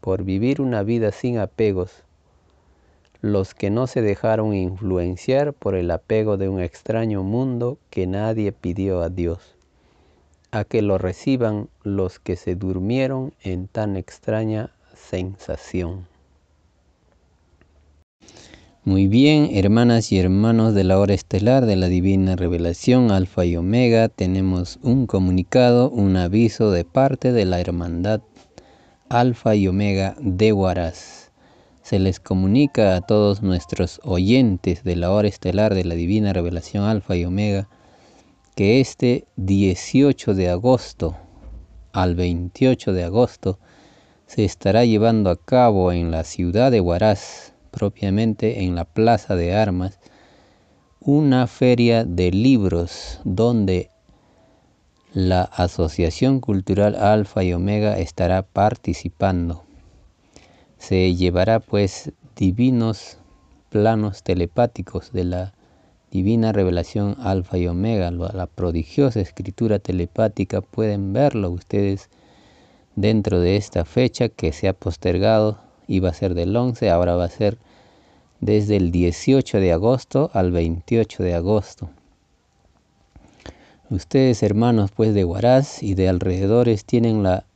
por 0.00 0.22
vivir 0.22 0.60
una 0.60 0.82
vida 0.82 1.10
sin 1.10 1.38
apegos 1.38 2.03
los 3.24 3.54
que 3.54 3.70
no 3.70 3.86
se 3.86 4.02
dejaron 4.02 4.52
influenciar 4.52 5.54
por 5.54 5.76
el 5.76 5.90
apego 5.90 6.36
de 6.36 6.50
un 6.50 6.60
extraño 6.60 7.22
mundo 7.22 7.78
que 7.88 8.06
nadie 8.06 8.52
pidió 8.52 9.00
a 9.00 9.08
Dios, 9.08 9.56
a 10.50 10.64
que 10.64 10.82
lo 10.82 10.98
reciban 10.98 11.70
los 11.84 12.18
que 12.18 12.36
se 12.36 12.54
durmieron 12.54 13.32
en 13.42 13.66
tan 13.66 13.96
extraña 13.96 14.72
sensación. 14.94 16.06
Muy 18.84 19.06
bien, 19.06 19.48
hermanas 19.54 20.12
y 20.12 20.18
hermanos 20.18 20.74
de 20.74 20.84
la 20.84 20.98
hora 20.98 21.14
estelar 21.14 21.64
de 21.64 21.76
la 21.76 21.86
divina 21.86 22.36
revelación 22.36 23.10
Alfa 23.10 23.46
y 23.46 23.56
Omega, 23.56 24.10
tenemos 24.10 24.78
un 24.82 25.06
comunicado, 25.06 25.88
un 25.88 26.18
aviso 26.18 26.70
de 26.70 26.84
parte 26.84 27.32
de 27.32 27.46
la 27.46 27.58
hermandad 27.58 28.20
Alfa 29.08 29.54
y 29.54 29.66
Omega 29.66 30.14
de 30.20 30.52
Huaraz 30.52 31.23
se 31.84 31.98
les 31.98 32.18
comunica 32.18 32.96
a 32.96 33.02
todos 33.02 33.42
nuestros 33.42 34.00
oyentes 34.04 34.84
de 34.84 34.96
la 34.96 35.10
hora 35.10 35.28
estelar 35.28 35.74
de 35.74 35.84
la 35.84 35.94
Divina 35.94 36.32
Revelación 36.32 36.84
Alfa 36.84 37.14
y 37.14 37.26
Omega 37.26 37.68
que 38.56 38.80
este 38.80 39.26
18 39.36 40.32
de 40.32 40.48
agosto 40.48 41.14
al 41.92 42.14
28 42.14 42.94
de 42.94 43.04
agosto 43.04 43.58
se 44.26 44.46
estará 44.46 44.86
llevando 44.86 45.28
a 45.28 45.36
cabo 45.36 45.92
en 45.92 46.10
la 46.10 46.24
ciudad 46.24 46.70
de 46.70 46.80
Huaraz, 46.80 47.52
propiamente 47.70 48.64
en 48.64 48.76
la 48.76 48.86
Plaza 48.86 49.36
de 49.36 49.54
Armas, 49.54 50.00
una 51.00 51.46
feria 51.46 52.06
de 52.06 52.30
libros 52.30 53.20
donde 53.24 53.90
la 55.12 55.42
Asociación 55.42 56.40
Cultural 56.40 56.94
Alfa 56.94 57.44
y 57.44 57.52
Omega 57.52 57.98
estará 57.98 58.40
participando 58.40 59.63
se 60.86 61.14
llevará 61.14 61.60
pues 61.60 62.12
divinos 62.36 63.16
planos 63.70 64.22
telepáticos 64.22 65.12
de 65.12 65.24
la 65.24 65.54
divina 66.10 66.52
revelación 66.52 67.16
alfa 67.20 67.56
y 67.56 67.66
omega, 67.66 68.10
la 68.10 68.46
prodigiosa 68.46 69.20
escritura 69.20 69.78
telepática, 69.78 70.60
pueden 70.60 71.14
verlo 71.14 71.50
ustedes 71.50 72.10
dentro 72.96 73.40
de 73.40 73.56
esta 73.56 73.86
fecha 73.86 74.28
que 74.28 74.52
se 74.52 74.68
ha 74.68 74.74
postergado, 74.74 75.58
iba 75.88 76.10
a 76.10 76.14
ser 76.14 76.34
del 76.34 76.54
11, 76.54 76.90
ahora 76.90 77.16
va 77.16 77.24
a 77.24 77.30
ser 77.30 77.56
desde 78.40 78.76
el 78.76 78.90
18 78.90 79.60
de 79.60 79.72
agosto 79.72 80.30
al 80.34 80.52
28 80.52 81.22
de 81.22 81.34
agosto. 81.34 81.88
Ustedes 83.88 84.42
hermanos 84.42 84.90
pues 84.94 85.14
de 85.14 85.24
Huaraz 85.24 85.82
y 85.82 85.94
de 85.94 86.10
alrededores 86.10 86.84
tienen 86.84 87.22
la 87.22 87.46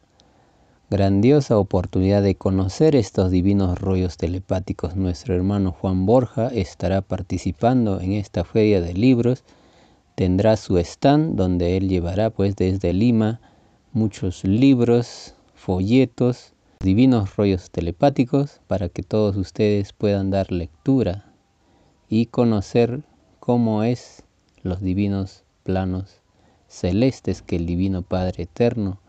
grandiosa 0.91 1.59
oportunidad 1.59 2.23
de 2.23 2.35
conocer 2.35 2.97
estos 2.97 3.31
divinos 3.31 3.79
rollos 3.79 4.17
telepáticos. 4.17 4.97
Nuestro 4.97 5.35
hermano 5.35 5.73
Juan 5.73 6.07
Borja 6.07 6.49
estará 6.49 7.03
participando 7.03 8.01
en 8.01 8.13
esta 8.13 8.43
feria 8.43 8.81
de 8.81 8.95
libros. 8.95 9.45
Tendrá 10.15 10.57
su 10.57 10.79
stand 10.79 11.37
donde 11.37 11.77
él 11.77 11.91
llevará 11.91 12.31
pues 12.31 12.57
desde 12.57 12.95
Lima 12.95 13.39
muchos 13.93 14.45
libros, 14.45 15.35
folletos, 15.55 16.55
divinos 16.81 17.37
rollos 17.37 17.71
telepáticos 17.71 18.61
para 18.67 18.89
que 18.89 19.03
todos 19.03 19.37
ustedes 19.37 19.93
puedan 19.93 20.31
dar 20.31 20.51
lectura 20.51 21.27
y 22.09 22.27
conocer 22.27 23.03
cómo 23.41 23.83
es 23.83 24.23
los 24.63 24.81
divinos 24.81 25.45
planos 25.65 26.23
celestes 26.67 27.43
que 27.43 27.57
el 27.57 27.67
Divino 27.67 28.01
Padre 28.01 28.45
Eterno 28.45 29.01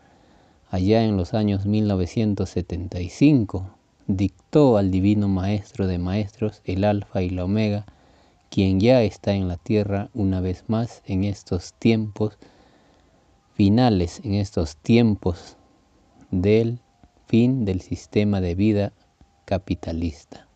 allá 0.70 1.04
en 1.04 1.16
los 1.16 1.34
años 1.34 1.66
1975, 1.66 3.70
dictó 4.06 4.76
al 4.76 4.92
Divino 4.92 5.28
Maestro 5.28 5.88
de 5.88 5.98
Maestros, 5.98 6.62
el 6.64 6.84
Alfa 6.84 7.22
y 7.22 7.30
la 7.30 7.44
Omega, 7.44 7.86
quien 8.50 8.78
ya 8.78 9.02
está 9.02 9.34
en 9.34 9.48
la 9.48 9.56
tierra 9.56 10.10
una 10.14 10.40
vez 10.40 10.62
más 10.68 11.02
en 11.06 11.24
estos 11.24 11.74
tiempos 11.74 12.38
finales, 13.54 14.20
en 14.24 14.34
estos 14.34 14.76
tiempos 14.76 15.56
del 16.30 16.78
fin 17.26 17.64
del 17.64 17.80
sistema 17.80 18.40
de 18.40 18.54
vida 18.54 18.92
capitalista. 19.44 20.46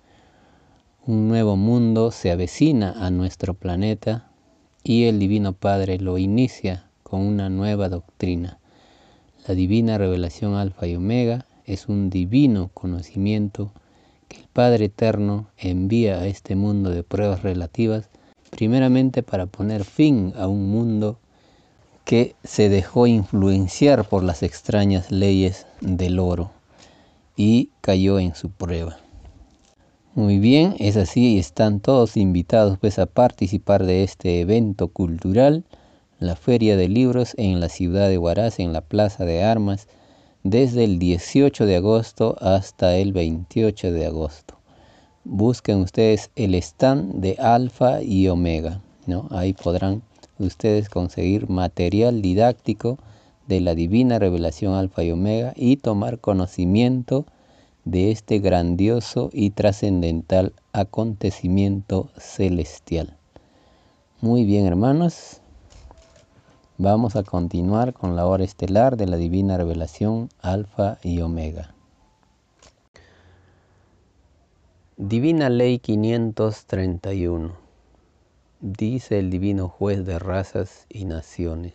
Un 1.07 1.29
nuevo 1.29 1.57
mundo 1.57 2.13
se 2.13 2.31
avecina 2.31 2.93
a 3.05 3.11
nuestro 3.11 3.55
planeta 3.55 4.31
y 4.85 5.05
el 5.05 5.19
Divino 5.19 5.55
Padre 5.55 5.99
lo 5.99 6.19
inicia 6.19 6.89
con 7.03 7.21
una 7.21 7.51
nueva 7.51 7.89
doctrina 7.89 8.61
la 9.47 9.55
divina 9.55 9.99
revelación 9.99 10.55
alfa 10.55 10.87
y 10.87 10.97
omega 10.97 11.47
es 11.67 11.89
un 11.89 12.09
divino 12.11 12.71
conocimiento 12.73 13.73
que 14.29 14.39
el 14.39 14.49
Padre 14.53 14.87
Eterno 14.87 15.49
envía 15.59 16.19
a 16.19 16.27
este 16.27 16.57
mundo 16.57 16.91
de 16.91 17.03
pruebas 17.03 17.43
relativas, 17.43 18.09
primeramente 18.51 19.23
para 19.23 19.47
poner 19.47 19.85
fin 19.85 20.33
a 20.37 20.49
un 20.49 20.71
mundo 20.71 21.19
que 22.05 22.35
se 22.45 22.69
dejó 22.69 23.07
influenciar 23.07 24.09
por 24.09 24.23
las 24.23 24.43
extrañas 24.43 25.11
leyes 25.11 25.67
del 25.81 26.19
oro 26.19 26.51
y 27.37 27.71
cayó 27.81 28.19
en 28.19 28.35
su 28.35 28.51
prueba. 28.51 28.99
Muy 30.15 30.39
bien, 30.39 30.77
es 30.79 30.97
así, 30.97 31.39
están 31.39 31.81
todos 31.81 32.17
invitados 32.17 32.79
pues 32.79 32.99
a 32.99 33.07
participar 33.07 33.85
de 33.85 34.05
este 34.05 34.41
evento 34.41 34.89
cultural 34.89 35.65
la 36.21 36.37
Feria 36.37 36.77
de 36.77 36.89
Libros 36.89 37.35
en 37.37 37.61
la 37.61 37.69
ciudad 37.69 38.09
de 38.09 38.19
Huaraz, 38.19 38.61
en 38.61 38.73
la 38.73 38.81
Plaza 38.81 39.25
de 39.25 39.43
Armas, 39.43 39.89
desde 40.43 40.85
el 40.85 40.99
18 40.99 41.67
de 41.67 41.77
agosto 41.77 42.37
hasta 42.41 42.97
el 42.97 43.13
28 43.13 43.93
de 43.93 44.07
agosto. 44.07 44.55
Busquen 45.25 45.81
ustedes 45.81 46.31
el 46.37 46.55
stand 46.55 47.15
de 47.21 47.37
Alfa 47.39 48.03
y 48.03 48.29
Omega, 48.29 48.81
¿no? 49.07 49.27
Ahí 49.31 49.55
podrán 49.55 50.03
ustedes 50.39 50.89
conseguir 50.89 51.49
material 51.49 52.21
didáctico 52.21 52.99
de 53.47 53.61
la 53.61 53.75
divina 53.75 54.19
revelación 54.19 54.75
Alfa 54.75 55.03
y 55.03 55.11
Omega 55.13 55.53
y 55.57 55.77
tomar 55.77 56.19
conocimiento 56.19 57.25
de 57.85 58.11
este 58.11 58.39
grandioso 58.39 59.31
y 59.33 59.51
trascendental 59.51 60.53
acontecimiento 60.73 62.11
celestial. 62.17 63.17
Muy 64.21 64.45
bien, 64.45 64.67
hermanos. 64.67 65.41
Vamos 66.77 67.15
a 67.15 67.23
continuar 67.23 67.93
con 67.95 68.17
la 68.17 68.27
hora 68.27 68.43
estelar 68.43 68.97
de 68.97 69.07
la 69.07 69.17
divina 69.17 69.57
revelación 69.57 70.29
Alfa 70.41 70.99
y 71.05 71.21
Omega. 71.21 71.73
Divina 74.97 75.51
Ley 75.51 75.79
531. 75.79 77.53
Dice 78.61 79.21
el 79.21 79.31
divino 79.31 79.69
juez 79.69 80.05
de 80.05 80.19
razas 80.19 80.87
y 80.89 81.05
naciones. 81.05 81.75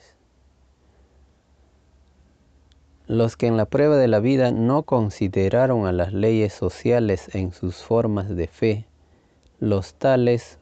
Los 3.08 3.38
que 3.38 3.47
en 3.47 3.56
la 3.56 3.68
prueba 3.68 3.95
de 3.95 4.10
la 4.10 4.20
vida 4.20 4.52
no 4.52 4.84
consideraron 4.84 5.86
a 5.86 5.93
las 5.93 6.12
leyes 6.12 6.52
sociales 6.52 7.34
en 7.34 7.54
sus 7.54 7.78
formas 7.78 8.28
de 8.28 8.47
fe, 8.47 8.86
los 9.62 9.93
tales 9.93 10.60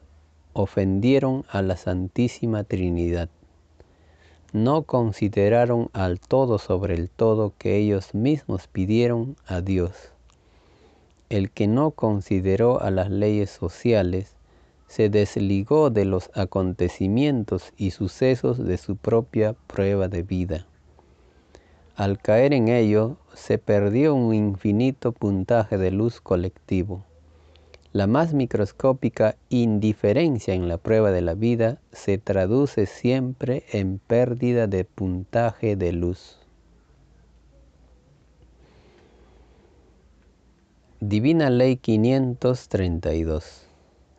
ofendieron 0.52 1.44
a 1.50 1.60
la 1.60 1.76
Santísima 1.76 2.62
Trinidad 2.62 3.28
no 4.52 4.82
consideraron 4.82 5.90
al 5.92 6.20
todo 6.20 6.58
sobre 6.58 6.94
el 6.94 7.10
todo 7.10 7.52
que 7.58 7.76
ellos 7.76 8.14
mismos 8.14 8.66
pidieron 8.66 9.36
a 9.46 9.60
Dios. 9.60 10.12
El 11.28 11.50
que 11.50 11.66
no 11.66 11.90
consideró 11.90 12.80
a 12.80 12.90
las 12.90 13.10
leyes 13.10 13.50
sociales 13.50 14.34
se 14.86 15.10
desligó 15.10 15.90
de 15.90 16.06
los 16.06 16.30
acontecimientos 16.34 17.72
y 17.76 17.90
sucesos 17.90 18.58
de 18.58 18.78
su 18.78 18.96
propia 18.96 19.54
prueba 19.66 20.08
de 20.08 20.22
vida. 20.22 20.66
Al 21.94 22.18
caer 22.18 22.54
en 22.54 22.68
ello, 22.68 23.16
se 23.34 23.58
perdió 23.58 24.14
un 24.14 24.34
infinito 24.34 25.12
puntaje 25.12 25.76
de 25.76 25.90
luz 25.90 26.20
colectivo. 26.20 27.04
La 27.92 28.06
más 28.06 28.34
microscópica 28.34 29.36
indiferencia 29.48 30.52
en 30.52 30.68
la 30.68 30.76
prueba 30.76 31.10
de 31.10 31.22
la 31.22 31.32
vida 31.32 31.80
se 31.90 32.18
traduce 32.18 32.84
siempre 32.84 33.64
en 33.72 33.98
pérdida 33.98 34.66
de 34.66 34.84
puntaje 34.84 35.74
de 35.74 35.92
luz. 35.92 36.38
Divina 41.00 41.48
Ley 41.48 41.76
532, 41.76 43.62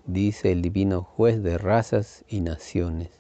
dice 0.08 0.52
el 0.52 0.64
Divino 0.64 1.04
Juez 1.04 1.44
de 1.44 1.60
razas 1.60 2.26
y 2.28 2.42
naciones. 2.42 3.12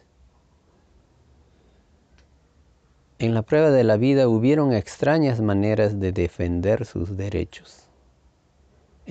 En 3.20 3.36
la 3.36 3.43
prueba 3.43 3.70
de 3.70 3.84
la 3.84 3.97
vida 3.97 4.30
hubieron 4.30 4.74
extrañas 4.74 5.41
maneras 5.41 6.00
de 6.00 6.12
defender 6.12 6.86
sus 6.86 7.18
derechos. 7.18 7.89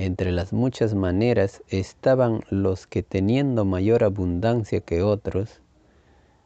Entre 0.00 0.30
las 0.30 0.52
muchas 0.52 0.94
maneras 0.94 1.64
estaban 1.66 2.44
los 2.50 2.86
que 2.86 3.02
teniendo 3.02 3.64
mayor 3.64 4.04
abundancia 4.04 4.78
que 4.78 5.02
otros, 5.02 5.60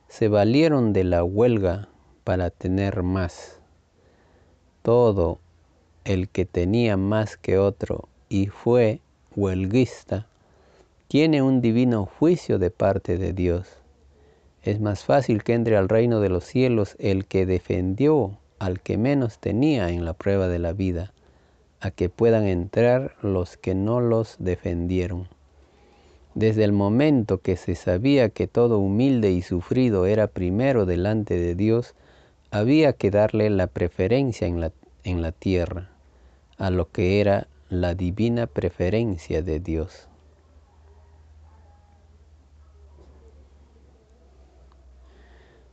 se 0.09 0.29
valieron 0.29 0.95
de 0.95 1.05
la 1.05 1.23
huelga 1.23 1.91
para 2.25 2.49
tener 2.49 3.03
más. 3.03 3.61
Todo 4.81 5.39
el 6.07 6.31
que 6.31 6.47
tenía 6.47 6.97
más 6.97 7.37
que 7.37 7.59
otro 7.59 8.09
y 8.31 8.47
fue 8.47 9.03
huelguista, 9.37 10.27
tiene 11.07 11.43
un 11.43 11.61
divino 11.61 12.07
juicio 12.07 12.59
de 12.59 12.71
parte 12.71 13.19
de 13.19 13.35
Dios. 13.35 13.69
Es 14.63 14.81
más 14.81 15.05
fácil 15.05 15.45
que 15.45 15.53
entre 15.53 15.77
al 15.77 15.91
reino 15.91 16.21
de 16.21 16.31
los 16.31 16.45
cielos 16.45 16.97
el 16.99 17.27
que 17.27 17.45
defendió 17.45 18.39
al 18.59 18.81
que 18.81 18.97
menos 18.97 19.39
tenía 19.41 19.91
en 19.91 20.07
la 20.07 20.15
prueba 20.15 20.49
de 20.49 20.59
la 20.59 20.73
vida 20.73 21.13
a 21.83 21.91
que 21.91 22.09
puedan 22.09 22.47
entrar 22.47 23.17
los 23.23 23.57
que 23.57 23.75
no 23.75 24.01
los 24.01 24.37
defendieron. 24.39 25.27
Desde 26.37 26.63
el 26.63 26.71
momento 26.73 27.39
que 27.39 27.57
se 27.57 27.75
sabía 27.75 28.29
que 28.29 28.47
todo 28.47 28.79
humilde 28.79 29.33
y 29.33 29.43
sufrido 29.43 30.07
era 30.07 30.29
primero 30.29 30.87
delante 30.87 31.37
de 31.37 31.57
Dios, 31.57 31.97
había 32.53 32.93
que 32.93 33.11
darle 33.11 33.51
la 33.51 33.67
preferencia 33.67 34.47
en 34.47 34.61
la, 34.61 34.71
en 35.03 35.23
la 35.23 35.33
tierra, 35.33 35.91
a 36.57 36.71
lo 36.71 36.89
que 36.89 37.21
era 37.21 37.49
la 37.69 37.97
divina 37.97 38.47
preferencia 38.47 39.43
de 39.43 39.59
Dios. 39.59 40.07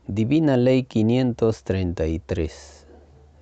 Divina 0.08 0.58
Ley 0.58 0.82
533, 0.84 2.88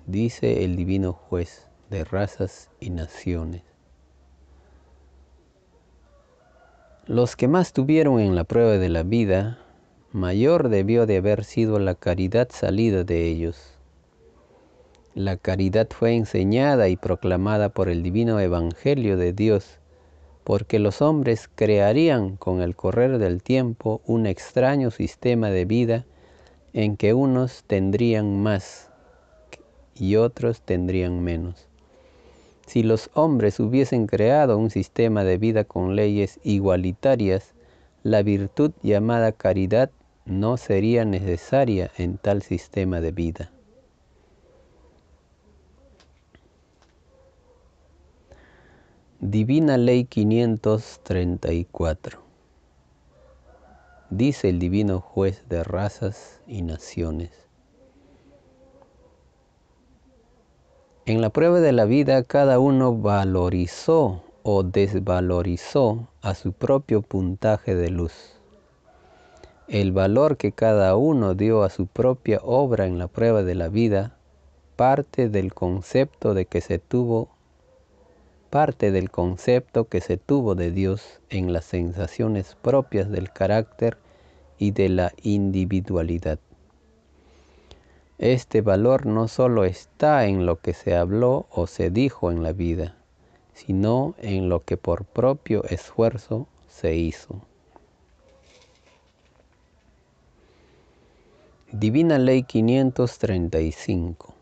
dice 0.06 0.64
el 0.64 0.76
Divino 0.76 1.14
Juez 1.14 1.67
de 1.90 2.04
razas 2.04 2.70
y 2.80 2.90
naciones. 2.90 3.62
Los 7.06 7.36
que 7.36 7.48
más 7.48 7.72
tuvieron 7.72 8.20
en 8.20 8.34
la 8.34 8.44
prueba 8.44 8.72
de 8.72 8.90
la 8.90 9.02
vida, 9.02 9.58
mayor 10.12 10.68
debió 10.68 11.06
de 11.06 11.16
haber 11.16 11.44
sido 11.44 11.78
la 11.78 11.94
caridad 11.94 12.48
salida 12.50 13.04
de 13.04 13.26
ellos. 13.26 13.78
La 15.14 15.36
caridad 15.36 15.88
fue 15.90 16.14
enseñada 16.14 16.88
y 16.88 16.96
proclamada 16.96 17.70
por 17.70 17.88
el 17.88 18.02
divino 18.02 18.38
evangelio 18.38 19.16
de 19.16 19.32
Dios, 19.32 19.78
porque 20.44 20.78
los 20.78 21.00
hombres 21.02 21.48
crearían 21.54 22.36
con 22.36 22.60
el 22.60 22.76
correr 22.76 23.18
del 23.18 23.42
tiempo 23.42 24.02
un 24.06 24.26
extraño 24.26 24.90
sistema 24.90 25.50
de 25.50 25.64
vida 25.64 26.04
en 26.72 26.96
que 26.96 27.14
unos 27.14 27.64
tendrían 27.66 28.42
más 28.42 28.90
y 29.94 30.16
otros 30.16 30.60
tendrían 30.60 31.22
menos. 31.22 31.67
Si 32.68 32.82
los 32.82 33.10
hombres 33.14 33.58
hubiesen 33.60 34.06
creado 34.06 34.58
un 34.58 34.68
sistema 34.68 35.24
de 35.24 35.38
vida 35.38 35.64
con 35.64 35.96
leyes 35.96 36.38
igualitarias, 36.44 37.54
la 38.02 38.22
virtud 38.22 38.72
llamada 38.82 39.32
caridad 39.32 39.90
no 40.26 40.58
sería 40.58 41.06
necesaria 41.06 41.90
en 41.96 42.18
tal 42.18 42.42
sistema 42.42 43.00
de 43.00 43.10
vida. 43.10 43.50
Divina 49.20 49.78
Ley 49.78 50.04
534 50.04 52.20
Dice 54.10 54.50
el 54.50 54.58
Divino 54.58 55.00
Juez 55.00 55.42
de 55.48 55.64
razas 55.64 56.42
y 56.46 56.60
naciones. 56.60 57.47
En 61.08 61.22
la 61.22 61.30
prueba 61.30 61.58
de 61.60 61.72
la 61.72 61.86
vida 61.86 62.22
cada 62.22 62.58
uno 62.58 62.94
valorizó 62.94 64.24
o 64.42 64.62
desvalorizó 64.62 66.06
a 66.20 66.34
su 66.34 66.52
propio 66.52 67.00
puntaje 67.00 67.74
de 67.74 67.88
luz. 67.88 68.12
El 69.68 69.92
valor 69.92 70.36
que 70.36 70.52
cada 70.52 70.96
uno 70.96 71.32
dio 71.32 71.62
a 71.62 71.70
su 71.70 71.86
propia 71.86 72.40
obra 72.44 72.84
en 72.84 72.98
la 72.98 73.08
prueba 73.08 73.42
de 73.42 73.54
la 73.54 73.68
vida 73.68 74.18
parte 74.76 75.30
del 75.30 75.54
concepto 75.54 76.34
de 76.34 76.44
que 76.44 76.60
se 76.60 76.78
tuvo 76.78 77.30
parte 78.50 78.90
del 78.90 79.10
concepto 79.10 79.88
que 79.88 80.02
se 80.02 80.18
tuvo 80.18 80.54
de 80.56 80.72
Dios 80.72 81.22
en 81.30 81.54
las 81.54 81.64
sensaciones 81.64 82.54
propias 82.60 83.10
del 83.10 83.32
carácter 83.32 83.96
y 84.58 84.72
de 84.72 84.90
la 84.90 85.12
individualidad. 85.22 86.38
Este 88.18 88.62
valor 88.62 89.06
no 89.06 89.28
solo 89.28 89.64
está 89.64 90.26
en 90.26 90.44
lo 90.44 90.60
que 90.60 90.74
se 90.74 90.96
habló 90.96 91.46
o 91.50 91.68
se 91.68 91.90
dijo 91.90 92.32
en 92.32 92.42
la 92.42 92.52
vida, 92.52 92.96
sino 93.54 94.14
en 94.18 94.48
lo 94.48 94.64
que 94.64 94.76
por 94.76 95.04
propio 95.04 95.62
esfuerzo 95.64 96.48
se 96.66 96.96
hizo. 96.96 97.40
Divina 101.70 102.18
Ley 102.18 102.42
535 102.42 104.34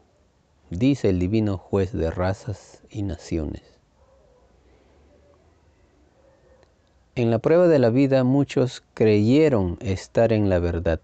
Dice 0.70 1.10
el 1.10 1.18
Divino 1.18 1.58
Juez 1.58 1.92
de 1.92 2.10
razas 2.10 2.82
y 2.88 3.02
naciones. 3.02 3.62
En 7.14 7.30
la 7.30 7.38
prueba 7.38 7.68
de 7.68 7.78
la 7.78 7.90
vida 7.90 8.24
muchos 8.24 8.82
creyeron 8.94 9.78
estar 9.80 10.32
en 10.32 10.48
la 10.48 10.58
verdad. 10.58 11.00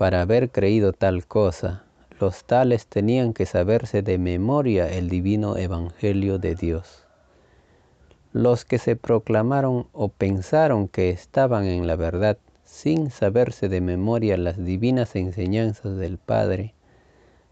Para 0.00 0.22
haber 0.22 0.48
creído 0.48 0.94
tal 0.94 1.26
cosa, 1.26 1.84
los 2.20 2.44
tales 2.44 2.86
tenían 2.86 3.34
que 3.34 3.44
saberse 3.44 4.00
de 4.00 4.16
memoria 4.16 4.88
el 4.88 5.10
divino 5.10 5.58
Evangelio 5.58 6.38
de 6.38 6.54
Dios. 6.54 7.04
Los 8.32 8.64
que 8.64 8.78
se 8.78 8.96
proclamaron 8.96 9.88
o 9.92 10.08
pensaron 10.08 10.88
que 10.88 11.10
estaban 11.10 11.66
en 11.66 11.86
la 11.86 11.96
verdad 11.96 12.38
sin 12.64 13.10
saberse 13.10 13.68
de 13.68 13.82
memoria 13.82 14.38
las 14.38 14.64
divinas 14.64 15.16
enseñanzas 15.16 15.98
del 15.98 16.16
Padre, 16.16 16.72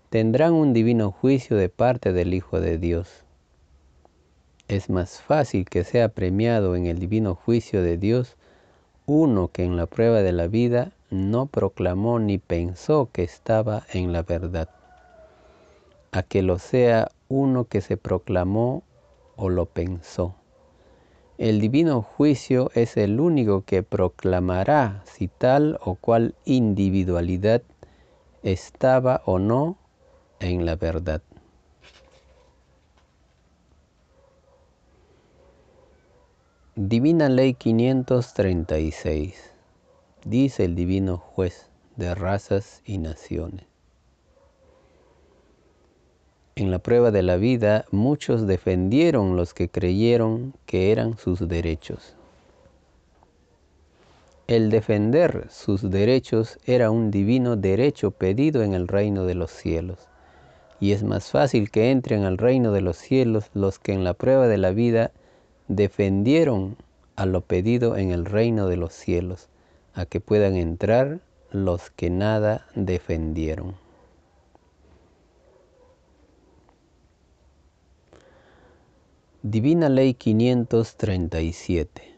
tendrán 0.09 0.55
un 0.55 0.73
divino 0.73 1.11
juicio 1.11 1.55
de 1.55 1.69
parte 1.69 2.15
del 2.15 2.33
Hijo 2.33 2.63
de 2.63 2.79
Dios 2.79 3.25
es 4.69 4.89
más 4.89 5.21
fácil 5.21 5.67
que 5.67 5.85
sea 5.85 6.09
premiado 6.09 6.77
en 6.77 6.87
el 6.87 6.99
divino 6.99 7.35
juicio 7.35 7.83
de 7.83 7.99
Dios 7.99 8.39
uno 9.05 9.49
que 9.49 9.65
en 9.65 9.77
la 9.77 9.85
prueba 9.85 10.23
de 10.23 10.33
la 10.33 10.47
vida 10.47 10.93
no 11.11 11.47
proclamó 11.47 12.19
ni 12.19 12.39
pensó 12.39 13.09
que 13.13 13.23
estaba 13.23 13.85
en 13.93 14.13
la 14.13 14.23
verdad, 14.23 14.69
a 16.13 16.23
que 16.23 16.43
lo 16.43 16.59
sea 16.59 17.11
uno 17.29 17.65
que 17.65 17.81
se 17.81 17.97
proclamó 17.97 18.83
o 19.37 19.49
lo 19.49 19.67
pensó. 19.67 20.35
El 21.39 21.61
divino 21.61 22.03
juicio 22.03 22.71
es 22.75 22.97
el 22.97 23.21
único 23.21 23.63
que 23.63 23.83
proclamará 23.85 25.03
si 25.07 25.29
tal 25.29 25.79
o 25.85 25.95
cual 25.95 26.35
individualidad 26.45 27.63
estaba 28.43 29.23
o 29.25 29.39
no 29.39 29.77
en 30.41 30.67
la 30.67 30.75
verdad. 30.77 31.23
Divina 36.75 37.29
Ley 37.29 37.55
536, 37.55 39.53
dice 40.29 40.65
el 40.65 40.75
Divino 40.75 41.17
Juez 41.17 41.71
de 41.97 42.15
razas 42.15 42.83
y 42.85 42.99
naciones. 42.99 43.65
En 46.55 46.71
la 46.71 46.81
prueba 46.81 47.11
de 47.11 47.23
la 47.23 47.37
vida, 47.37 47.87
muchos 47.93 48.47
defendieron 48.47 49.37
los 49.37 49.55
que 49.55 49.71
creyeron 49.71 50.55
que 50.67 50.93
eran 50.93 51.17
sus 51.17 51.49
derechos. 51.49 52.15
El 54.49 54.71
defender 54.71 55.47
sus 55.51 55.91
derechos 55.91 56.59
era 56.67 56.91
un 56.91 57.11
divino 57.11 57.57
derecho 57.57 58.11
pedido 58.11 58.63
en 58.63 58.75
el 58.75 58.89
reino 58.89 59.25
de 59.25 59.35
los 59.35 59.51
cielos. 59.51 60.09
Y 60.81 60.93
es 60.93 61.05
más 61.05 61.31
fácil 61.31 61.71
que 61.71 61.91
entren 61.91 62.25
al 62.25 62.39
reino 62.39 62.73
de 62.73 62.83
los 62.83 62.97
cielos 62.97 63.51
los 63.55 63.79
que 63.79 63.93
en 63.93 64.05
la 64.05 64.15
prueba 64.15 64.47
de 64.47 64.59
la 64.59 64.73
vida 64.73 65.11
defendieron 65.69 66.77
a 67.17 67.25
lo 67.25 67.41
pedido 67.41 67.97
en 67.97 68.11
el 68.11 68.25
reino 68.25 68.69
de 68.69 68.77
los 68.77 68.93
cielos, 68.93 69.49
a 69.99 70.07
que 70.07 70.21
puedan 70.21 70.55
entrar 70.55 71.19
los 71.51 71.91
que 71.91 72.09
nada 72.09 72.69
defendieron. 72.77 73.75
Divina 79.43 79.89
Ley 79.89 80.15
537 80.15 82.15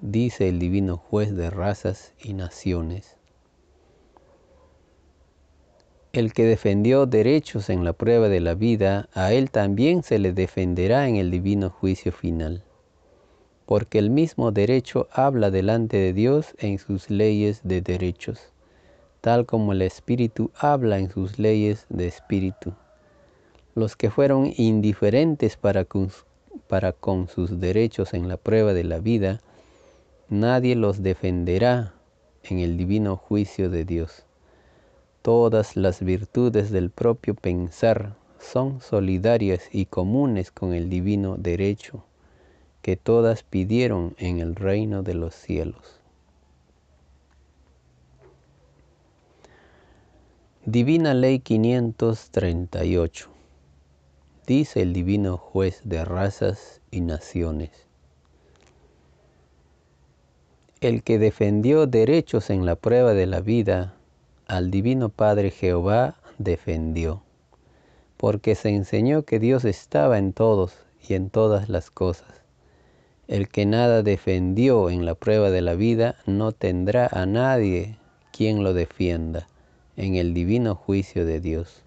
Dice 0.00 0.48
el 0.48 0.60
Divino 0.60 0.96
Juez 0.96 1.34
de 1.34 1.50
razas 1.50 2.14
y 2.22 2.34
naciones. 2.34 3.16
El 6.12 6.32
que 6.32 6.44
defendió 6.44 7.06
derechos 7.06 7.68
en 7.68 7.82
la 7.82 7.94
prueba 7.94 8.28
de 8.28 8.38
la 8.38 8.54
vida, 8.54 9.08
a 9.12 9.32
él 9.32 9.50
también 9.50 10.04
se 10.04 10.20
le 10.20 10.32
defenderá 10.32 11.08
en 11.08 11.16
el 11.16 11.32
divino 11.32 11.68
juicio 11.68 12.12
final. 12.12 12.65
Porque 13.66 13.98
el 13.98 14.10
mismo 14.10 14.52
derecho 14.52 15.08
habla 15.12 15.50
delante 15.50 15.96
de 15.98 16.12
Dios 16.12 16.54
en 16.58 16.78
sus 16.78 17.10
leyes 17.10 17.60
de 17.64 17.82
derechos, 17.82 18.40
tal 19.20 19.44
como 19.44 19.72
el 19.72 19.82
Espíritu 19.82 20.50
habla 20.56 20.98
en 20.98 21.10
sus 21.10 21.38
leyes 21.38 21.84
de 21.88 22.06
Espíritu. 22.06 22.72
Los 23.74 23.96
que 23.96 24.10
fueron 24.10 24.52
indiferentes 24.56 25.56
para 25.56 25.84
con, 25.84 26.10
para 26.68 26.92
con 26.92 27.28
sus 27.28 27.60
derechos 27.60 28.14
en 28.14 28.28
la 28.28 28.38
prueba 28.38 28.72
de 28.72 28.84
la 28.84 29.00
vida, 29.00 29.40
nadie 30.28 30.76
los 30.76 31.02
defenderá 31.02 31.92
en 32.44 32.60
el 32.60 32.78
divino 32.78 33.16
juicio 33.16 33.68
de 33.68 33.84
Dios 33.84 34.26
Todas 35.26 35.74
las 35.74 36.04
virtudes 36.04 36.70
del 36.70 36.88
propio 36.88 37.34
pensar 37.34 38.14
son 38.38 38.80
solidarias 38.80 39.68
y 39.72 39.86
comunes 39.86 40.52
con 40.52 40.72
el 40.72 40.88
divino 40.88 41.34
derecho 41.36 42.04
que 42.86 42.96
todas 42.96 43.42
pidieron 43.42 44.14
en 44.16 44.38
el 44.38 44.54
reino 44.54 45.02
de 45.02 45.14
los 45.14 45.34
cielos. 45.34 45.98
Divina 50.64 51.12
Ley 51.12 51.40
538 51.40 53.28
Dice 54.46 54.82
el 54.82 54.92
Divino 54.92 55.36
Juez 55.36 55.80
de 55.82 56.04
razas 56.04 56.80
y 56.92 57.00
naciones. 57.00 57.72
El 60.80 61.02
que 61.02 61.18
defendió 61.18 61.88
derechos 61.88 62.50
en 62.50 62.66
la 62.66 62.76
prueba 62.76 63.14
de 63.14 63.26
la 63.26 63.40
vida 63.40 63.96
al 64.46 64.70
Divino 64.70 65.08
Padre 65.08 65.50
Jehová 65.50 66.20
defendió, 66.38 67.24
porque 68.16 68.54
se 68.54 68.68
enseñó 68.68 69.24
que 69.24 69.40
Dios 69.40 69.64
estaba 69.64 70.18
en 70.18 70.32
todos 70.32 70.78
y 71.08 71.14
en 71.14 71.30
todas 71.30 71.68
las 71.68 71.90
cosas. 71.90 72.45
El 73.28 73.48
que 73.48 73.66
nada 73.66 74.02
defendió 74.02 74.90
en 74.90 75.04
la 75.04 75.14
prueba 75.14 75.50
de 75.50 75.62
la 75.62 75.74
vida 75.74 76.16
no 76.26 76.52
tendrá 76.52 77.08
a 77.10 77.26
nadie 77.26 77.98
quien 78.32 78.62
lo 78.62 78.74
defienda 78.74 79.46
en 79.96 80.14
el 80.14 80.34
divino 80.34 80.74
juicio 80.74 81.26
de 81.26 81.40
Dios. 81.40 81.82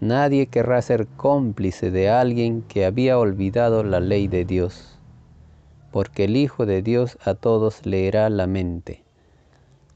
Nadie 0.00 0.46
querrá 0.46 0.82
ser 0.82 1.06
cómplice 1.06 1.90
de 1.90 2.10
alguien 2.10 2.62
que 2.62 2.84
había 2.84 3.18
olvidado 3.18 3.84
la 3.84 4.00
ley 4.00 4.28
de 4.28 4.44
Dios, 4.44 4.98
porque 5.90 6.24
el 6.24 6.36
Hijo 6.36 6.66
de 6.66 6.82
Dios 6.82 7.18
a 7.24 7.34
todos 7.34 7.86
leerá 7.86 8.28
la 8.30 8.46
mente 8.46 9.02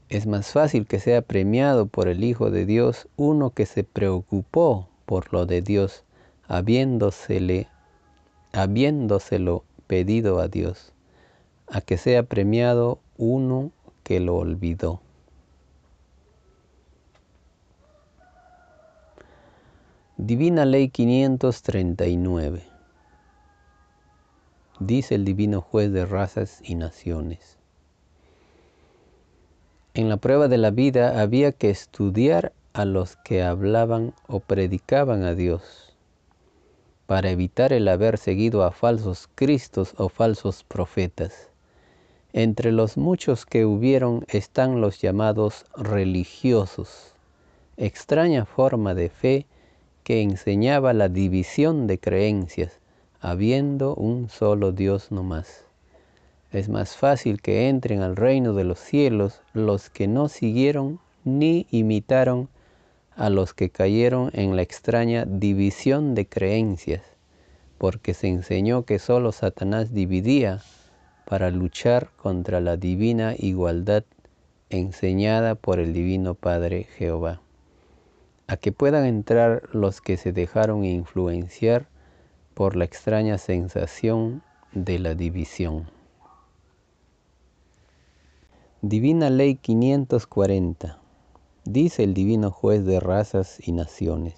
es 0.09 0.25
más 0.25 0.53
fácil 0.53 0.87
que 0.87 0.99
sea 0.99 1.21
premiado 1.21 1.87
por 1.87 2.07
el 2.07 2.23
Hijo 2.23 2.49
de 2.49 2.65
Dios 2.65 3.09
uno 3.17 3.49
que 3.49 3.65
se 3.65 3.83
preocupó 3.83 4.87
por 5.05 5.33
lo 5.33 5.45
de 5.45 5.61
Dios, 5.61 6.03
habiéndosele, 6.47 7.67
habiéndoselo 8.53 9.65
pedido 9.87 10.39
a 10.39 10.47
Dios, 10.47 10.93
a 11.67 11.81
que 11.81 11.97
sea 11.97 12.23
premiado 12.23 12.99
uno 13.17 13.71
que 14.03 14.19
lo 14.19 14.35
olvidó. 14.35 15.01
Divina 20.17 20.65
Ley 20.65 20.89
539 20.89 22.63
Dice 24.79 25.15
el 25.15 25.25
Divino 25.25 25.61
Juez 25.61 25.91
de 25.91 26.05
razas 26.05 26.59
y 26.63 26.75
naciones 26.75 27.57
en 29.97 30.09
la 30.09 30.17
prueba 30.17 30.47
de 30.47 30.59
la 30.59 30.69
vida 30.69 31.19
había 31.19 31.51
que 31.51 31.71
estudiar 31.71 32.53
a 32.73 32.85
los 32.85 33.15
que 33.15 33.41
hablaban 33.41 34.13
o 34.27 34.39
predicaban 34.39 35.23
a 35.23 35.33
Dios. 35.33 35.86
Para 37.07 37.31
evitar 37.31 37.73
el 37.73 37.87
haber 37.87 38.17
seguido 38.17 38.63
a 38.63 38.71
falsos 38.71 39.29
cristos 39.33 39.95
o 39.97 40.09
falsos 40.09 40.63
profetas. 40.63 41.49
Entre 42.33 42.71
los 42.71 42.97
muchos 42.97 43.45
que 43.45 43.65
hubieron 43.65 44.25
están 44.27 44.81
los 44.81 45.01
llamados 45.01 45.65
religiosos, 45.75 47.13
extraña 47.77 48.45
forma 48.45 48.93
de 48.93 49.09
fe 49.09 49.45
que 50.03 50.21
enseñaba 50.21 50.93
la 50.93 51.07
división 51.07 51.87
de 51.87 51.97
creencias, 51.97 52.79
habiendo 53.21 53.95
un 53.95 54.29
solo 54.29 54.73
Dios 54.73 55.11
no 55.11 55.23
más. 55.23 55.63
Es 56.51 56.69
más 56.69 56.95
fácil 56.95 57.41
que 57.41 57.69
entren 57.69 58.01
al 58.01 58.15
reino 58.15 58.53
de 58.53 58.65
los 58.65 58.79
cielos 58.79 59.41
los 59.53 59.89
que 59.89 60.07
no 60.07 60.27
siguieron 60.27 60.99
ni 61.23 61.67
imitaron 61.71 62.49
a 63.17 63.31
los 63.31 63.55
que 63.55 63.71
cayeron 63.71 64.29
en 64.33 64.55
la 64.55 64.61
extraña 64.61 65.25
división 65.25 66.13
de 66.13 66.27
creencias, 66.27 67.01
porque 67.79 68.13
se 68.13 68.27
enseñó 68.27 68.83
que 68.83 68.99
solo 68.99 69.31
Satanás 69.31 69.91
dividía 69.91 70.61
para 71.25 71.49
luchar 71.49 72.11
contra 72.15 72.61
la 72.61 72.77
divina 72.77 73.33
igualdad 73.37 74.03
enseñada 74.69 75.55
por 75.55 75.79
el 75.79 75.93
Divino 75.93 76.35
Padre 76.35 76.83
Jehová, 76.95 77.41
a 78.45 78.55
que 78.55 78.71
puedan 78.71 79.05
entrar 79.05 79.63
los 79.73 79.99
que 79.99 80.17
se 80.17 80.31
dejaron 80.31 80.85
influenciar 80.85 81.87
por 82.53 82.75
la 82.75 82.85
extraña 82.85 83.39
sensación 83.39 84.43
de 84.73 84.99
la 84.99 85.15
división. 85.15 85.89
Divina 88.81 89.31
Ley 89.31 89.55
540 89.55 91.06
dice 91.73 92.03
el 92.03 92.13
divino 92.13 92.49
juez 92.49 92.85
de 92.85 92.99
razas 92.99 93.57
y 93.65 93.73
naciones. 93.73 94.35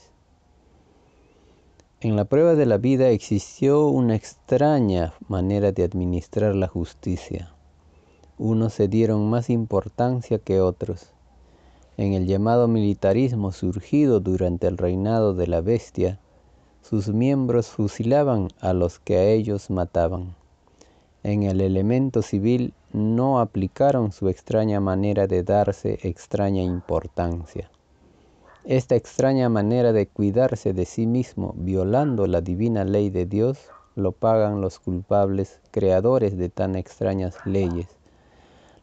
En 2.02 2.16
la 2.16 2.26
prueba 2.26 2.56
de 2.56 2.66
la 2.66 2.78
vida 2.78 3.10
existió 3.10 3.88
una 3.88 4.16
extraña 4.16 5.14
manera 5.28 5.72
de 5.72 5.84
administrar 5.84 6.56
la 6.56 6.68
justicia. 6.68 7.54
Unos 8.38 8.74
se 8.74 8.88
dieron 8.88 9.30
más 9.30 9.50
importancia 9.50 10.40
que 10.40 10.62
otros. 10.62 11.12
En 11.98 12.14
el 12.14 12.26
llamado 12.26 12.68
militarismo 12.68 13.52
surgido 13.52 14.22
durante 14.22 14.68
el 14.68 14.78
reinado 14.78 15.34
de 15.34 15.48
la 15.48 15.62
bestia, 15.62 16.20
sus 16.82 17.10
miembros 17.10 17.68
fusilaban 17.68 18.48
a 18.60 18.74
los 18.74 19.00
que 19.00 19.18
a 19.18 19.26
ellos 19.26 19.70
mataban. 19.70 20.39
En 21.24 21.44
el 21.44 21.60
elemento 21.60 22.22
civil 22.22 22.74
no 22.94 23.40
aplicaron 23.42 24.14
su 24.14 24.30
extraña 24.30 24.80
manera 24.80 25.28
de 25.28 25.44
darse 25.44 26.00
extraña 26.04 26.64
importancia. 26.64 27.70
Esta 28.64 28.96
extraña 28.96 29.50
manera 29.50 29.92
de 29.92 30.08
cuidarse 30.08 30.74
de 30.74 30.86
sí 30.86 31.08
mismo, 31.08 31.54
violando 31.58 32.26
la 32.26 32.40
divina 32.40 32.86
ley 32.86 33.10
de 33.10 33.26
Dios, 33.26 33.60
lo 33.96 34.14
pagan 34.14 34.62
los 34.62 34.80
culpables 34.80 35.60
creadores 35.72 36.38
de 36.38 36.48
tan 36.48 36.76
extrañas 36.76 37.36
leyes. 37.46 37.88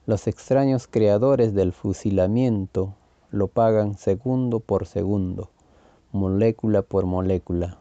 Los 0.04 0.26
extraños 0.26 0.86
creadores 0.86 1.54
del 1.54 1.72
fusilamiento 1.72 2.94
lo 3.30 3.48
pagan 3.48 3.96
segundo 3.96 4.60
por 4.60 4.84
segundo, 4.84 5.48
molécula 6.12 6.82
por 6.82 7.06
molécula. 7.06 7.78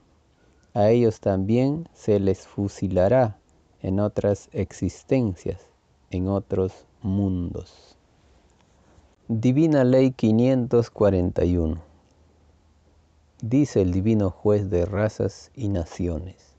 A 0.73 0.89
ellos 0.89 1.19
también 1.19 1.89
se 1.93 2.21
les 2.21 2.47
fusilará 2.47 3.37
en 3.85 3.99
otras 3.99 4.49
existencias 4.51 5.59
en 6.09 6.27
otros 6.27 6.87
mundos. 7.03 7.95
Divina 9.27 9.83
Ley 9.83 10.09
541. 10.09 11.83
Dice 13.43 13.83
el 13.83 13.91
Divino 13.91 14.31
Juez 14.31 14.71
de 14.71 14.87
razas 14.87 15.51
y 15.53 15.67
naciones. 15.67 16.55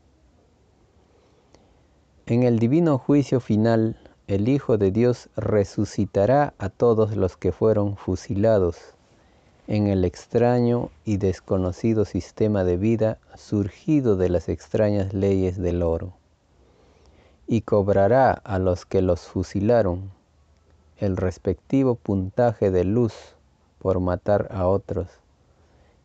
En 2.26 2.44
el 2.44 2.60
divino 2.60 2.96
juicio 2.96 3.40
final, 3.40 3.96
el 4.28 4.48
Hijo 4.48 4.78
de 4.78 4.92
Dios 4.92 5.28
resucitará 5.34 6.54
a 6.58 6.68
todos 6.68 7.16
los 7.16 7.36
que 7.36 7.50
fueron 7.50 7.96
fusilados 7.96 8.94
en 9.66 9.88
el 9.88 10.04
extraño 10.04 10.90
y 11.04 11.16
desconocido 11.16 12.04
sistema 12.04 12.62
de 12.62 12.76
vida 12.76 13.18
surgido 13.34 14.14
de 14.14 14.28
las 14.28 14.48
extrañas 14.48 15.12
leyes 15.12 15.58
del 15.58 15.82
oro 15.82 16.14
y 17.46 17.60
cobrará 17.60 18.32
a 18.32 18.58
los 18.58 18.86
que 18.86 19.02
los 19.02 19.20
fusilaron 19.20 20.10
el 20.98 21.16
respectivo 21.16 21.94
puntaje 21.94 22.70
de 22.70 22.84
luz 22.84 23.14
por 23.78 24.00
matar 24.00 24.48
a 24.50 24.66
otros 24.66 25.08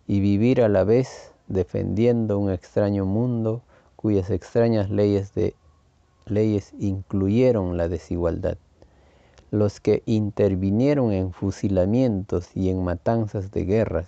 y 0.07 0.19
vivir 0.19 0.61
a 0.61 0.69
la 0.69 0.83
vez 0.83 1.31
defendiendo 1.47 2.37
un 2.37 2.51
extraño 2.51 3.05
mundo 3.05 3.61
cuyas 3.95 4.29
extrañas 4.29 4.89
leyes, 4.89 5.31
leyes 6.25 6.73
incluyeron 6.79 7.77
la 7.77 7.87
desigualdad. 7.87 8.57
Los 9.49 9.79
que 9.79 10.03
intervinieron 10.05 11.11
en 11.11 11.33
fusilamientos 11.33 12.55
y 12.55 12.69
en 12.69 12.83
matanzas 12.83 13.51
de 13.51 13.65
guerras 13.65 14.07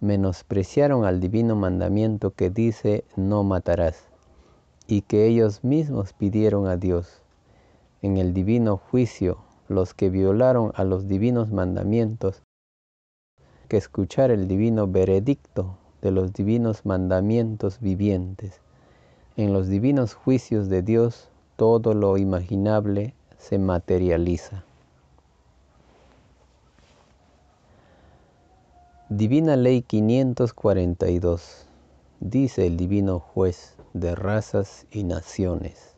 menospreciaron 0.00 1.04
al 1.04 1.20
divino 1.20 1.56
mandamiento 1.56 2.32
que 2.32 2.50
dice 2.50 3.04
no 3.16 3.42
matarás 3.42 4.15
y 4.86 5.02
que 5.02 5.26
ellos 5.26 5.64
mismos 5.64 6.12
pidieron 6.12 6.66
a 6.66 6.76
Dios. 6.76 7.22
En 8.02 8.16
el 8.18 8.34
divino 8.34 8.76
juicio, 8.76 9.38
los 9.68 9.94
que 9.94 10.10
violaron 10.10 10.72
a 10.74 10.84
los 10.84 11.08
divinos 11.08 11.50
mandamientos, 11.50 12.42
que 13.68 13.76
escuchar 13.76 14.30
el 14.30 14.46
divino 14.46 14.86
veredicto 14.86 15.76
de 16.02 16.12
los 16.12 16.32
divinos 16.32 16.86
mandamientos 16.86 17.80
vivientes. 17.80 18.60
En 19.36 19.52
los 19.52 19.66
divinos 19.66 20.14
juicios 20.14 20.68
de 20.68 20.82
Dios, 20.82 21.28
todo 21.56 21.94
lo 21.94 22.16
imaginable 22.16 23.14
se 23.38 23.58
materializa. 23.58 24.64
Divina 29.08 29.56
Ley 29.56 29.82
542, 29.82 31.66
dice 32.20 32.66
el 32.66 32.76
divino 32.76 33.20
juez 33.20 33.75
de 34.00 34.14
razas 34.14 34.86
y 34.90 35.04
naciones. 35.04 35.94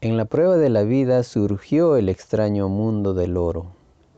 En 0.00 0.16
la 0.16 0.24
prueba 0.24 0.56
de 0.56 0.68
la 0.68 0.82
vida 0.82 1.22
surgió 1.22 1.96
el 1.96 2.08
extraño 2.08 2.68
mundo 2.68 3.14
del 3.14 3.36
oro, 3.36 3.66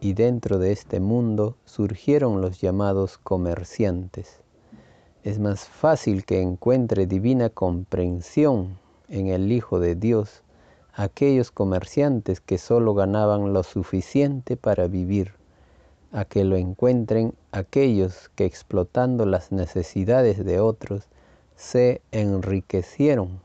y 0.01 0.13
dentro 0.13 0.59
de 0.59 0.73
este 0.73 1.01
mundo 1.01 1.57
surgieron 1.65 2.41
los 2.41 2.61
llamados 2.61 3.19
comerciantes. 3.19 4.41
Es 5.23 5.39
más 5.39 5.65
fácil 5.65 6.25
que 6.25 6.43
encuentre 6.43 7.07
divina 7.07 7.49
comprensión 7.49 8.79
en 9.09 9.29
el 9.29 9.51
Hijo 9.53 9.81
de 9.81 9.95
Dios 9.95 10.43
aquellos 10.93 11.51
comerciantes 11.51 12.41
que 12.41 12.59
solo 12.59 12.95
ganaban 12.95 13.53
lo 13.53 13.63
suficiente 13.63 14.57
para 14.57 14.87
vivir 14.87 15.35
a 16.15 16.25
que 16.25 16.45
lo 16.45 16.57
encuentren 16.57 17.35
aquellos 17.51 18.31
que 18.37 18.45
explotando 18.45 19.27
las 19.27 19.51
necesidades 19.51 20.45
de 20.45 20.61
otros 20.61 21.09
se 21.57 22.03
enriquecieron. 22.13 23.41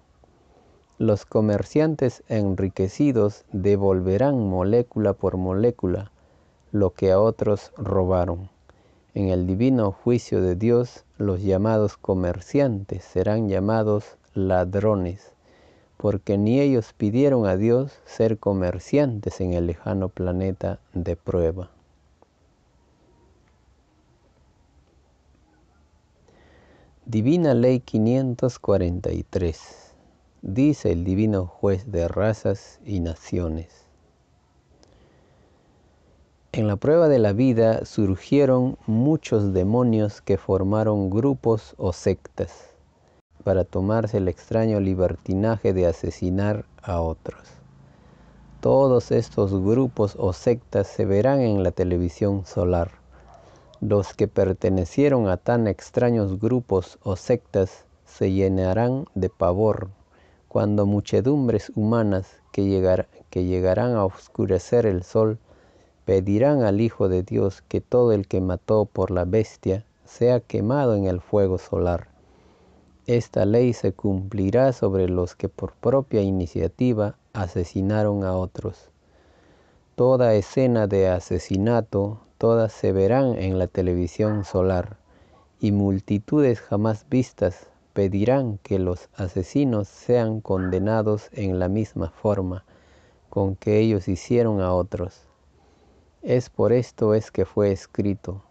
Los 1.00 1.26
comerciantes 1.26 2.24
enriquecidos 2.28 3.44
devolverán 3.52 4.48
molécula 4.48 5.14
por 5.14 5.38
molécula 5.38 6.12
lo 6.72 6.92
que 6.92 7.12
a 7.12 7.20
otros 7.20 7.72
robaron. 7.76 8.52
En 9.16 9.30
el 9.30 9.48
divino 9.48 9.92
juicio 9.92 10.40
de 10.40 10.56
Dios, 10.56 11.06
los 11.18 11.42
llamados 11.42 11.98
comerciantes 11.98 13.04
serán 13.04 13.50
llamados 13.50 14.18
ladrones, 14.36 15.34
porque 15.98 16.38
ni 16.38 16.60
ellos 16.60 16.94
pidieron 16.94 17.48
a 17.48 17.58
Dios 17.58 18.00
ser 18.06 18.38
comerciantes 18.38 19.42
en 19.42 19.54
el 19.54 19.66
lejano 19.66 20.10
planeta 20.10 20.80
de 20.94 21.16
prueba. 21.16 21.72
Divina 27.12 27.56
Ley 27.56 27.80
543. 27.80 29.96
Dice 30.44 30.92
el 30.92 31.04
Divino 31.04 31.48
Juez 31.48 31.92
de 31.92 32.08
razas 32.08 32.80
y 32.86 33.00
naciones. 33.00 33.88
En 36.52 36.68
la 36.68 36.76
prueba 36.76 37.08
de 37.08 37.18
la 37.18 37.34
vida 37.34 37.84
surgieron 37.84 38.78
muchos 38.86 39.54
demonios 39.54 40.22
que 40.22 40.38
formaron 40.38 41.10
grupos 41.10 41.74
o 41.78 41.94
sectas 41.94 42.76
para 43.44 43.64
tomarse 43.64 44.18
el 44.18 44.28
extraño 44.28 44.80
libertinaje 44.80 45.74
de 45.74 45.88
asesinar 45.88 46.66
a 46.84 47.02
otros. 47.02 47.42
Todos 48.62 49.12
estos 49.12 49.52
grupos 49.64 50.16
o 50.20 50.32
sectas 50.32 50.86
se 50.86 51.06
verán 51.06 51.42
en 51.42 51.64
la 51.64 51.72
televisión 51.72 52.46
solar 52.46 52.99
los 53.82 54.14
que 54.14 54.28
pertenecieron 54.28 55.30
a 55.30 55.38
tan 55.38 55.68
extraños 55.68 56.40
grupos 56.40 57.00
o 57.04 57.16
sectas 57.16 57.86
se 58.06 58.32
llenarán 58.32 59.06
de 59.16 59.30
pavor 59.30 59.90
cuando 60.50 60.86
muchedumbres 60.86 61.72
humanas 61.76 62.28
que, 62.52 63.06
que 63.30 63.46
llegarán 63.46 63.94
a 63.94 64.04
oscurecer 64.04 64.86
el 64.86 65.04
sol 65.04 65.38
pedirán 66.06 66.64
al 66.64 66.82
Hijo 66.82 67.08
de 67.08 67.24
Dios 67.24 67.62
que 67.62 67.82
todo 67.82 68.12
el 68.12 68.28
que 68.28 68.42
mató 68.42 68.86
por 68.86 69.12
la 69.12 69.26
bestia 69.26 69.86
sea 70.06 70.40
quemado 70.40 70.96
en 70.96 71.06
el 71.06 71.22
fuego 71.22 71.60
solar. 71.60 72.08
Esta 73.06 73.46
ley 73.46 73.74
se 73.74 73.94
cumplirá 73.94 74.74
sobre 74.74 75.08
los 75.08 75.36
que 75.36 75.50
por 75.50 75.74
propia 75.74 76.22
iniciativa 76.22 77.16
asesinaron 77.34 78.24
a 78.24 78.36
otros. 78.36 78.90
Toda 79.96 80.34
escena 80.34 80.88
de 80.88 81.10
asesinato, 81.10 82.20
todas 82.40 82.72
se 82.72 82.94
verán 82.94 83.38
en 83.38 83.60
la 83.60 83.68
televisión 83.68 84.46
solar, 84.46 84.98
y 85.60 85.74
multitudes 85.74 86.62
jamás 86.62 87.06
vistas 87.10 87.68
pedirán 87.94 88.58
que 88.64 88.80
los 88.80 89.10
asesinos 89.16 89.90
sean 89.90 90.40
condenados 90.40 91.30
en 91.34 91.60
la 91.60 91.68
misma 91.68 92.10
forma 92.10 92.64
con 93.30 93.58
que 93.58 93.80
ellos 93.80 94.08
hicieron 94.08 94.62
a 94.62 94.74
otros. 94.74 95.28
Es 96.22 96.50
por 96.50 96.72
esto 96.72 97.14
es 97.14 97.30
que 97.30 97.44
fue 97.44 97.74
escrito, 97.74 98.42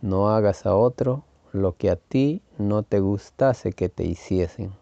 no 0.00 0.30
hagas 0.30 0.64
a 0.64 0.74
otro 0.74 1.22
lo 1.52 1.76
que 1.76 1.90
a 1.90 1.96
ti 1.96 2.40
no 2.56 2.82
te 2.82 3.00
gustase 3.00 3.72
que 3.72 3.90
te 3.90 4.04
hiciesen. 4.04 4.72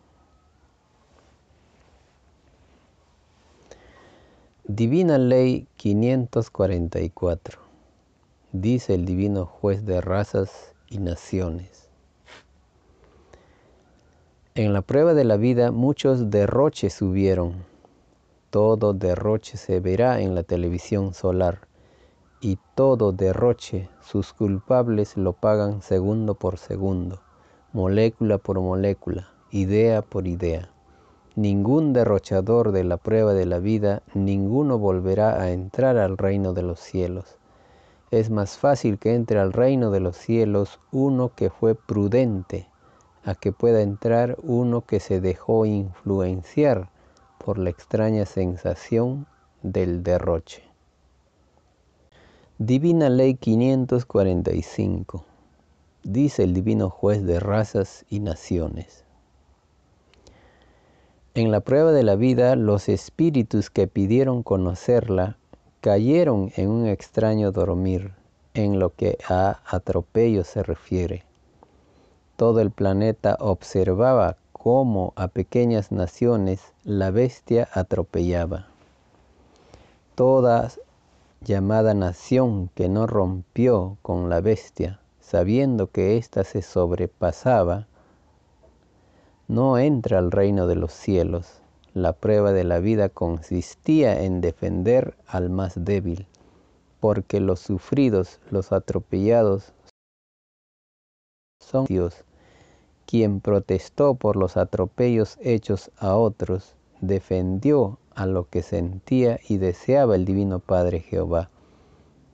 Divina 4.69 5.19
Ley 5.19 5.67
544. 5.77 7.66
Dice 8.59 8.95
el 8.95 9.05
Divino 9.05 9.45
Juez 9.45 9.85
de 9.85 10.01
razas 10.01 10.73
y 10.89 10.97
naciones. 10.97 11.91
En 14.55 14.73
la 14.73 14.81
prueba 14.81 15.13
de 15.13 15.25
la 15.25 15.37
vida 15.37 15.73
muchos 15.73 16.31
derroches 16.31 17.03
hubieron. 17.03 17.67
Todo 18.49 18.95
derroche 18.95 19.59
se 19.59 19.81
verá 19.81 20.23
en 20.23 20.35
la 20.35 20.43
televisión 20.43 21.13
solar 21.13 21.69
y 22.41 22.59
todo 22.75 23.13
derroche 23.13 23.91
sus 24.01 24.33
culpables 24.33 25.19
lo 25.19 25.35
pagan 25.35 25.83
segundo 25.83 26.35
por 26.35 26.57
segundo, 26.57 27.21
molécula 27.75 28.39
por 28.39 28.59
molécula, 28.59 29.29
idea 29.51 30.01
por 30.01 30.27
idea. 30.27 30.71
Ningún 31.35 31.93
derrochador 31.93 32.73
de 32.73 32.85
la 32.85 32.97
prueba 32.97 33.35
de 33.35 33.45
la 33.45 33.59
vida, 33.59 34.03
ninguno 34.15 34.79
volverá 34.79 35.43
a 35.43 35.51
entrar 35.51 35.99
al 35.99 36.17
reino 36.17 36.55
de 36.55 36.63
los 36.63 36.81
cielos. 36.81 37.37
Es 38.17 38.31
más 38.31 38.57
fácil 38.57 38.99
que 38.99 39.15
entre 39.15 39.39
al 39.39 39.53
reino 39.53 39.91
de 39.91 40.01
los 40.01 40.17
cielos 40.17 40.81
uno 40.91 41.35
que 41.35 41.51
fue 41.51 41.75
prudente, 41.75 42.67
a 43.23 43.35
que 43.35 43.53
pueda 43.53 43.83
entrar 43.83 44.39
uno 44.43 44.87
que 44.87 45.01
se 45.01 45.21
dejó 45.21 45.67
influenciar 45.67 46.89
por 47.37 47.59
la 47.59 47.69
extraña 47.69 48.25
sensación 48.25 49.27
del 49.63 50.03
derroche. 50.03 50.63
Divina 52.57 53.11
Ley 53.11 53.35
545. 53.35 55.27
Dice 56.03 56.45
el 56.45 56.55
Divino 56.55 56.89
Juez 56.89 57.23
de 57.23 57.39
razas 57.39 58.07
y 58.09 58.21
naciones. 58.21 59.05
En 61.35 61.51
la 61.51 61.61
prueba 61.61 61.93
de 61.93 62.03
la 62.03 62.17
vida, 62.17 62.57
los 62.57 62.89
espíritus 62.89 63.69
que 63.69 63.87
pidieron 63.87 64.43
conocerla 64.43 65.37
cayeron 65.87 66.51
en 66.57 66.69
un 66.69 66.89
extraño 66.89 67.53
dormir 67.53 68.11
en 68.55 68.81
lo 68.81 68.93
que 68.97 69.19
a 69.29 69.61
atropello 69.65 70.43
se 70.43 70.65
refiere. 70.65 71.23
Todo 72.35 72.61
el 72.61 72.73
planeta 72.73 73.37
observaba 73.39 74.37
cómo 74.51 75.13
a 75.15 75.29
pequeñas 75.29 75.93
naciones 75.93 76.73
la 76.83 77.13
bestia 77.13 77.69
atropellaba. 77.73 78.67
Todas 80.17 80.81
llamada 81.41 81.95
nación 81.95 82.69
que 82.75 82.89
no 82.89 83.07
rompió 83.07 83.97
con 84.03 84.29
la 84.29 84.41
bestia, 84.41 84.99
sabiendo 85.21 85.87
que 85.93 86.17
ésta 86.17 86.43
se 86.43 86.63
sobrepasaba, 86.63 87.87
no 89.47 89.79
entra 89.79 90.19
al 90.19 90.33
reino 90.33 90.67
de 90.67 90.75
los 90.75 90.93
cielos. 90.93 91.61
La 91.97 92.13
prueba 92.13 92.53
de 92.53 92.63
la 92.63 92.79
vida 92.79 93.09
consistía 93.09 94.23
en 94.23 94.43
defender 94.43 95.17
al 95.27 95.49
más 95.49 95.83
débil, 95.83 96.27
porque 97.01 97.41
los 97.41 97.61
sufridos, 97.61 98.39
los 98.51 98.71
atropellados, 98.71 99.73
son 101.59 101.87
Dios, 101.87 102.27
quien 103.07 103.41
protestó 103.41 104.15
por 104.15 104.37
los 104.37 104.59
atropellos 104.59 105.39
hechos 105.41 105.91
a 105.97 106.17
otros, 106.17 106.77
defendió 107.01 107.99
a 108.15 108.27
lo 108.27 108.47
que 108.51 108.61
sentía 108.61 109.41
y 109.49 109.57
deseaba 109.57 110.17
el 110.17 110.27
Divino 110.27 110.59
Padre 110.59 111.01
Jehová. 111.01 111.49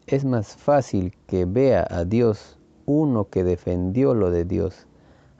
Es 0.09 0.25
más 0.25 0.57
fácil 0.57 1.17
que 1.29 1.45
vea 1.45 1.87
a 1.89 2.05
Dios 2.05 2.59
uno 2.85 3.29
que 3.29 3.45
defendió 3.45 4.15
lo 4.15 4.33
de 4.33 4.45
Dios, 4.45 4.89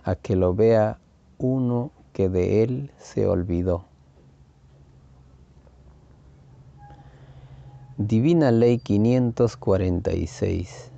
a 0.05 0.15
que 0.15 0.37
lo 0.37 0.55
vea 0.55 1.01
uno 1.39 1.91
que 2.13 2.29
de 2.29 2.63
él 2.63 2.93
se 2.99 3.27
olvidó. 3.27 3.87
Divina 7.99 8.51
Ley 8.51 8.79
546, 8.79 10.91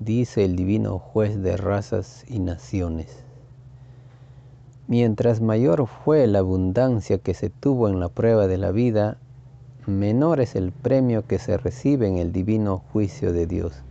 dice 0.00 0.44
el 0.44 0.56
Divino 0.56 0.98
Juez 0.98 1.40
de 1.40 1.56
razas 1.56 2.24
y 2.26 2.40
naciones. 2.40 3.22
Mientras 4.88 5.40
mayor 5.40 5.86
fue 5.86 6.26
la 6.26 6.40
abundancia 6.40 7.18
que 7.18 7.34
se 7.34 7.50
tuvo 7.50 7.88
en 7.88 8.00
la 8.00 8.08
prueba 8.08 8.48
de 8.48 8.58
la 8.58 8.72
vida, 8.72 9.16
menor 9.86 10.40
es 10.40 10.56
el 10.56 10.72
premio 10.72 11.24
que 11.24 11.38
se 11.38 11.56
recibe 11.56 12.08
en 12.08 12.18
el 12.18 12.32
divino 12.32 12.82
juicio 12.92 13.32
de 13.32 13.46
Dios, 13.46 13.84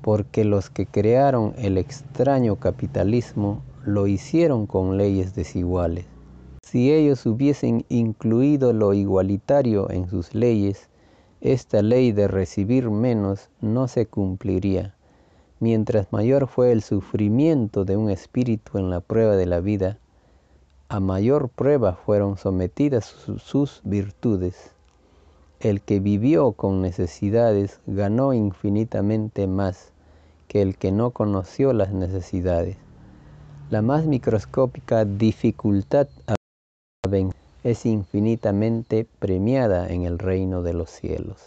porque 0.00 0.44
los 0.44 0.70
que 0.70 0.86
crearon 0.86 1.54
el 1.58 1.76
extraño 1.76 2.54
capitalismo 2.54 3.64
lo 3.84 4.06
hicieron 4.06 4.68
con 4.68 4.96
leyes 4.96 5.34
desiguales. 5.34 6.06
Si 6.62 6.92
ellos 6.92 7.26
hubiesen 7.26 7.84
incluido 7.88 8.72
lo 8.72 8.94
igualitario 8.94 9.90
en 9.90 10.08
sus 10.08 10.36
leyes, 10.36 10.88
esta 11.44 11.82
ley 11.82 12.10
de 12.12 12.26
recibir 12.26 12.88
menos 12.88 13.50
no 13.60 13.86
se 13.86 14.06
cumpliría. 14.06 14.94
Mientras 15.60 16.10
mayor 16.10 16.48
fue 16.48 16.72
el 16.72 16.80
sufrimiento 16.82 17.84
de 17.84 17.98
un 17.98 18.08
espíritu 18.08 18.78
en 18.78 18.88
la 18.88 19.00
prueba 19.00 19.36
de 19.36 19.44
la 19.44 19.60
vida, 19.60 19.98
a 20.88 21.00
mayor 21.00 21.50
prueba 21.50 21.96
fueron 21.96 22.38
sometidas 22.38 23.04
sus 23.04 23.82
virtudes. 23.84 24.72
El 25.60 25.82
que 25.82 26.00
vivió 26.00 26.52
con 26.52 26.80
necesidades 26.80 27.78
ganó 27.86 28.32
infinitamente 28.32 29.46
más 29.46 29.92
que 30.48 30.62
el 30.62 30.78
que 30.78 30.92
no 30.92 31.10
conoció 31.10 31.74
las 31.74 31.92
necesidades. 31.92 32.78
La 33.68 33.82
más 33.82 34.06
microscópica 34.06 35.04
dificultad 35.04 36.08
es 37.64 37.86
infinitamente 37.86 39.06
premiada 39.18 39.88
en 39.88 40.04
el 40.04 40.18
reino 40.18 40.62
de 40.62 40.74
los 40.74 40.90
cielos. 40.90 41.38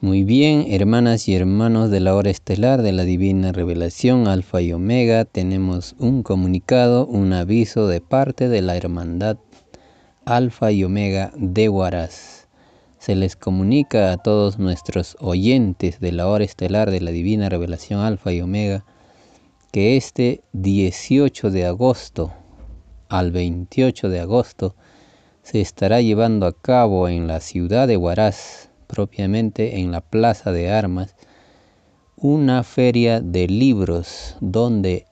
Muy 0.00 0.24
bien, 0.24 0.64
hermanas 0.68 1.28
y 1.28 1.36
hermanos 1.36 1.90
de 1.90 2.00
la 2.00 2.16
hora 2.16 2.30
estelar 2.30 2.82
de 2.82 2.90
la 2.90 3.04
divina 3.04 3.52
revelación 3.52 4.26
Alfa 4.26 4.60
y 4.60 4.72
Omega, 4.72 5.24
tenemos 5.24 5.94
un 6.00 6.24
comunicado, 6.24 7.06
un 7.06 7.32
aviso 7.32 7.86
de 7.86 8.00
parte 8.00 8.48
de 8.48 8.62
la 8.62 8.76
hermandad 8.76 9.36
Alfa 10.24 10.72
y 10.72 10.82
Omega 10.82 11.30
de 11.36 11.68
Huaraz. 11.68 12.48
Se 12.98 13.14
les 13.14 13.36
comunica 13.36 14.10
a 14.10 14.16
todos 14.16 14.58
nuestros 14.58 15.16
oyentes 15.20 16.00
de 16.00 16.12
la 16.12 16.26
hora 16.26 16.44
estelar 16.44 16.90
de 16.90 17.00
la 17.00 17.10
divina 17.10 17.48
revelación 17.48 18.00
Alfa 18.00 18.32
y 18.32 18.40
Omega 18.40 18.84
que 19.70 19.96
este 19.96 20.42
18 20.52 21.50
de 21.50 21.66
agosto 21.66 22.32
al 23.12 23.30
28 23.30 24.08
de 24.08 24.20
agosto 24.20 24.74
se 25.42 25.60
estará 25.60 26.00
llevando 26.00 26.46
a 26.46 26.52
cabo 26.52 27.08
en 27.08 27.26
la 27.26 27.40
ciudad 27.40 27.86
de 27.86 27.98
Huaraz 27.98 28.70
propiamente 28.86 29.80
en 29.80 29.92
la 29.92 30.00
Plaza 30.00 30.50
de 30.50 30.70
Armas, 30.70 31.14
una 32.16 32.62
feria 32.62 33.20
de 33.20 33.48
libros 33.48 34.36
donde 34.40 35.04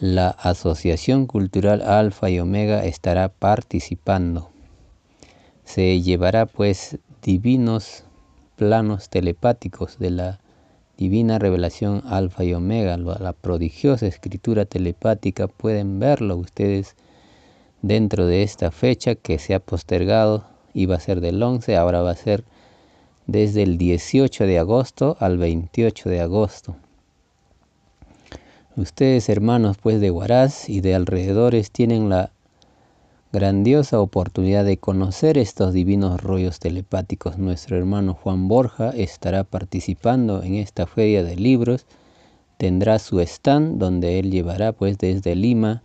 la 0.00 0.30
Asociación 0.30 1.26
Cultural 1.26 1.82
Alfa 1.82 2.30
y 2.30 2.40
Omega 2.40 2.84
estará 2.84 3.28
participando. 3.28 4.50
Se 5.64 6.00
llevará 6.00 6.46
pues 6.46 6.98
divinos 7.22 8.02
planos 8.56 9.08
telepáticos 9.08 10.00
de 10.00 10.10
la 10.10 10.41
divina 11.02 11.40
revelación 11.40 12.04
Alfa 12.06 12.44
y 12.44 12.54
Omega, 12.54 12.96
la 12.96 13.32
prodigiosa 13.32 14.06
escritura 14.06 14.66
telepática, 14.66 15.48
pueden 15.48 15.98
verlo 15.98 16.36
ustedes 16.36 16.94
dentro 17.82 18.26
de 18.26 18.44
esta 18.44 18.70
fecha 18.70 19.16
que 19.16 19.40
se 19.40 19.52
ha 19.52 19.58
postergado, 19.58 20.44
iba 20.74 20.94
a 20.94 21.00
ser 21.00 21.20
del 21.20 21.42
11, 21.42 21.76
ahora 21.76 22.02
va 22.02 22.12
a 22.12 22.14
ser 22.14 22.44
desde 23.26 23.64
el 23.64 23.78
18 23.78 24.46
de 24.46 24.60
agosto 24.60 25.16
al 25.18 25.38
28 25.38 26.08
de 26.08 26.20
agosto. 26.20 26.76
Ustedes, 28.76 29.28
hermanos, 29.28 29.78
pues 29.82 30.00
de 30.00 30.12
Huaraz 30.12 30.68
y 30.68 30.82
de 30.82 30.94
alrededores, 30.94 31.72
tienen 31.72 32.10
la 32.10 32.30
grandiosa 33.32 33.98
oportunidad 33.98 34.66
de 34.66 34.76
conocer 34.76 35.38
estos 35.38 35.72
divinos 35.72 36.20
rollos 36.20 36.58
telepáticos. 36.58 37.38
Nuestro 37.38 37.78
hermano 37.78 38.12
Juan 38.12 38.46
Borja 38.46 38.90
estará 38.90 39.42
participando 39.42 40.42
en 40.42 40.56
esta 40.56 40.86
feria 40.86 41.24
de 41.24 41.36
libros 41.36 41.86
tendrá 42.58 42.98
su 42.98 43.20
stand 43.20 43.78
donde 43.78 44.18
él 44.18 44.30
llevará 44.30 44.72
pues 44.72 44.98
desde 44.98 45.34
Lima 45.34 45.82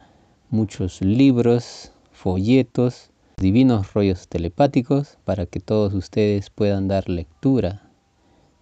muchos 0.49 1.01
libros, 1.01 1.91
folletos, 2.11 3.11
divinos 3.37 3.93
rollos 3.93 4.27
telepáticos 4.27 5.17
para 5.23 5.45
que 5.45 5.59
todos 5.59 5.93
ustedes 5.93 6.49
puedan 6.49 6.87
dar 6.87 7.09
lectura 7.09 7.89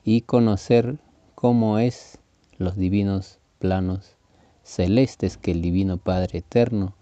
y 0.04 0.22
conocer 0.22 1.00
cómo 1.34 1.80
es 1.80 2.20
los 2.58 2.78
divinos 2.78 3.40
planos 3.60 4.16
celestes 4.64 5.38
que 5.38 5.52
el 5.52 5.62
Divino 5.62 5.98
Padre 5.98 6.38
Eterno 6.40 6.95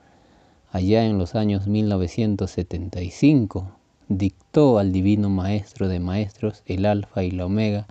allá 0.73 1.05
en 1.05 1.17
los 1.19 1.35
años 1.35 1.67
1975 1.67 3.71
dictó 4.09 4.79
al 4.79 4.91
Divino 4.91 5.29
Maestro 5.29 5.87
de 5.87 5.99
Maestros, 5.99 6.63
el 6.65 6.87
Alfa 6.87 7.23
y 7.23 7.29
la 7.29 7.45
Omega, 7.45 7.85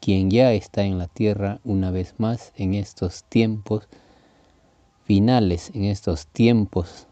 quien 0.00 0.30
ya 0.30 0.52
está 0.52 0.84
en 0.84 0.98
la 0.98 1.08
tierra 1.08 1.58
una 1.64 1.90
vez 1.90 2.14
más 2.18 2.52
en 2.56 2.74
estos 2.74 3.24
tiempos 3.24 3.88
finales, 5.04 5.72
en 5.74 5.86
estos 5.86 6.28
tiempos 6.28 7.08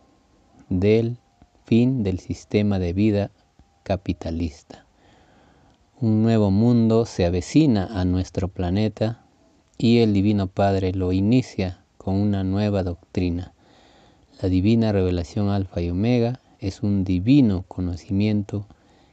del 0.68 1.16
fin 1.64 2.04
del 2.04 2.20
sistema 2.20 2.78
de 2.78 2.92
vida 2.92 3.32
capitalista. 3.82 4.86
Un 6.00 6.22
nuevo 6.22 6.52
mundo 6.52 7.04
se 7.04 7.26
avecina 7.26 8.00
a 8.00 8.04
nuestro 8.04 8.46
planeta 8.46 9.24
y 9.76 9.98
el 9.98 10.12
Divino 10.12 10.46
Padre 10.46 10.92
lo 10.92 11.10
inicia 11.10 11.82
con 11.98 12.14
una 12.14 12.44
nueva 12.44 12.84
doctrina. 12.84 13.54
La 14.42 14.48
divina 14.48 14.90
revelación 14.90 15.50
alfa 15.50 15.82
y 15.82 15.90
omega 15.90 16.40
es 16.60 16.82
un 16.82 17.04
divino 17.04 17.64
conocimiento 17.68 18.66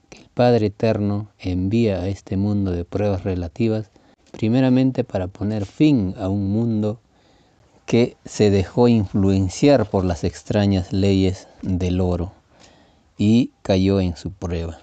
que 0.09 0.19
el 0.19 0.30
Padre 0.30 0.67
Eterno 0.67 1.28
envía 1.38 1.99
a 1.99 2.07
este 2.07 2.38
mundo 2.38 2.71
de 2.71 2.86
pruebas 2.86 3.25
relativas, 3.25 3.91
primeramente 4.32 5.03
para 5.03 5.28
poner 5.28 5.65
fin 5.65 6.13
a 6.17 6.30
un 6.30 6.49
mundo 6.51 7.01
que 7.86 8.15
se 8.23 8.51
dejó 8.51 8.88
influenciar 8.88 9.89
por 9.89 10.05
las 10.05 10.23
extrañas 10.23 10.93
leyes 10.93 11.49
del 11.61 11.99
oro 11.99 12.32
y 13.17 13.51
cayó 13.63 13.99
en 13.99 14.15
su 14.15 14.32
prueba. 14.32 14.80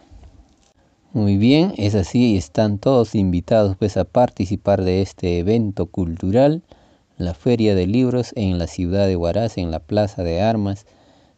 Muy 1.14 1.38
bien, 1.38 1.72
es 1.78 1.94
así, 1.94 2.36
están 2.36 2.78
todos 2.78 3.14
invitados 3.14 3.76
pues 3.78 3.96
a 3.96 4.04
participar 4.04 4.84
de 4.84 5.00
este 5.00 5.38
evento 5.38 5.86
cultural, 5.86 6.62
la 7.16 7.34
Feria 7.34 7.74
de 7.74 7.86
Libros 7.86 8.32
en 8.36 8.58
la 8.58 8.66
ciudad 8.66 9.06
de 9.06 9.16
Huaraz, 9.16 9.58
en 9.58 9.70
la 9.70 9.78
Plaza 9.78 10.22
de 10.22 10.42
Armas, 10.42 10.86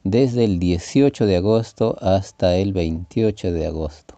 desde 0.05 0.45
el 0.45 0.59
18 0.59 1.27
de 1.27 1.37
agosto 1.37 1.97
hasta 2.01 2.57
el 2.57 2.73
28 2.73 3.53
de 3.53 3.67
agosto. 3.67 4.15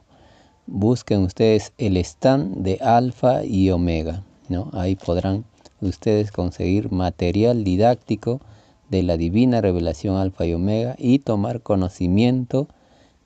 Busquen 0.66 1.22
ustedes 1.22 1.72
el 1.78 1.96
stand 1.96 2.58
de 2.58 2.78
Alfa 2.80 3.44
y 3.44 3.70
Omega, 3.70 4.22
¿no? 4.48 4.70
Ahí 4.72 4.96
podrán 4.96 5.44
ustedes 5.80 6.30
conseguir 6.30 6.92
material 6.92 7.64
didáctico 7.64 8.40
de 8.88 9.02
la 9.02 9.16
divina 9.16 9.60
revelación 9.60 10.16
alfa 10.16 10.46
y 10.46 10.54
omega 10.54 10.94
y 10.98 11.20
tomar 11.20 11.62
conocimiento 11.62 12.68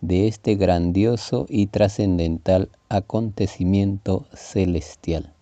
de 0.00 0.26
este 0.26 0.56
grandioso 0.56 1.46
y 1.48 1.66
trascendental 1.68 2.68
acontecimiento 2.88 4.26
celestial. 4.34 5.32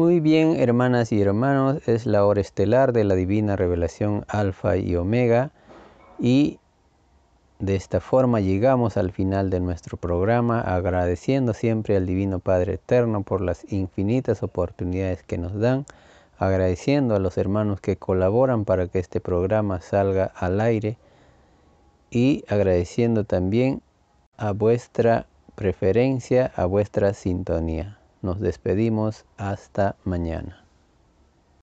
Muy 0.00 0.18
bien, 0.18 0.58
hermanas 0.58 1.12
y 1.12 1.20
hermanos, 1.20 1.86
es 1.86 2.06
la 2.06 2.24
hora 2.24 2.40
estelar 2.40 2.94
de 2.94 3.04
la 3.04 3.14
divina 3.14 3.54
revelación 3.54 4.24
alfa 4.28 4.78
y 4.78 4.96
omega 4.96 5.50
y 6.18 6.58
de 7.58 7.76
esta 7.76 8.00
forma 8.00 8.40
llegamos 8.40 8.96
al 8.96 9.12
final 9.12 9.50
de 9.50 9.60
nuestro 9.60 9.98
programa 9.98 10.62
agradeciendo 10.62 11.52
siempre 11.52 11.98
al 11.98 12.06
Divino 12.06 12.38
Padre 12.38 12.76
Eterno 12.76 13.24
por 13.24 13.42
las 13.42 13.70
infinitas 13.70 14.42
oportunidades 14.42 15.22
que 15.22 15.36
nos 15.36 15.60
dan, 15.60 15.84
agradeciendo 16.38 17.14
a 17.14 17.18
los 17.18 17.36
hermanos 17.36 17.82
que 17.82 17.98
colaboran 17.98 18.64
para 18.64 18.88
que 18.88 19.00
este 19.00 19.20
programa 19.20 19.82
salga 19.82 20.32
al 20.34 20.62
aire 20.62 20.96
y 22.10 22.42
agradeciendo 22.48 23.24
también 23.24 23.82
a 24.38 24.52
vuestra 24.52 25.26
preferencia, 25.56 26.50
a 26.56 26.64
vuestra 26.64 27.12
sintonía. 27.12 27.99
Nos 28.22 28.38
despedimos 28.38 29.24
hasta 29.38 29.96
mañana. 30.04 30.59